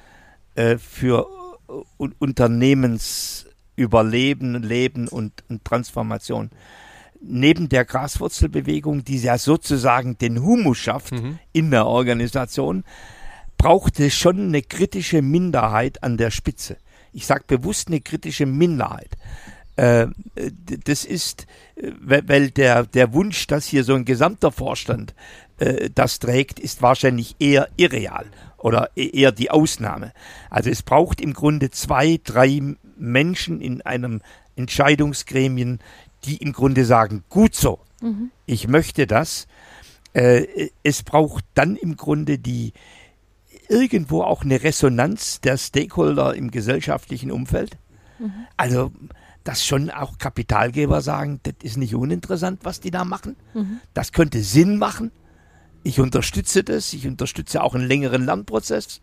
äh, 0.55 0.79
für 0.79 1.27
uh, 1.69 1.85
Unternehmensüberleben, 2.19 4.63
Leben 4.63 5.09
und, 5.09 5.45
und 5.49 5.65
Transformation. 5.65 6.51
Neben 7.21 7.69
der 7.69 7.85
Graswurzelbewegung, 7.85 9.05
die 9.05 9.19
ja 9.19 9.37
sozusagen 9.39 10.19
den 10.19 10.43
Humus 10.43 10.79
schafft 10.79 11.13
mhm. 11.13 11.39
in 11.53 11.71
der 11.71 11.87
Organisation, 11.87 12.83
braucht 13.59 14.01
es 14.01 14.15
schon 14.15 14.49
eine 14.49 14.63
kritische 14.63 15.23
Minderheit 15.23 16.03
an 16.03 16.17
der 16.17 16.33
Spitze. 16.33 16.79
Ich 17.13 17.27
sage 17.27 17.45
bewusst 17.47 17.87
eine 17.89 18.01
kritische 18.01 18.47
Minderheit. 18.47 19.17
Äh, 19.77 20.09
das 20.85 21.05
ist, 21.05 21.47
äh, 21.77 21.93
weil 22.01 22.51
der, 22.51 22.85
der 22.85 23.13
Wunsch, 23.15 23.47
dass 23.47 23.67
hier 23.67 23.85
so 23.85 23.95
ein 23.95 24.05
gesamter 24.05 24.53
Vorstand 24.53 25.15
äh, 25.59 25.89
das 25.95 26.19
trägt, 26.19 26.61
ist 26.61 26.83
wahrscheinlich 26.83 27.37
eher 27.39 27.69
irreal 27.77 28.27
oder 28.59 28.91
e-, 28.97 29.09
eher 29.09 29.33
die 29.33 29.51
Ausnahme. 29.51 30.13
Also 30.51 30.69
es 30.69 30.83
braucht 30.83 31.21
im 31.21 31.33
Grunde 31.33 31.71
zwei, 31.71 32.21
drei 32.23 32.61
Menschen 32.97 33.61
in 33.61 33.81
einem 33.83 34.21
Entscheidungsgremien, 34.57 35.79
die 36.25 36.37
im 36.37 36.53
Grunde 36.53 36.85
sagen, 36.85 37.25
gut 37.31 37.55
so, 37.55 37.81
mhm. 38.01 38.31
ich 38.47 38.69
möchte 38.69 39.07
das. 39.07 39.47
Es 40.15 41.03
braucht 41.05 41.43
dann 41.55 41.75
im 41.75 41.97
Grunde 41.97 42.39
die 42.39 42.75
irgendwo 43.71 44.23
auch 44.23 44.43
eine 44.43 44.63
Resonanz 44.63 45.41
der 45.41 45.57
Stakeholder 45.57 46.35
im 46.35 46.51
gesellschaftlichen 46.51 47.31
Umfeld. 47.31 47.79
Mhm. 48.19 48.47
Also 48.59 48.93
dass 49.45 49.65
schon 49.65 49.91
auch 49.91 50.19
Kapitalgeber 50.19 51.01
sagen, 51.01 51.41
das 51.43 51.55
ist 51.63 51.77
nicht 51.77 51.95
uninteressant, 51.95 52.61
was 52.65 52.81
die 52.81 52.91
da 52.91 53.05
machen. 53.05 53.37
Mhm. 53.55 53.81
Das 53.95 54.13
könnte 54.13 54.43
Sinn 54.43 54.79
machen. 54.79 55.11
Ich 55.85 55.99
unterstütze 55.99 56.63
das. 56.63 56.93
Ich 56.93 57.07
unterstütze 57.07 57.63
auch 57.63 57.75
einen 57.75 57.87
längeren 57.87 58.25
Lernprozess. 58.25 59.01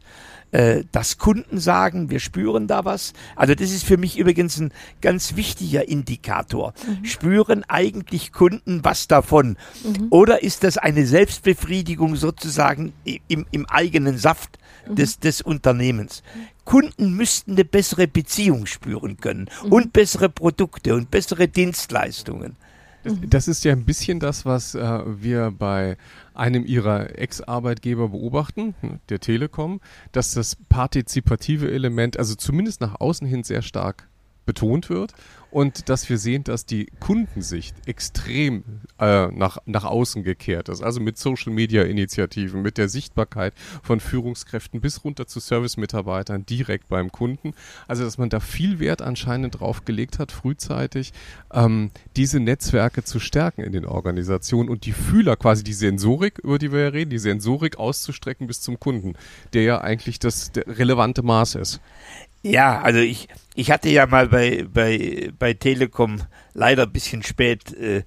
Äh, 0.51 0.85
dass 0.91 1.19
Kunden 1.19 1.59
sagen, 1.59 2.09
wir 2.09 2.19
spüren 2.19 2.67
da 2.67 2.83
was. 2.83 3.13
Also 3.35 3.53
das 3.53 3.69
ist 3.69 3.83
für 3.83 3.97
mich 3.97 4.17
übrigens 4.17 4.59
ein 4.59 4.71
ganz 5.01 5.35
wichtiger 5.35 5.87
Indikator. 5.87 6.73
Mhm. 6.87 7.05
Spüren 7.05 7.63
eigentlich 7.67 8.31
Kunden 8.31 8.83
was 8.83 9.07
davon? 9.07 9.57
Mhm. 9.83 10.07
Oder 10.09 10.41
ist 10.41 10.63
das 10.63 10.77
eine 10.77 11.05
Selbstbefriedigung 11.05 12.15
sozusagen 12.15 12.93
im, 13.27 13.45
im 13.51 13.65
eigenen 13.67 14.17
Saft. 14.17 14.57
Des, 14.89 15.19
des 15.19 15.41
Unternehmens? 15.41 16.23
Kunden 16.65 17.15
müssten 17.15 17.53
eine 17.53 17.65
bessere 17.65 18.07
Beziehung 18.07 18.65
spüren 18.65 19.17
können 19.17 19.49
mhm. 19.63 19.71
und 19.71 19.93
bessere 19.93 20.29
Produkte 20.29 20.95
und 20.95 21.09
bessere 21.11 21.47
Dienstleistungen. 21.47 22.55
Das, 23.03 23.13
das, 23.27 23.47
ist 23.47 23.63
ja 23.63 23.71
ein 23.71 23.85
bisschen 23.85 24.19
das, 24.19 24.45
was 24.45 24.75
äh, 24.75 25.01
wir 25.05 25.51
bei 25.51 25.97
einem 26.33 26.65
ihrer 26.65 27.17
Ex-Arbeitgeber 27.17 28.09
beobachten, 28.09 28.75
ne, 28.81 28.99
der 29.07 29.19
Telekom, 29.19 29.79
dass 30.11 30.33
das 30.33 30.57
partizipative 30.67 31.71
Element, 31.71 32.19
also 32.19 32.35
zumindest 32.35 32.81
nach 32.81 32.99
außen 32.99 33.25
hin 33.25 33.43
sehr 33.43 33.61
stark 33.61 34.07
betont 34.45 34.89
wird 34.89 35.13
und 35.51 35.89
dass 35.89 36.09
wir 36.09 36.17
sehen, 36.17 36.43
dass 36.43 36.65
die 36.65 36.87
Kundensicht 36.99 37.75
extrem 37.87 38.63
äh, 38.99 39.27
nach, 39.27 39.57
nach 39.65 39.83
außen 39.83 40.23
gekehrt 40.23 40.69
ist. 40.69 40.81
Also 40.81 40.99
mit 40.99 41.17
Social 41.17 41.53
Media 41.53 41.83
Initiativen, 41.83 42.61
mit 42.61 42.77
der 42.77 42.89
Sichtbarkeit 42.89 43.53
von 43.81 43.99
Führungskräften 43.99 44.81
bis 44.81 45.03
runter 45.03 45.27
zu 45.27 45.39
Service-Mitarbeitern 45.39 46.45
direkt 46.45 46.89
beim 46.89 47.11
Kunden. 47.11 47.53
Also 47.87 48.03
dass 48.03 48.17
man 48.17 48.29
da 48.29 48.39
viel 48.39 48.79
Wert 48.79 49.01
anscheinend 49.01 49.59
drauf 49.59 49.85
gelegt 49.85 50.19
hat, 50.19 50.31
frühzeitig 50.31 51.13
ähm, 51.51 51.91
diese 52.15 52.39
Netzwerke 52.39 53.03
zu 53.03 53.19
stärken 53.19 53.61
in 53.61 53.71
den 53.71 53.85
Organisationen 53.85 54.69
und 54.69 54.85
die 54.85 54.93
Fühler, 54.93 55.35
quasi 55.35 55.63
die 55.63 55.73
Sensorik, 55.73 56.39
über 56.39 56.59
die 56.59 56.71
wir 56.71 56.81
ja 56.81 56.87
reden, 56.89 57.09
die 57.09 57.19
Sensorik 57.19 57.77
auszustrecken 57.77 58.47
bis 58.47 58.61
zum 58.61 58.79
Kunden, 58.79 59.13
der 59.53 59.63
ja 59.63 59.81
eigentlich 59.81 60.19
das 60.19 60.51
relevante 60.55 61.23
Maß 61.23 61.55
ist. 61.55 61.81
Ja, 62.41 62.81
also 62.81 62.99
ich, 62.99 63.27
ich 63.55 63.71
hatte 63.71 63.89
ja 63.89 64.05
mal 64.05 64.27
bei, 64.27 64.65
bei, 64.71 65.31
bei 65.37 65.53
Telekom 65.53 66.21
leider 66.53 66.83
ein 66.83 66.91
bisschen 66.91 67.23
spät 67.23 67.73
äh, 67.73 68.03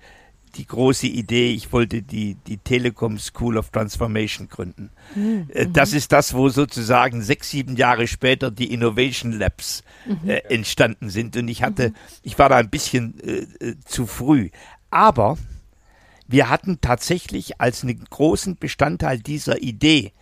die 0.54 0.66
große 0.66 1.06
Idee, 1.06 1.52
ich 1.52 1.72
wollte 1.72 2.02
die, 2.02 2.36
die 2.46 2.58
Telekom 2.58 3.18
School 3.18 3.56
of 3.56 3.70
Transformation 3.70 4.48
gründen. 4.48 4.90
Mhm. 5.14 5.48
Äh, 5.52 5.66
das 5.68 5.92
ist 5.92 6.12
das, 6.12 6.34
wo 6.34 6.48
sozusagen 6.48 7.22
sechs, 7.22 7.50
sieben 7.50 7.76
Jahre 7.76 8.06
später 8.06 8.50
die 8.50 8.72
Innovation 8.72 9.32
Labs 9.32 9.82
mhm. 10.06 10.28
äh, 10.28 10.38
entstanden 10.48 11.10
sind. 11.10 11.36
Und 11.36 11.48
ich 11.48 11.62
hatte, 11.62 11.90
mhm. 11.90 11.94
ich 12.22 12.38
war 12.38 12.48
da 12.48 12.56
ein 12.56 12.70
bisschen 12.70 13.18
äh, 13.20 13.64
äh, 13.64 13.76
zu 13.84 14.06
früh. 14.06 14.50
Aber 14.90 15.38
wir 16.28 16.50
hatten 16.50 16.80
tatsächlich 16.80 17.60
als 17.60 17.82
einen 17.82 18.04
großen 18.04 18.56
Bestandteil 18.56 19.18
dieser 19.18 19.62
Idee 19.62 20.12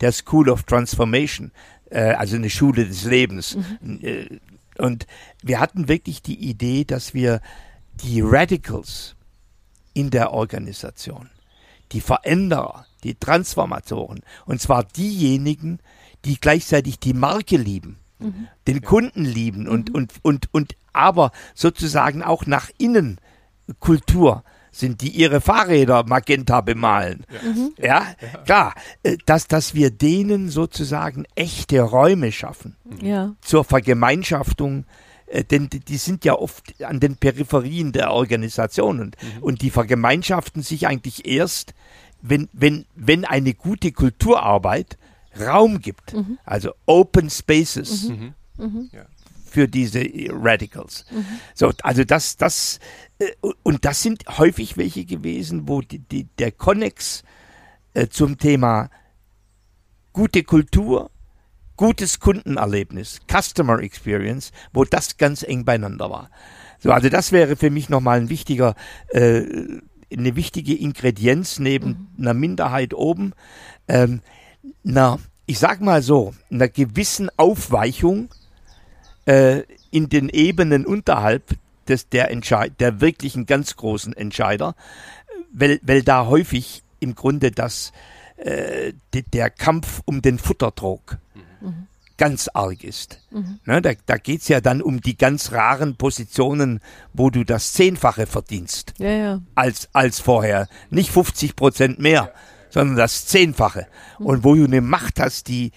der 0.00 0.12
School 0.12 0.50
of 0.50 0.64
Transformation 0.64 1.52
äh, 1.90 2.12
also 2.12 2.36
eine 2.36 2.50
Schule 2.50 2.86
des 2.86 3.04
Lebens. 3.04 3.56
Mhm. 3.80 4.00
Äh, 4.02 4.38
und 4.78 5.06
wir 5.42 5.60
hatten 5.60 5.88
wirklich 5.88 6.22
die 6.22 6.48
Idee, 6.48 6.84
dass 6.84 7.14
wir 7.14 7.40
die 8.02 8.20
Radicals 8.20 9.16
in 9.94 10.10
der 10.10 10.32
Organisation, 10.32 11.30
die 11.92 12.00
Veränderer, 12.00 12.86
die 13.02 13.14
Transformatoren, 13.14 14.20
und 14.44 14.60
zwar 14.60 14.84
diejenigen, 14.84 15.78
die 16.24 16.38
gleichzeitig 16.38 16.98
die 16.98 17.14
Marke 17.14 17.56
lieben, 17.56 17.98
mhm. 18.18 18.48
den 18.66 18.82
Kunden 18.82 19.24
lieben 19.24 19.66
und, 19.66 19.88
mhm. 19.88 19.94
und, 19.94 20.12
und, 20.22 20.54
und 20.54 20.76
aber 20.92 21.30
sozusagen 21.54 22.22
auch 22.22 22.46
nach 22.46 22.70
innen 22.78 23.18
Kultur 23.80 24.44
sind, 24.78 25.00
die 25.00 25.10
ihre 25.10 25.40
Fahrräder 25.40 26.04
magenta 26.06 26.60
bemalen. 26.60 27.24
Ja, 27.30 27.50
mhm. 27.50 27.72
ja? 27.78 28.06
klar, 28.44 28.74
äh, 29.02 29.16
dass, 29.26 29.48
dass 29.48 29.74
wir 29.74 29.90
denen 29.90 30.48
sozusagen 30.48 31.24
echte 31.34 31.80
Räume 31.80 32.32
schaffen 32.32 32.76
ja. 33.00 33.34
zur 33.40 33.64
Vergemeinschaftung 33.64 34.84
äh, 35.26 35.44
denn 35.44 35.68
die 35.68 35.96
sind 35.96 36.24
ja 36.24 36.34
oft 36.34 36.82
an 36.84 37.00
den 37.00 37.16
Peripherien 37.16 37.92
der 37.92 38.12
Organisationen 38.12 39.12
mhm. 39.20 39.42
und 39.42 39.62
die 39.62 39.70
vergemeinschaften 39.70 40.62
sich 40.62 40.86
eigentlich 40.86 41.26
erst, 41.26 41.74
wenn, 42.22 42.48
wenn, 42.52 42.86
wenn 42.94 43.24
eine 43.24 43.54
gute 43.54 43.92
Kulturarbeit 43.92 44.98
Raum 45.38 45.80
gibt, 45.80 46.14
mhm. 46.14 46.38
also 46.44 46.72
Open 46.86 47.28
Spaces 47.30 48.08
mhm. 48.08 48.34
mhm. 48.56 48.90
Für 49.46 49.68
diese 49.68 50.04
Radicals. 50.28 51.04
Mhm. 51.10 51.24
So, 51.54 51.72
also 51.82 52.04
das, 52.04 52.36
das, 52.36 52.78
äh, 53.18 53.32
und 53.62 53.84
das 53.84 54.02
sind 54.02 54.24
häufig 54.38 54.76
welche 54.76 55.04
gewesen, 55.04 55.68
wo 55.68 55.80
die, 55.80 56.00
die, 56.00 56.24
der 56.38 56.52
Konnex 56.52 57.22
äh, 57.94 58.08
zum 58.08 58.38
Thema 58.38 58.90
gute 60.12 60.42
Kultur, 60.42 61.10
gutes 61.76 62.20
Kundenerlebnis, 62.20 63.20
Customer 63.30 63.78
Experience, 63.80 64.50
wo 64.72 64.84
das 64.84 65.16
ganz 65.16 65.42
eng 65.42 65.64
beieinander 65.64 66.10
war. 66.10 66.30
So, 66.78 66.90
also 66.90 67.08
das 67.08 67.32
wäre 67.32 67.56
für 67.56 67.70
mich 67.70 67.88
nochmal 67.88 68.20
ein 68.20 68.28
wichtiger, 68.28 68.74
äh, 69.08 69.42
eine 70.12 70.36
wichtige 70.36 70.74
Ingredienz 70.74 71.58
neben 71.58 71.88
mhm. 71.88 72.08
einer 72.18 72.34
Minderheit 72.34 72.94
oben. 72.94 73.32
Ähm, 73.88 74.20
na, 74.82 75.18
ich 75.46 75.58
sag 75.58 75.80
mal 75.80 76.02
so, 76.02 76.34
einer 76.50 76.68
gewissen 76.68 77.30
Aufweichung 77.36 78.28
äh, 79.26 79.62
in 79.90 80.08
den 80.08 80.28
Ebenen 80.28 80.86
unterhalb 80.86 81.56
des, 81.88 82.08
der, 82.08 82.30
Entscheid 82.30 82.72
der 82.80 83.00
wirklichen 83.00 83.46
ganz 83.46 83.76
großen 83.76 84.12
Entscheider, 84.12 84.74
weil, 85.52 85.80
weil 85.82 86.02
da 86.02 86.26
häufig 86.26 86.82
im 87.00 87.14
Grunde 87.14 87.50
das, 87.50 87.92
äh, 88.36 88.92
de, 89.14 89.22
der 89.32 89.50
Kampf 89.50 90.02
um 90.04 90.22
den 90.22 90.38
Futtertrog 90.38 91.18
mhm. 91.60 91.86
ganz 92.16 92.48
arg 92.48 92.82
ist. 92.84 93.20
Mhm. 93.30 93.60
Ne, 93.64 93.82
da 93.82 93.92
da 94.06 94.16
geht 94.16 94.42
es 94.42 94.48
ja 94.48 94.60
dann 94.60 94.82
um 94.82 95.00
die 95.00 95.16
ganz 95.16 95.52
raren 95.52 95.96
Positionen, 95.96 96.80
wo 97.12 97.30
du 97.30 97.44
das 97.44 97.72
Zehnfache 97.72 98.26
verdienst 98.26 98.94
ja, 98.98 99.10
ja. 99.10 99.42
Als, 99.54 99.88
als 99.92 100.20
vorher. 100.20 100.68
Nicht 100.90 101.10
50 101.10 101.56
Prozent 101.56 101.98
mehr, 101.98 102.32
sondern 102.70 102.96
das 102.96 103.26
Zehnfache. 103.26 103.86
Mhm. 104.18 104.26
Und 104.26 104.44
wo 104.44 104.54
du 104.54 104.64
eine 104.64 104.80
Macht 104.80 105.20
hast, 105.20 105.48
die 105.48 105.72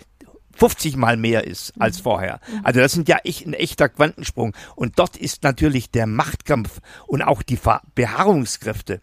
50 0.59 0.97
mal 0.97 1.17
mehr 1.17 1.47
ist 1.47 1.73
als 1.79 1.99
mhm. 1.99 2.03
vorher. 2.03 2.41
Mhm. 2.47 2.59
Also 2.63 2.79
das 2.79 2.91
sind 2.91 3.07
ja 3.07 3.17
echt 3.23 3.47
ein 3.47 3.53
echter 3.53 3.89
Quantensprung. 3.89 4.53
Und 4.75 4.99
dort 4.99 5.17
ist 5.17 5.43
natürlich 5.43 5.89
der 5.89 6.05
Machtkampf 6.05 6.79
und 7.07 7.21
auch 7.21 7.41
die 7.41 7.57
Beharrungskräfte 7.95 9.01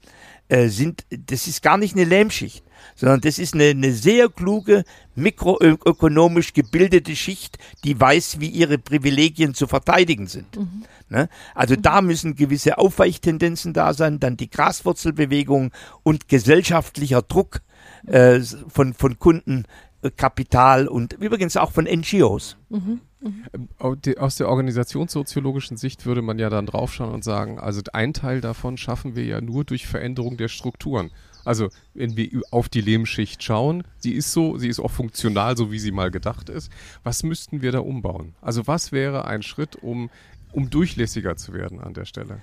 äh, 0.48 0.68
sind, 0.68 1.04
das 1.10 1.46
ist 1.46 1.62
gar 1.62 1.78
nicht 1.78 1.96
eine 1.96 2.04
Lähmschicht, 2.04 2.64
sondern 2.94 3.20
das 3.20 3.38
ist 3.38 3.54
eine, 3.54 3.70
eine 3.70 3.92
sehr 3.92 4.28
kluge, 4.28 4.84
mikroökonomisch 5.14 6.52
gebildete 6.52 7.16
Schicht, 7.16 7.58
die 7.84 7.98
weiß, 7.98 8.38
wie 8.38 8.48
ihre 8.48 8.78
Privilegien 8.78 9.54
zu 9.54 9.66
verteidigen 9.66 10.26
sind. 10.26 10.56
Mhm. 10.56 10.84
Ne? 11.08 11.28
Also 11.54 11.74
mhm. 11.74 11.82
da 11.82 12.00
müssen 12.02 12.36
gewisse 12.36 12.78
Aufweichtendenzen 12.78 13.72
da 13.72 13.94
sein, 13.94 14.20
dann 14.20 14.36
die 14.36 14.50
Graswurzelbewegung 14.50 15.72
und 16.02 16.28
gesellschaftlicher 16.28 17.22
Druck 17.22 17.62
äh, 18.06 18.40
von, 18.68 18.94
von 18.94 19.18
Kunden 19.18 19.64
Kapital 20.10 20.88
und 20.88 21.12
übrigens 21.14 21.56
auch 21.56 21.72
von 21.72 21.84
NGOs. 21.84 22.56
Mhm. 22.68 23.00
Mhm. 23.20 23.68
Aus 23.78 24.36
der 24.36 24.48
organisationssoziologischen 24.48 25.76
Sicht 25.76 26.06
würde 26.06 26.22
man 26.22 26.38
ja 26.38 26.50
dann 26.50 26.66
draufschauen 26.66 27.12
und 27.12 27.24
sagen, 27.24 27.58
also 27.58 27.82
ein 27.92 28.12
Teil 28.12 28.40
davon 28.40 28.76
schaffen 28.76 29.16
wir 29.16 29.24
ja 29.24 29.40
nur 29.40 29.64
durch 29.64 29.86
Veränderung 29.86 30.36
der 30.36 30.48
Strukturen. 30.48 31.10
Also 31.44 31.68
wenn 31.94 32.16
wir 32.16 32.42
auf 32.50 32.68
die 32.68 32.80
Lehmschicht 32.80 33.42
schauen, 33.42 33.84
sie 33.98 34.12
ist 34.12 34.32
so, 34.32 34.58
sie 34.58 34.68
ist 34.68 34.80
auch 34.80 34.90
funktional, 34.90 35.56
so 35.56 35.70
wie 35.70 35.78
sie 35.78 35.92
mal 35.92 36.10
gedacht 36.10 36.48
ist. 36.48 36.70
Was 37.04 37.22
müssten 37.22 37.62
wir 37.62 37.72
da 37.72 37.78
umbauen? 37.78 38.34
Also 38.40 38.66
was 38.66 38.90
wäre 38.90 39.26
ein 39.26 39.42
Schritt, 39.42 39.76
um, 39.76 40.10
um 40.52 40.70
durchlässiger 40.70 41.36
zu 41.36 41.52
werden 41.52 41.80
an 41.80 41.94
der 41.94 42.04
Stelle? 42.04 42.42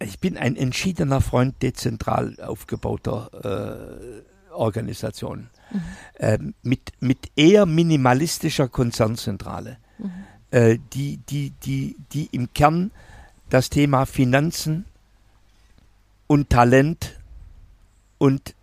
Ich 0.00 0.18
bin 0.18 0.36
ein 0.36 0.56
entschiedener 0.56 1.20
Freund 1.20 1.62
dezentral 1.62 2.36
aufgebauter 2.40 3.30
äh, 4.20 4.35
Organisationen 4.56 5.50
mhm. 5.70 5.80
äh, 6.14 6.38
mit, 6.62 6.92
mit 7.00 7.30
eher 7.36 7.66
minimalistischer 7.66 8.68
Konzernzentrale, 8.68 9.78
mhm. 9.98 10.10
äh, 10.50 10.78
die, 10.92 11.18
die, 11.28 11.50
die, 11.62 11.96
die 12.12 12.26
im 12.32 12.52
Kern 12.52 12.90
das 13.48 13.70
Thema 13.70 14.06
Finanzen 14.06 14.84
und 16.26 16.50
Talent 16.50 17.18
und 18.18 18.54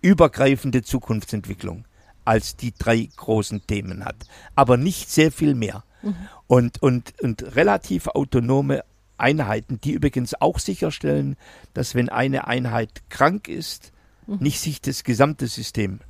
übergreifende 0.00 0.82
Zukunftsentwicklung 0.82 1.84
als 2.24 2.56
die 2.56 2.72
drei 2.78 3.08
großen 3.16 3.66
Themen 3.66 4.04
hat, 4.04 4.16
aber 4.54 4.76
nicht 4.76 5.10
sehr 5.10 5.32
viel 5.32 5.54
mehr. 5.54 5.84
Mhm. 6.02 6.14
Und, 6.46 6.82
und, 6.82 7.20
und 7.20 7.56
relativ 7.56 8.06
autonome 8.08 8.84
Einheiten, 9.16 9.80
die 9.80 9.92
übrigens 9.92 10.40
auch 10.40 10.58
sicherstellen, 10.58 11.36
dass 11.74 11.94
wenn 11.94 12.08
eine 12.08 12.46
Einheit 12.46 13.02
krank 13.08 13.48
ist, 13.48 13.92
mhm. 14.28 14.36
nicht 14.40 14.60
sich 14.60 14.80
das 14.80 15.02
gesamte 15.02 15.48
System 15.48 16.00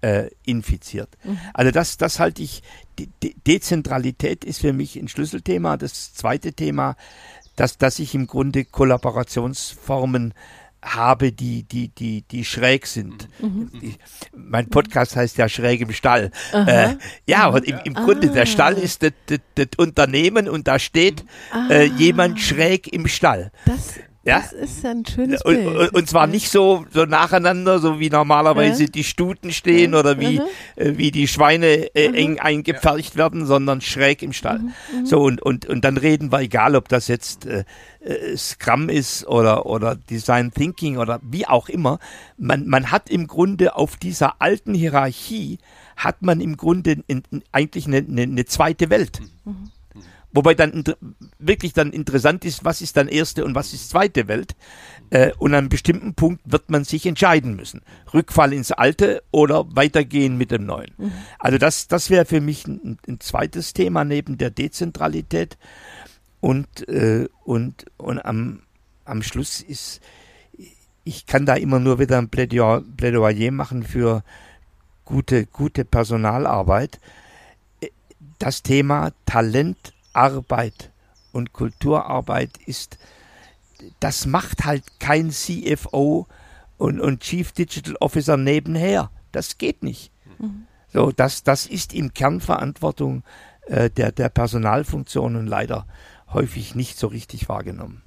äh, 0.00 0.30
infiziert. 0.44 1.08
Mhm. 1.24 1.38
Also 1.54 1.70
das, 1.70 1.96
das 1.96 2.20
halte 2.20 2.42
ich, 2.42 2.62
De 2.98 3.08
De 3.22 3.34
Dezentralität 3.46 4.44
ist 4.44 4.60
für 4.60 4.72
mich 4.72 4.96
ein 4.96 5.08
Schlüsselthema. 5.08 5.76
Das 5.76 6.12
zweite 6.14 6.52
Thema, 6.52 6.96
dass, 7.56 7.78
dass 7.78 7.98
ich 7.98 8.14
im 8.14 8.26
Grunde 8.26 8.64
Kollaborationsformen 8.64 10.34
habe, 10.82 11.32
die, 11.32 11.64
die, 11.64 11.88
die, 11.88 12.22
die 12.22 12.44
schräg 12.44 12.86
sind. 12.86 13.28
Mhm. 13.40 13.70
Die, 13.80 13.96
mein 14.36 14.68
Podcast 14.68 15.16
heißt 15.16 15.36
ja 15.36 15.48
Schräg 15.48 15.80
im 15.80 15.92
Stall. 15.92 16.30
Äh, 16.52 16.94
ja, 17.26 17.44
aber 17.44 17.66
im, 17.66 17.78
im 17.84 17.94
Grunde, 17.94 18.28
der 18.28 18.46
Stall 18.46 18.76
ah. 18.76 18.78
ist 18.78 19.02
das, 19.02 19.12
das, 19.26 19.40
das 19.56 19.66
Unternehmen 19.76 20.48
und 20.48 20.68
da 20.68 20.78
steht 20.78 21.24
ah. 21.50 21.68
äh, 21.70 21.84
jemand 21.84 22.40
schräg 22.40 22.92
im 22.92 23.08
Stall. 23.08 23.50
Das, 23.64 23.94
ja? 24.28 24.40
Das 24.40 24.52
ist 24.52 24.84
ein 24.84 25.04
schönes 25.06 25.42
Bild. 25.42 25.66
Und, 25.66 25.94
und 25.94 26.08
zwar 26.08 26.26
nicht 26.26 26.50
so, 26.50 26.84
so 26.92 27.06
nacheinander, 27.06 27.78
so 27.78 27.98
wie 27.98 28.10
normalerweise 28.10 28.84
ja. 28.84 28.88
die 28.90 29.04
Stuten 29.04 29.52
stehen 29.52 29.94
ja. 29.94 30.00
oder 30.00 30.20
wie, 30.20 30.38
mhm. 30.38 30.46
äh, 30.76 30.98
wie 30.98 31.10
die 31.10 31.26
Schweine 31.26 31.94
äh, 31.94 32.08
mhm. 32.08 32.14
eng 32.14 32.38
eingepfercht 32.38 33.16
werden, 33.16 33.46
sondern 33.46 33.80
schräg 33.80 34.22
im 34.22 34.32
Stall. 34.32 34.58
Mhm. 34.58 34.72
mhm. 34.92 35.06
So, 35.06 35.20
und, 35.22 35.40
und, 35.42 35.66
und 35.66 35.84
dann 35.84 35.96
reden 35.96 36.30
wir, 36.30 36.40
egal 36.40 36.76
ob 36.76 36.88
das 36.88 37.08
jetzt 37.08 37.46
äh, 37.46 37.64
äh, 38.00 38.36
Scrum 38.36 38.90
ist 38.90 39.26
oder, 39.26 39.64
oder 39.66 39.96
Design 39.96 40.52
Thinking 40.52 40.98
oder 40.98 41.20
wie 41.22 41.46
auch 41.46 41.70
immer, 41.70 41.98
man, 42.36 42.66
man 42.66 42.90
hat 42.90 43.08
im 43.08 43.26
Grunde 43.26 43.76
auf 43.76 43.96
dieser 43.96 44.42
alten 44.42 44.74
Hierarchie, 44.74 45.58
hat 45.96 46.20
man 46.20 46.40
im 46.42 46.58
Grunde 46.58 46.92
in, 47.06 47.22
in, 47.30 47.42
eigentlich 47.50 47.86
eine, 47.86 47.98
eine, 47.98 48.22
eine 48.22 48.44
zweite 48.44 48.90
Welt. 48.90 49.20
Mhm. 49.44 49.70
Wobei 50.32 50.54
dann 50.54 50.84
wirklich 51.38 51.72
dann 51.72 51.90
interessant 51.92 52.44
ist, 52.44 52.64
was 52.64 52.82
ist 52.82 52.96
dann 52.98 53.08
erste 53.08 53.44
und 53.44 53.54
was 53.54 53.72
ist 53.72 53.88
zweite 53.88 54.28
Welt. 54.28 54.56
Äh, 55.10 55.32
und 55.38 55.52
an 55.52 55.58
einem 55.58 55.68
bestimmten 55.70 56.14
Punkt 56.14 56.42
wird 56.44 56.68
man 56.68 56.84
sich 56.84 57.06
entscheiden 57.06 57.56
müssen. 57.56 57.80
Rückfall 58.12 58.52
ins 58.52 58.70
Alte 58.70 59.22
oder 59.30 59.64
weitergehen 59.74 60.36
mit 60.36 60.50
dem 60.50 60.66
Neuen. 60.66 60.92
Mhm. 60.98 61.12
Also 61.38 61.56
das, 61.56 61.88
das 61.88 62.10
wäre 62.10 62.26
für 62.26 62.42
mich 62.42 62.66
ein, 62.66 62.98
ein, 63.08 63.20
zweites 63.20 63.72
Thema 63.72 64.04
neben 64.04 64.36
der 64.36 64.50
Dezentralität. 64.50 65.56
Und, 66.40 66.86
äh, 66.88 67.26
und, 67.44 67.86
und 67.96 68.18
am, 68.18 68.60
am 69.06 69.22
Schluss 69.22 69.62
ist, 69.62 70.00
ich 71.04 71.24
kann 71.24 71.46
da 71.46 71.54
immer 71.54 71.80
nur 71.80 71.98
wieder 71.98 72.18
ein 72.18 72.28
Plädoyer, 72.28 72.82
Plädoyer 72.98 73.50
machen 73.50 73.82
für 73.82 74.22
gute, 75.06 75.46
gute 75.46 75.86
Personalarbeit. 75.86 77.00
Äh, 77.80 77.88
das 78.38 78.62
Thema 78.62 79.12
Talent 79.24 79.94
Arbeit 80.18 80.90
und 81.32 81.52
Kulturarbeit 81.52 82.50
ist, 82.66 82.98
das 84.00 84.26
macht 84.26 84.64
halt 84.64 84.82
kein 84.98 85.30
CFO 85.30 86.26
und, 86.76 87.00
und 87.00 87.20
Chief 87.20 87.52
Digital 87.52 87.94
Officer 88.00 88.36
nebenher. 88.36 89.10
Das 89.30 89.58
geht 89.58 89.82
nicht. 89.82 90.10
Mhm. 90.38 90.66
So, 90.92 91.12
das, 91.12 91.44
das 91.44 91.66
ist 91.66 91.94
im 91.94 92.14
Kern 92.14 92.40
Verantwortung 92.40 93.22
äh, 93.66 93.90
der, 93.90 94.10
der 94.10 94.28
Personalfunktion 94.28 95.36
und 95.36 95.46
leider 95.46 95.86
häufig 96.32 96.74
nicht 96.74 96.98
so 96.98 97.06
richtig 97.06 97.48
wahrgenommen. 97.48 98.02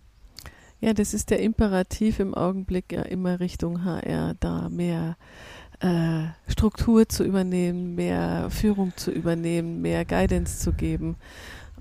Ja, 0.80 0.93
das 0.93 1.14
ist 1.14 1.30
der 1.30 1.39
Imperativ 1.39 2.20
im 2.20 2.34
Augenblick 2.34 2.91
ja 2.91 3.03
immer 3.03 3.39
Richtung 3.39 3.86
HR, 3.86 4.34
da 4.39 4.68
mehr 4.68 5.16
äh, 5.80 6.24
Struktur 6.47 7.07
zu 7.07 7.24
übernehmen, 7.24 7.93
mehr 7.95 8.47
Führung 8.49 8.93
zu 8.95 9.12
übernehmen, 9.12 9.82
mehr 9.82 10.05
Guidance 10.05 10.59
zu 10.59 10.74
geben. 10.74 11.18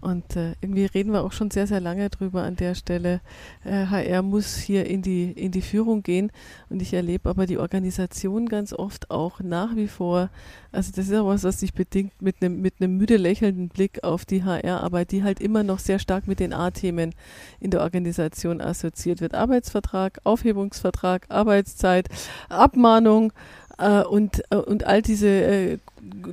Und 0.01 0.37
äh, 0.37 0.55
irgendwie 0.61 0.87
reden 0.87 1.13
wir 1.13 1.23
auch 1.23 1.33
schon 1.33 1.51
sehr, 1.51 1.67
sehr 1.67 1.81
lange 1.81 2.09
drüber 2.11 2.43
an 2.43 2.57
der 2.57 2.75
Stelle. 2.75 3.21
Äh, 3.65 3.87
HR 3.87 4.23
muss 4.23 4.57
hier 4.57 4.87
in 4.87 5.03
die, 5.03 5.31
in 5.33 5.53
die 5.53 5.63
Führung 5.63 6.03
gehen. 6.03 6.33
Und 6.69 6.81
ich 6.81 6.95
erlebe 6.95 7.29
aber 7.29 7.47
die 7.47 7.59
Organisation 7.59 8.49
ganz 8.49 8.73
oft 8.73 9.11
auch 9.11 9.41
nach 9.41 9.77
wie 9.77 9.89
vor. 9.89 10.31
Also 10.73 10.93
das 10.95 11.09
ist 11.09 11.15
auch 11.15 11.27
was, 11.27 11.45
was 11.45 11.61
sich 11.61 11.75
bedingt 11.75 12.23
mit 12.23 12.37
einem 12.41 12.61
mit 12.61 12.75
einem 12.81 12.97
müde 12.97 13.17
lächelnden 13.17 13.69
Blick 13.69 14.05
auf 14.05 14.25
die 14.25 14.45
HR-Arbeit, 14.45 15.11
die 15.11 15.23
halt 15.23 15.41
immer 15.41 15.63
noch 15.63 15.79
sehr 15.79 15.99
stark 15.99 16.27
mit 16.27 16.41
den 16.41 16.53
A-Themen 16.53 17.15
in 17.59 17.71
der 17.71 17.83
Organisation 17.83 18.61
assoziiert 18.61 19.21
wird. 19.21 19.35
Arbeitsvertrag, 19.35 20.21
Aufhebungsvertrag, 20.25 21.27
Arbeitszeit, 21.29 22.09
Abmahnung 22.49 23.33
äh, 23.81 24.03
und, 24.03 24.43
äh, 24.51 24.57
und 24.57 24.85
all 24.85 25.03
diese 25.03 25.29
äh, 25.29 25.79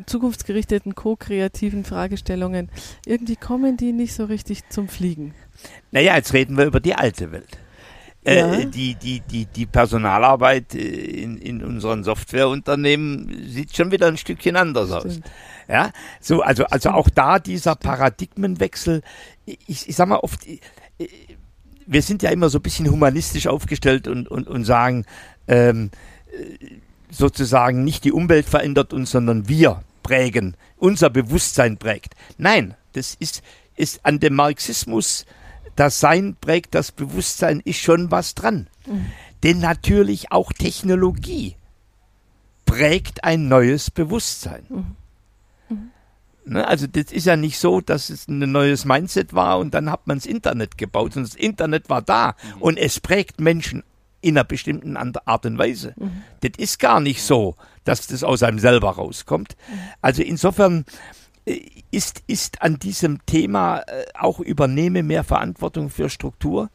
zukunftsgerichteten, 0.06 0.96
co-kreativen 0.96 1.84
Fragestellungen, 1.84 2.70
irgendwie 3.06 3.36
kommen 3.36 3.78
die 3.78 3.94
nicht 3.94 4.14
so 4.14 4.26
richtig 4.26 4.70
zum 4.70 4.88
Fliegen. 4.88 5.34
Naja, 5.92 6.16
jetzt 6.16 6.34
reden 6.34 6.58
wir 6.58 6.66
über 6.66 6.80
die 6.80 6.96
alte 6.96 7.32
Welt. 7.32 7.58
Äh, 8.28 8.40
ja. 8.40 8.66
die, 8.66 8.96
die, 8.96 9.22
die, 9.22 9.46
die 9.46 9.66
Personalarbeit 9.66 10.76
äh, 10.76 10.80
in, 10.80 11.38
in 11.38 11.64
unseren 11.64 12.04
Softwareunternehmen 12.04 13.48
sieht 13.48 13.74
schon 13.74 13.92
wieder 13.92 14.08
ein 14.08 14.18
Stückchen 14.18 14.58
anders 14.58 14.90
Stimmt. 14.90 15.26
aus. 15.26 15.32
Ja, 15.70 15.92
so, 16.20 16.42
also, 16.42 16.66
also 16.66 16.90
auch 16.90 17.10
da 17.10 17.40
dieser 17.40 17.76
Paradigmenwechsel. 17.76 19.02
Ich, 19.46 19.88
ich 19.88 19.96
sag 19.96 20.10
mal 20.10 20.18
oft, 20.18 20.46
äh, 20.46 20.60
wir 21.86 22.02
sind 22.02 22.22
ja 22.22 22.32
immer 22.32 22.50
so 22.50 22.60
ein 22.60 22.64
bisschen 22.64 22.92
humanistisch 22.92 23.48
aufgestellt 23.48 24.10
und, 24.10 24.28
und, 24.28 24.48
und 24.48 24.66
sagen, 24.66 25.06
ähm, 25.48 25.90
sozusagen 27.10 27.84
nicht 27.84 28.04
die 28.04 28.12
Umwelt 28.12 28.48
verändert 28.48 28.94
uns, 28.94 29.12
sondern 29.12 29.48
wir 29.48 29.82
prägen, 30.04 30.56
unser 30.78 31.10
Bewusstsein 31.10 31.78
prägt. 31.78 32.16
Nein, 32.38 32.76
das 32.94 33.16
ist, 33.16 33.44
ist 33.76 34.06
an 34.06 34.20
dem 34.20 34.36
Marxismus, 34.36 35.26
das 35.76 36.00
Sein 36.00 36.36
prägt 36.40 36.76
das 36.76 36.92
Bewusstsein, 36.92 37.62
ist 37.64 37.80
schon 37.80 38.12
was 38.12 38.36
dran. 38.36 38.68
Mhm. 38.86 39.06
Denn 39.44 39.60
natürlich 39.60 40.32
auch 40.32 40.52
Technologie 40.52 41.56
prägt 42.66 43.24
ein 43.24 43.48
neues 43.48 43.92
Bewusstsein. 43.92 44.66
Mhm. 44.70 44.96
Mhm. 45.70 45.92
Ne, 46.46 46.68
also 46.68 46.88
das 46.88 47.12
ist 47.12 47.26
ja 47.26 47.36
nicht 47.36 47.60
so, 47.60 47.82
dass 47.82 48.10
es 48.10 48.28
ein 48.28 48.40
neues 48.52 48.86
Mindset 48.86 49.34
war 49.34 49.60
und 49.60 49.74
dann 49.74 49.92
hat 49.92 50.08
man 50.08 50.18
das 50.18 50.26
Internet 50.26 50.78
gebaut, 50.78 51.14
sondern 51.14 51.32
das 51.32 51.40
Internet 51.40 51.90
war 51.90 52.02
da 52.02 52.36
mhm. 52.56 52.62
und 52.62 52.78
es 52.78 53.00
prägt 53.00 53.40
Menschen 53.40 53.84
in 54.22 54.38
einer 54.38 54.44
bestimmten 54.44 54.98
Art 54.98 55.46
und 55.46 55.58
Weise. 55.58 55.94
Mhm. 55.98 56.24
Das 56.42 56.52
ist 56.58 56.80
gar 56.80 57.00
nicht 57.00 57.22
so, 57.22 57.56
dass 57.84 58.08
das 58.08 58.24
aus 58.24 58.44
einem 58.44 58.60
selber 58.60 58.92
rauskommt. 58.92 59.56
Also 60.02 60.22
insofern 60.22 60.86
äh, 61.46 61.62
ist, 61.92 62.24
ist 62.28 62.62
an 62.62 62.80
diesem 62.80 63.26
Thema 63.26 63.80
äh, 63.80 64.06
auch 64.14 64.40
übernehme 64.40 65.04
mehr 65.04 65.24
Verantwortung 65.24 65.90
für 65.90 66.10
Struktur, 66.10 66.70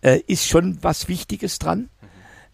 äh, 0.00 0.20
ist 0.26 0.46
schon 0.46 0.78
was 0.82 1.08
Wichtiges 1.08 1.58
dran. 1.58 1.90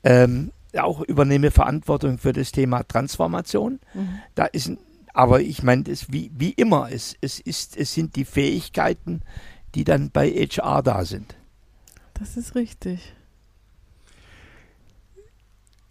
Ähm, 0.02 0.52
auch 0.76 1.00
übernehme 1.02 1.50
Verantwortung 1.50 2.18
für 2.18 2.32
das 2.32 2.52
Thema 2.52 2.84
Transformation. 2.84 3.80
Mhm. 3.94 4.20
Da 4.34 4.46
ist, 4.46 4.72
aber 5.12 5.40
ich 5.40 5.62
meine, 5.62 5.84
wie, 6.08 6.30
wie 6.34 6.50
immer, 6.50 6.88
es, 6.90 7.16
es, 7.20 7.40
ist, 7.40 7.76
es 7.76 7.92
sind 7.94 8.16
die 8.16 8.24
Fähigkeiten, 8.24 9.22
die 9.74 9.84
dann 9.84 10.10
bei 10.10 10.30
HR 10.30 10.82
da 10.82 11.04
sind. 11.04 11.36
Das 12.14 12.36
ist 12.36 12.54
richtig. 12.54 13.14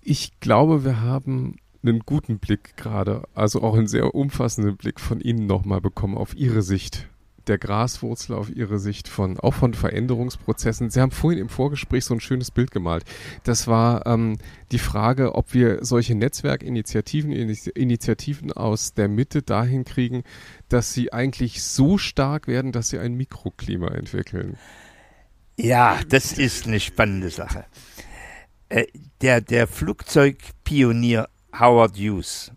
Ich 0.01 0.39
glaube, 0.39 0.83
wir 0.85 1.01
haben 1.01 1.57
einen 1.83 1.99
guten 2.01 2.39
Blick 2.39 2.75
gerade, 2.77 3.23
also 3.33 3.61
auch 3.61 3.75
einen 3.75 3.87
sehr 3.87 4.13
umfassenden 4.13 4.77
Blick 4.77 4.99
von 4.99 5.21
Ihnen 5.21 5.45
nochmal 5.45 5.81
bekommen 5.81 6.17
auf 6.17 6.35
Ihre 6.35 6.61
Sicht 6.61 7.07
der 7.47 7.57
Graswurzel, 7.57 8.35
auf 8.35 8.49
Ihre 8.49 8.79
Sicht 8.79 9.07
von, 9.07 9.39
auch 9.39 9.53
von 9.53 9.73
Veränderungsprozessen. 9.73 10.89
Sie 10.89 11.01
haben 11.01 11.11
vorhin 11.11 11.39
im 11.39 11.49
Vorgespräch 11.49 12.05
so 12.05 12.13
ein 12.13 12.19
schönes 12.19 12.51
Bild 12.51 12.71
gemalt. 12.71 13.03
Das 13.43 13.67
war 13.67 14.05
ähm, 14.05 14.37
die 14.71 14.79
Frage, 14.79 15.35
ob 15.35 15.53
wir 15.53 15.83
solche 15.83 16.15
Netzwerkinitiativen, 16.15 17.31
Initiativen 17.31 18.51
aus 18.53 18.93
der 18.93 19.07
Mitte 19.07 19.41
dahin 19.41 19.83
kriegen, 19.83 20.23
dass 20.69 20.93
sie 20.93 21.11
eigentlich 21.11 21.63
so 21.63 21.97
stark 21.97 22.47
werden, 22.47 22.71
dass 22.71 22.89
sie 22.89 22.99
ein 22.99 23.15
Mikroklima 23.15 23.87
entwickeln. 23.89 24.57
Ja, 25.57 25.99
das 26.07 26.33
ist 26.33 26.67
eine 26.67 26.79
spannende 26.79 27.29
Sache. 27.29 27.65
Äh, 28.69 28.85
der, 29.21 29.41
der 29.41 29.67
Flugzeugpionier 29.67 31.27
Howard 31.59 31.97
Hughes, 31.97 32.51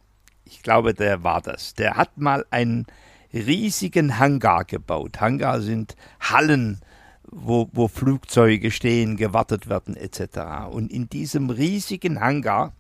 ich 0.45 0.63
glaube, 0.63 0.95
der 0.95 1.25
war 1.25 1.41
das, 1.41 1.75
der 1.75 1.97
hat 1.97 2.19
mal 2.19 2.45
einen 2.51 2.87
riesigen 3.33 4.19
Hangar 4.19 4.65
gebaut. 4.65 5.21
Hangar 5.21 5.63
sind 5.63 5.97
Hallen, 6.21 6.81
wo, 7.25 7.69
wo 7.73 7.89
Flugzeuge 7.89 8.71
stehen, 8.71 9.17
gewartet 9.17 9.69
werden 9.69 9.97
etc. 9.97 10.69
Und 10.71 10.93
in 10.93 11.09
diesem 11.09 11.49
riesigen 11.49 12.21
Hangar 12.21 12.75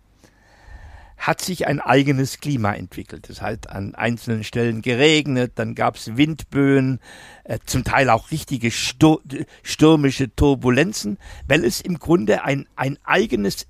hat 1.22 1.40
sich 1.40 1.68
ein 1.68 1.78
eigenes 1.78 2.40
Klima 2.40 2.74
entwickelt. 2.74 3.30
Es 3.30 3.42
hat 3.42 3.70
an 3.70 3.94
einzelnen 3.94 4.42
Stellen 4.42 4.82
geregnet, 4.82 5.52
dann 5.54 5.76
gab 5.76 5.94
es 5.94 6.16
Windböen, 6.16 6.98
äh, 7.44 7.60
zum 7.64 7.84
Teil 7.84 8.10
auch 8.10 8.32
richtige 8.32 8.72
Stur 8.72 9.22
stürmische 9.62 10.34
Turbulenzen, 10.34 11.18
weil 11.46 11.64
es 11.64 11.80
im 11.80 12.00
Grunde 12.00 12.42
ein, 12.42 12.66
ein 12.74 12.98
eigenes 13.04 13.68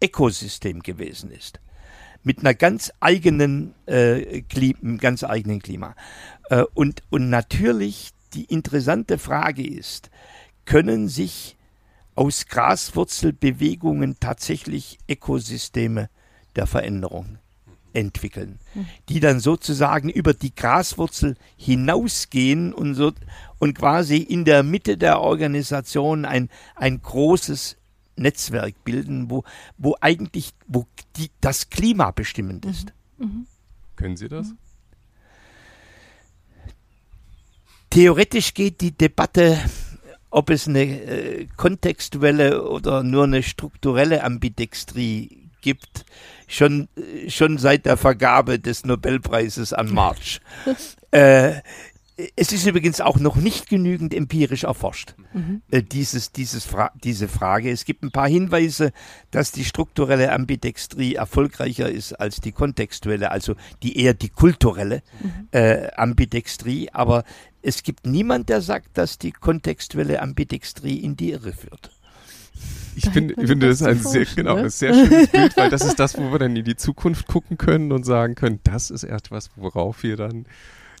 Ökosystem 0.00 0.84
gewesen 0.84 1.32
ist. 1.32 1.58
Mit 2.22 2.38
einer 2.38 2.54
ganz 2.54 2.92
eigenen, 3.00 3.74
äh, 3.86 4.42
Klima, 4.42 4.96
ganz 4.98 5.24
eigenen 5.24 5.60
Klima. 5.60 5.96
Äh, 6.50 6.62
und, 6.74 7.02
und 7.10 7.30
natürlich 7.30 8.10
die 8.32 8.44
interessante 8.44 9.18
Frage 9.18 9.66
ist, 9.66 10.08
können 10.66 11.08
sich 11.08 11.56
aus 12.14 12.46
Graswurzelbewegungen 12.46 14.20
tatsächlich 14.20 14.98
Ökosysteme 15.08 16.10
der 16.56 16.66
Veränderung 16.66 17.38
entwickeln, 17.92 18.58
die 19.08 19.20
dann 19.20 19.40
sozusagen 19.40 20.10
über 20.10 20.32
die 20.32 20.54
Graswurzel 20.54 21.36
hinausgehen 21.56 22.72
und 22.72 22.94
so 22.94 23.12
und 23.58 23.76
quasi 23.76 24.18
in 24.18 24.44
der 24.44 24.62
Mitte 24.62 24.96
der 24.96 25.20
Organisation 25.20 26.24
ein, 26.24 26.48
ein 26.76 27.02
großes 27.02 27.76
Netzwerk 28.16 28.84
bilden, 28.84 29.30
wo, 29.30 29.44
wo 29.76 29.96
eigentlich 30.00 30.52
wo 30.66 30.86
die, 31.16 31.30
das 31.40 31.70
Klima 31.70 32.10
bestimmend 32.10 32.64
ist. 32.64 32.92
Mhm. 33.18 33.26
Mhm. 33.26 33.46
Können 33.96 34.16
Sie 34.16 34.28
das? 34.28 34.54
Theoretisch 37.90 38.54
geht 38.54 38.80
die 38.80 38.92
Debatte, 38.92 39.58
ob 40.30 40.50
es 40.50 40.68
eine 40.68 40.84
äh, 40.84 41.46
kontextuelle 41.56 42.68
oder 42.68 43.02
nur 43.02 43.24
eine 43.24 43.42
strukturelle 43.42 44.22
Ambidextrie 44.22 45.49
gibt, 45.60 46.04
schon, 46.48 46.88
schon 47.28 47.58
seit 47.58 47.86
der 47.86 47.96
Vergabe 47.96 48.58
des 48.58 48.84
Nobelpreises 48.84 49.72
an 49.72 49.92
March. 49.92 50.40
äh, 51.10 51.60
es 52.36 52.52
ist 52.52 52.66
übrigens 52.66 53.00
auch 53.00 53.18
noch 53.18 53.36
nicht 53.36 53.68
genügend 53.68 54.14
empirisch 54.14 54.64
erforscht, 54.64 55.14
mhm. 55.32 55.62
äh, 55.70 55.82
dieses, 55.82 56.32
dieses 56.32 56.64
Fra 56.64 56.90
diese 57.02 57.28
Frage. 57.28 57.70
Es 57.70 57.84
gibt 57.84 58.02
ein 58.02 58.10
paar 58.10 58.28
Hinweise, 58.28 58.92
dass 59.30 59.52
die 59.52 59.64
strukturelle 59.64 60.32
Ambidextrie 60.32 61.14
erfolgreicher 61.14 61.88
ist 61.88 62.12
als 62.14 62.40
die 62.40 62.52
kontextuelle, 62.52 63.30
also 63.30 63.54
die 63.82 63.98
eher 63.98 64.14
die 64.14 64.28
kulturelle 64.28 65.02
mhm. 65.22 65.48
äh, 65.52 65.90
Ambidextrie. 65.92 66.90
Aber 66.92 67.24
es 67.62 67.82
gibt 67.82 68.06
niemand, 68.06 68.48
der 68.48 68.60
sagt, 68.60 68.98
dass 68.98 69.18
die 69.18 69.32
kontextuelle 69.32 70.20
Ambidextrie 70.20 70.96
in 70.96 71.16
die 71.16 71.30
Irre 71.30 71.52
führt. 71.52 71.90
Ich 72.96 73.08
finde, 73.08 73.34
ich 73.40 73.48
finde 73.48 73.68
das 73.68 73.82
ein 73.82 73.98
sehr, 73.98 74.24
genau, 74.24 74.56
ne? 74.56 74.64
ein 74.64 74.70
sehr 74.70 74.92
schönes 74.92 75.28
Bild, 75.32 75.56
weil 75.56 75.70
das 75.70 75.84
ist 75.84 75.98
das, 75.98 76.18
wo 76.18 76.32
wir 76.32 76.38
dann 76.38 76.54
in 76.56 76.64
die 76.64 76.76
Zukunft 76.76 77.26
gucken 77.26 77.56
können 77.56 77.92
und 77.92 78.04
sagen 78.04 78.34
können, 78.34 78.60
das 78.64 78.90
ist 78.90 79.04
etwas, 79.04 79.50
worauf 79.56 80.02
wir 80.02 80.16
dann 80.16 80.46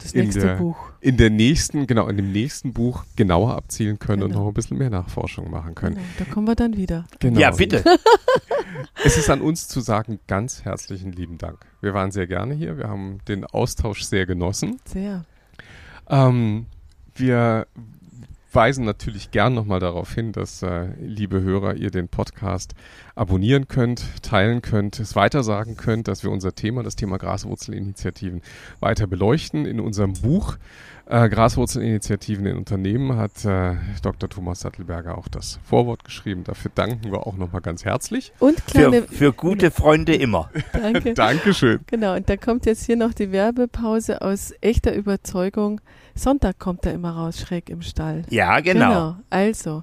das 0.00 0.12
in 0.12 0.24
nächste 0.24 0.40
der, 0.40 0.54
Buch. 0.56 0.78
in 1.00 1.16
der 1.16 1.30
nächsten, 1.30 1.86
genau, 1.86 2.08
in 2.08 2.16
dem 2.16 2.32
nächsten 2.32 2.72
Buch 2.72 3.04
genauer 3.16 3.54
abzielen 3.54 3.98
können 3.98 4.22
genau. 4.22 4.34
und 4.34 4.42
noch 4.42 4.48
ein 4.48 4.54
bisschen 4.54 4.78
mehr 4.78 4.90
Nachforschung 4.90 5.50
machen 5.50 5.74
können. 5.74 5.96
Genau, 5.96 6.06
da 6.18 6.24
kommen 6.24 6.46
wir 6.46 6.54
dann 6.54 6.76
wieder. 6.76 7.04
Genau. 7.18 7.38
Ja, 7.38 7.50
bitte. 7.50 7.84
es 9.04 9.18
ist 9.18 9.28
an 9.28 9.40
uns 9.40 9.68
zu 9.68 9.80
sagen, 9.80 10.20
ganz 10.26 10.64
herzlichen 10.64 11.12
lieben 11.12 11.38
Dank. 11.38 11.66
Wir 11.80 11.92
waren 11.92 12.12
sehr 12.12 12.26
gerne 12.26 12.54
hier, 12.54 12.78
wir 12.78 12.88
haben 12.88 13.18
den 13.28 13.44
Austausch 13.44 14.02
sehr 14.02 14.26
genossen. 14.26 14.80
Sehr. 14.84 15.24
Ähm, 16.08 16.66
wir 17.14 17.66
weisen 18.52 18.84
natürlich 18.84 19.30
gern 19.30 19.54
nochmal 19.54 19.80
darauf 19.80 20.14
hin, 20.14 20.32
dass, 20.32 20.62
äh, 20.62 20.88
liebe 21.00 21.40
Hörer, 21.40 21.74
ihr 21.74 21.90
den 21.90 22.08
Podcast 22.08 22.74
abonnieren 23.14 23.68
könnt, 23.68 24.22
teilen 24.22 24.62
könnt, 24.62 24.98
es 24.98 25.14
weitersagen 25.14 25.76
könnt, 25.76 26.08
dass 26.08 26.22
wir 26.22 26.30
unser 26.30 26.54
Thema, 26.54 26.82
das 26.82 26.96
Thema 26.96 27.18
Graswurzelinitiativen, 27.18 28.42
weiter 28.80 29.06
beleuchten. 29.06 29.66
In 29.66 29.80
unserem 29.80 30.14
Buch 30.14 30.56
äh, 31.10 31.28
Graswurzelinitiativen 31.28 32.46
in 32.46 32.56
Unternehmen 32.56 33.16
hat 33.16 33.44
äh, 33.44 33.74
Dr. 34.02 34.28
Thomas 34.28 34.60
Sattelberger 34.60 35.18
auch 35.18 35.28
das 35.28 35.58
Vorwort 35.64 36.04
geschrieben. 36.04 36.44
Dafür 36.44 36.70
danken 36.74 37.10
wir 37.10 37.26
auch 37.26 37.36
nochmal 37.36 37.60
ganz 37.60 37.84
herzlich. 37.84 38.32
Und 38.38 38.64
kleine, 38.66 39.02
für, 39.02 39.14
für 39.14 39.32
gute 39.32 39.70
Freunde 39.70 40.14
immer. 40.14 40.50
Danke. 40.72 41.14
Dankeschön. 41.14 41.80
Genau, 41.86 42.14
und 42.14 42.28
da 42.28 42.36
kommt 42.36 42.64
jetzt 42.64 42.86
hier 42.86 42.96
noch 42.96 43.12
die 43.12 43.32
Werbepause 43.32 44.22
aus 44.22 44.54
echter 44.60 44.94
Überzeugung. 44.94 45.80
Sonntag 46.20 46.58
kommt 46.58 46.86
er 46.86 46.92
immer 46.92 47.10
raus, 47.12 47.40
schräg 47.40 47.70
im 47.70 47.82
Stall. 47.82 48.22
Ja, 48.28 48.60
genau. 48.60 48.88
Genau, 48.88 49.16
also 49.30 49.82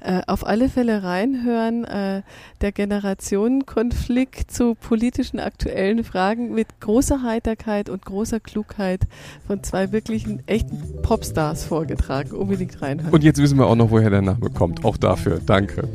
äh, 0.00 0.20
auf 0.26 0.46
alle 0.46 0.68
Fälle 0.68 1.02
reinhören. 1.02 1.84
Äh, 1.84 2.22
der 2.60 2.72
Generationenkonflikt 2.72 4.50
zu 4.50 4.74
politischen 4.74 5.40
aktuellen 5.40 6.04
Fragen 6.04 6.54
mit 6.54 6.80
großer 6.80 7.22
Heiterkeit 7.22 7.88
und 7.88 8.04
großer 8.04 8.40
Klugheit 8.40 9.02
von 9.46 9.62
zwei 9.62 9.90
wirklichen 9.92 10.46
echten 10.46 11.02
Popstars 11.02 11.64
vorgetragen. 11.64 12.32
Unbedingt 12.32 12.80
reinhören. 12.80 13.12
Und 13.12 13.24
jetzt 13.24 13.40
wissen 13.40 13.58
wir 13.58 13.66
auch 13.66 13.76
noch, 13.76 13.90
woher 13.90 14.10
der 14.10 14.22
Name 14.22 14.50
kommt. 14.50 14.84
Auch 14.84 14.96
dafür 14.96 15.40
danke. 15.44 15.88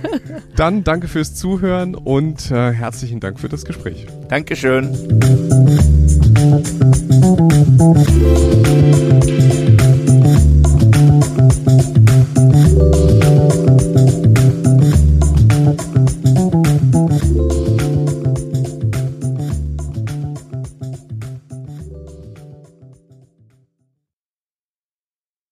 Dann 0.56 0.84
danke 0.84 1.08
fürs 1.08 1.34
Zuhören 1.34 1.94
und 1.94 2.50
äh, 2.50 2.72
herzlichen 2.72 3.20
Dank 3.20 3.40
für 3.40 3.48
das 3.48 3.64
Gespräch. 3.64 4.06
Dankeschön. 4.28 6.00
Thank 6.42 6.66
you. 9.26 9.61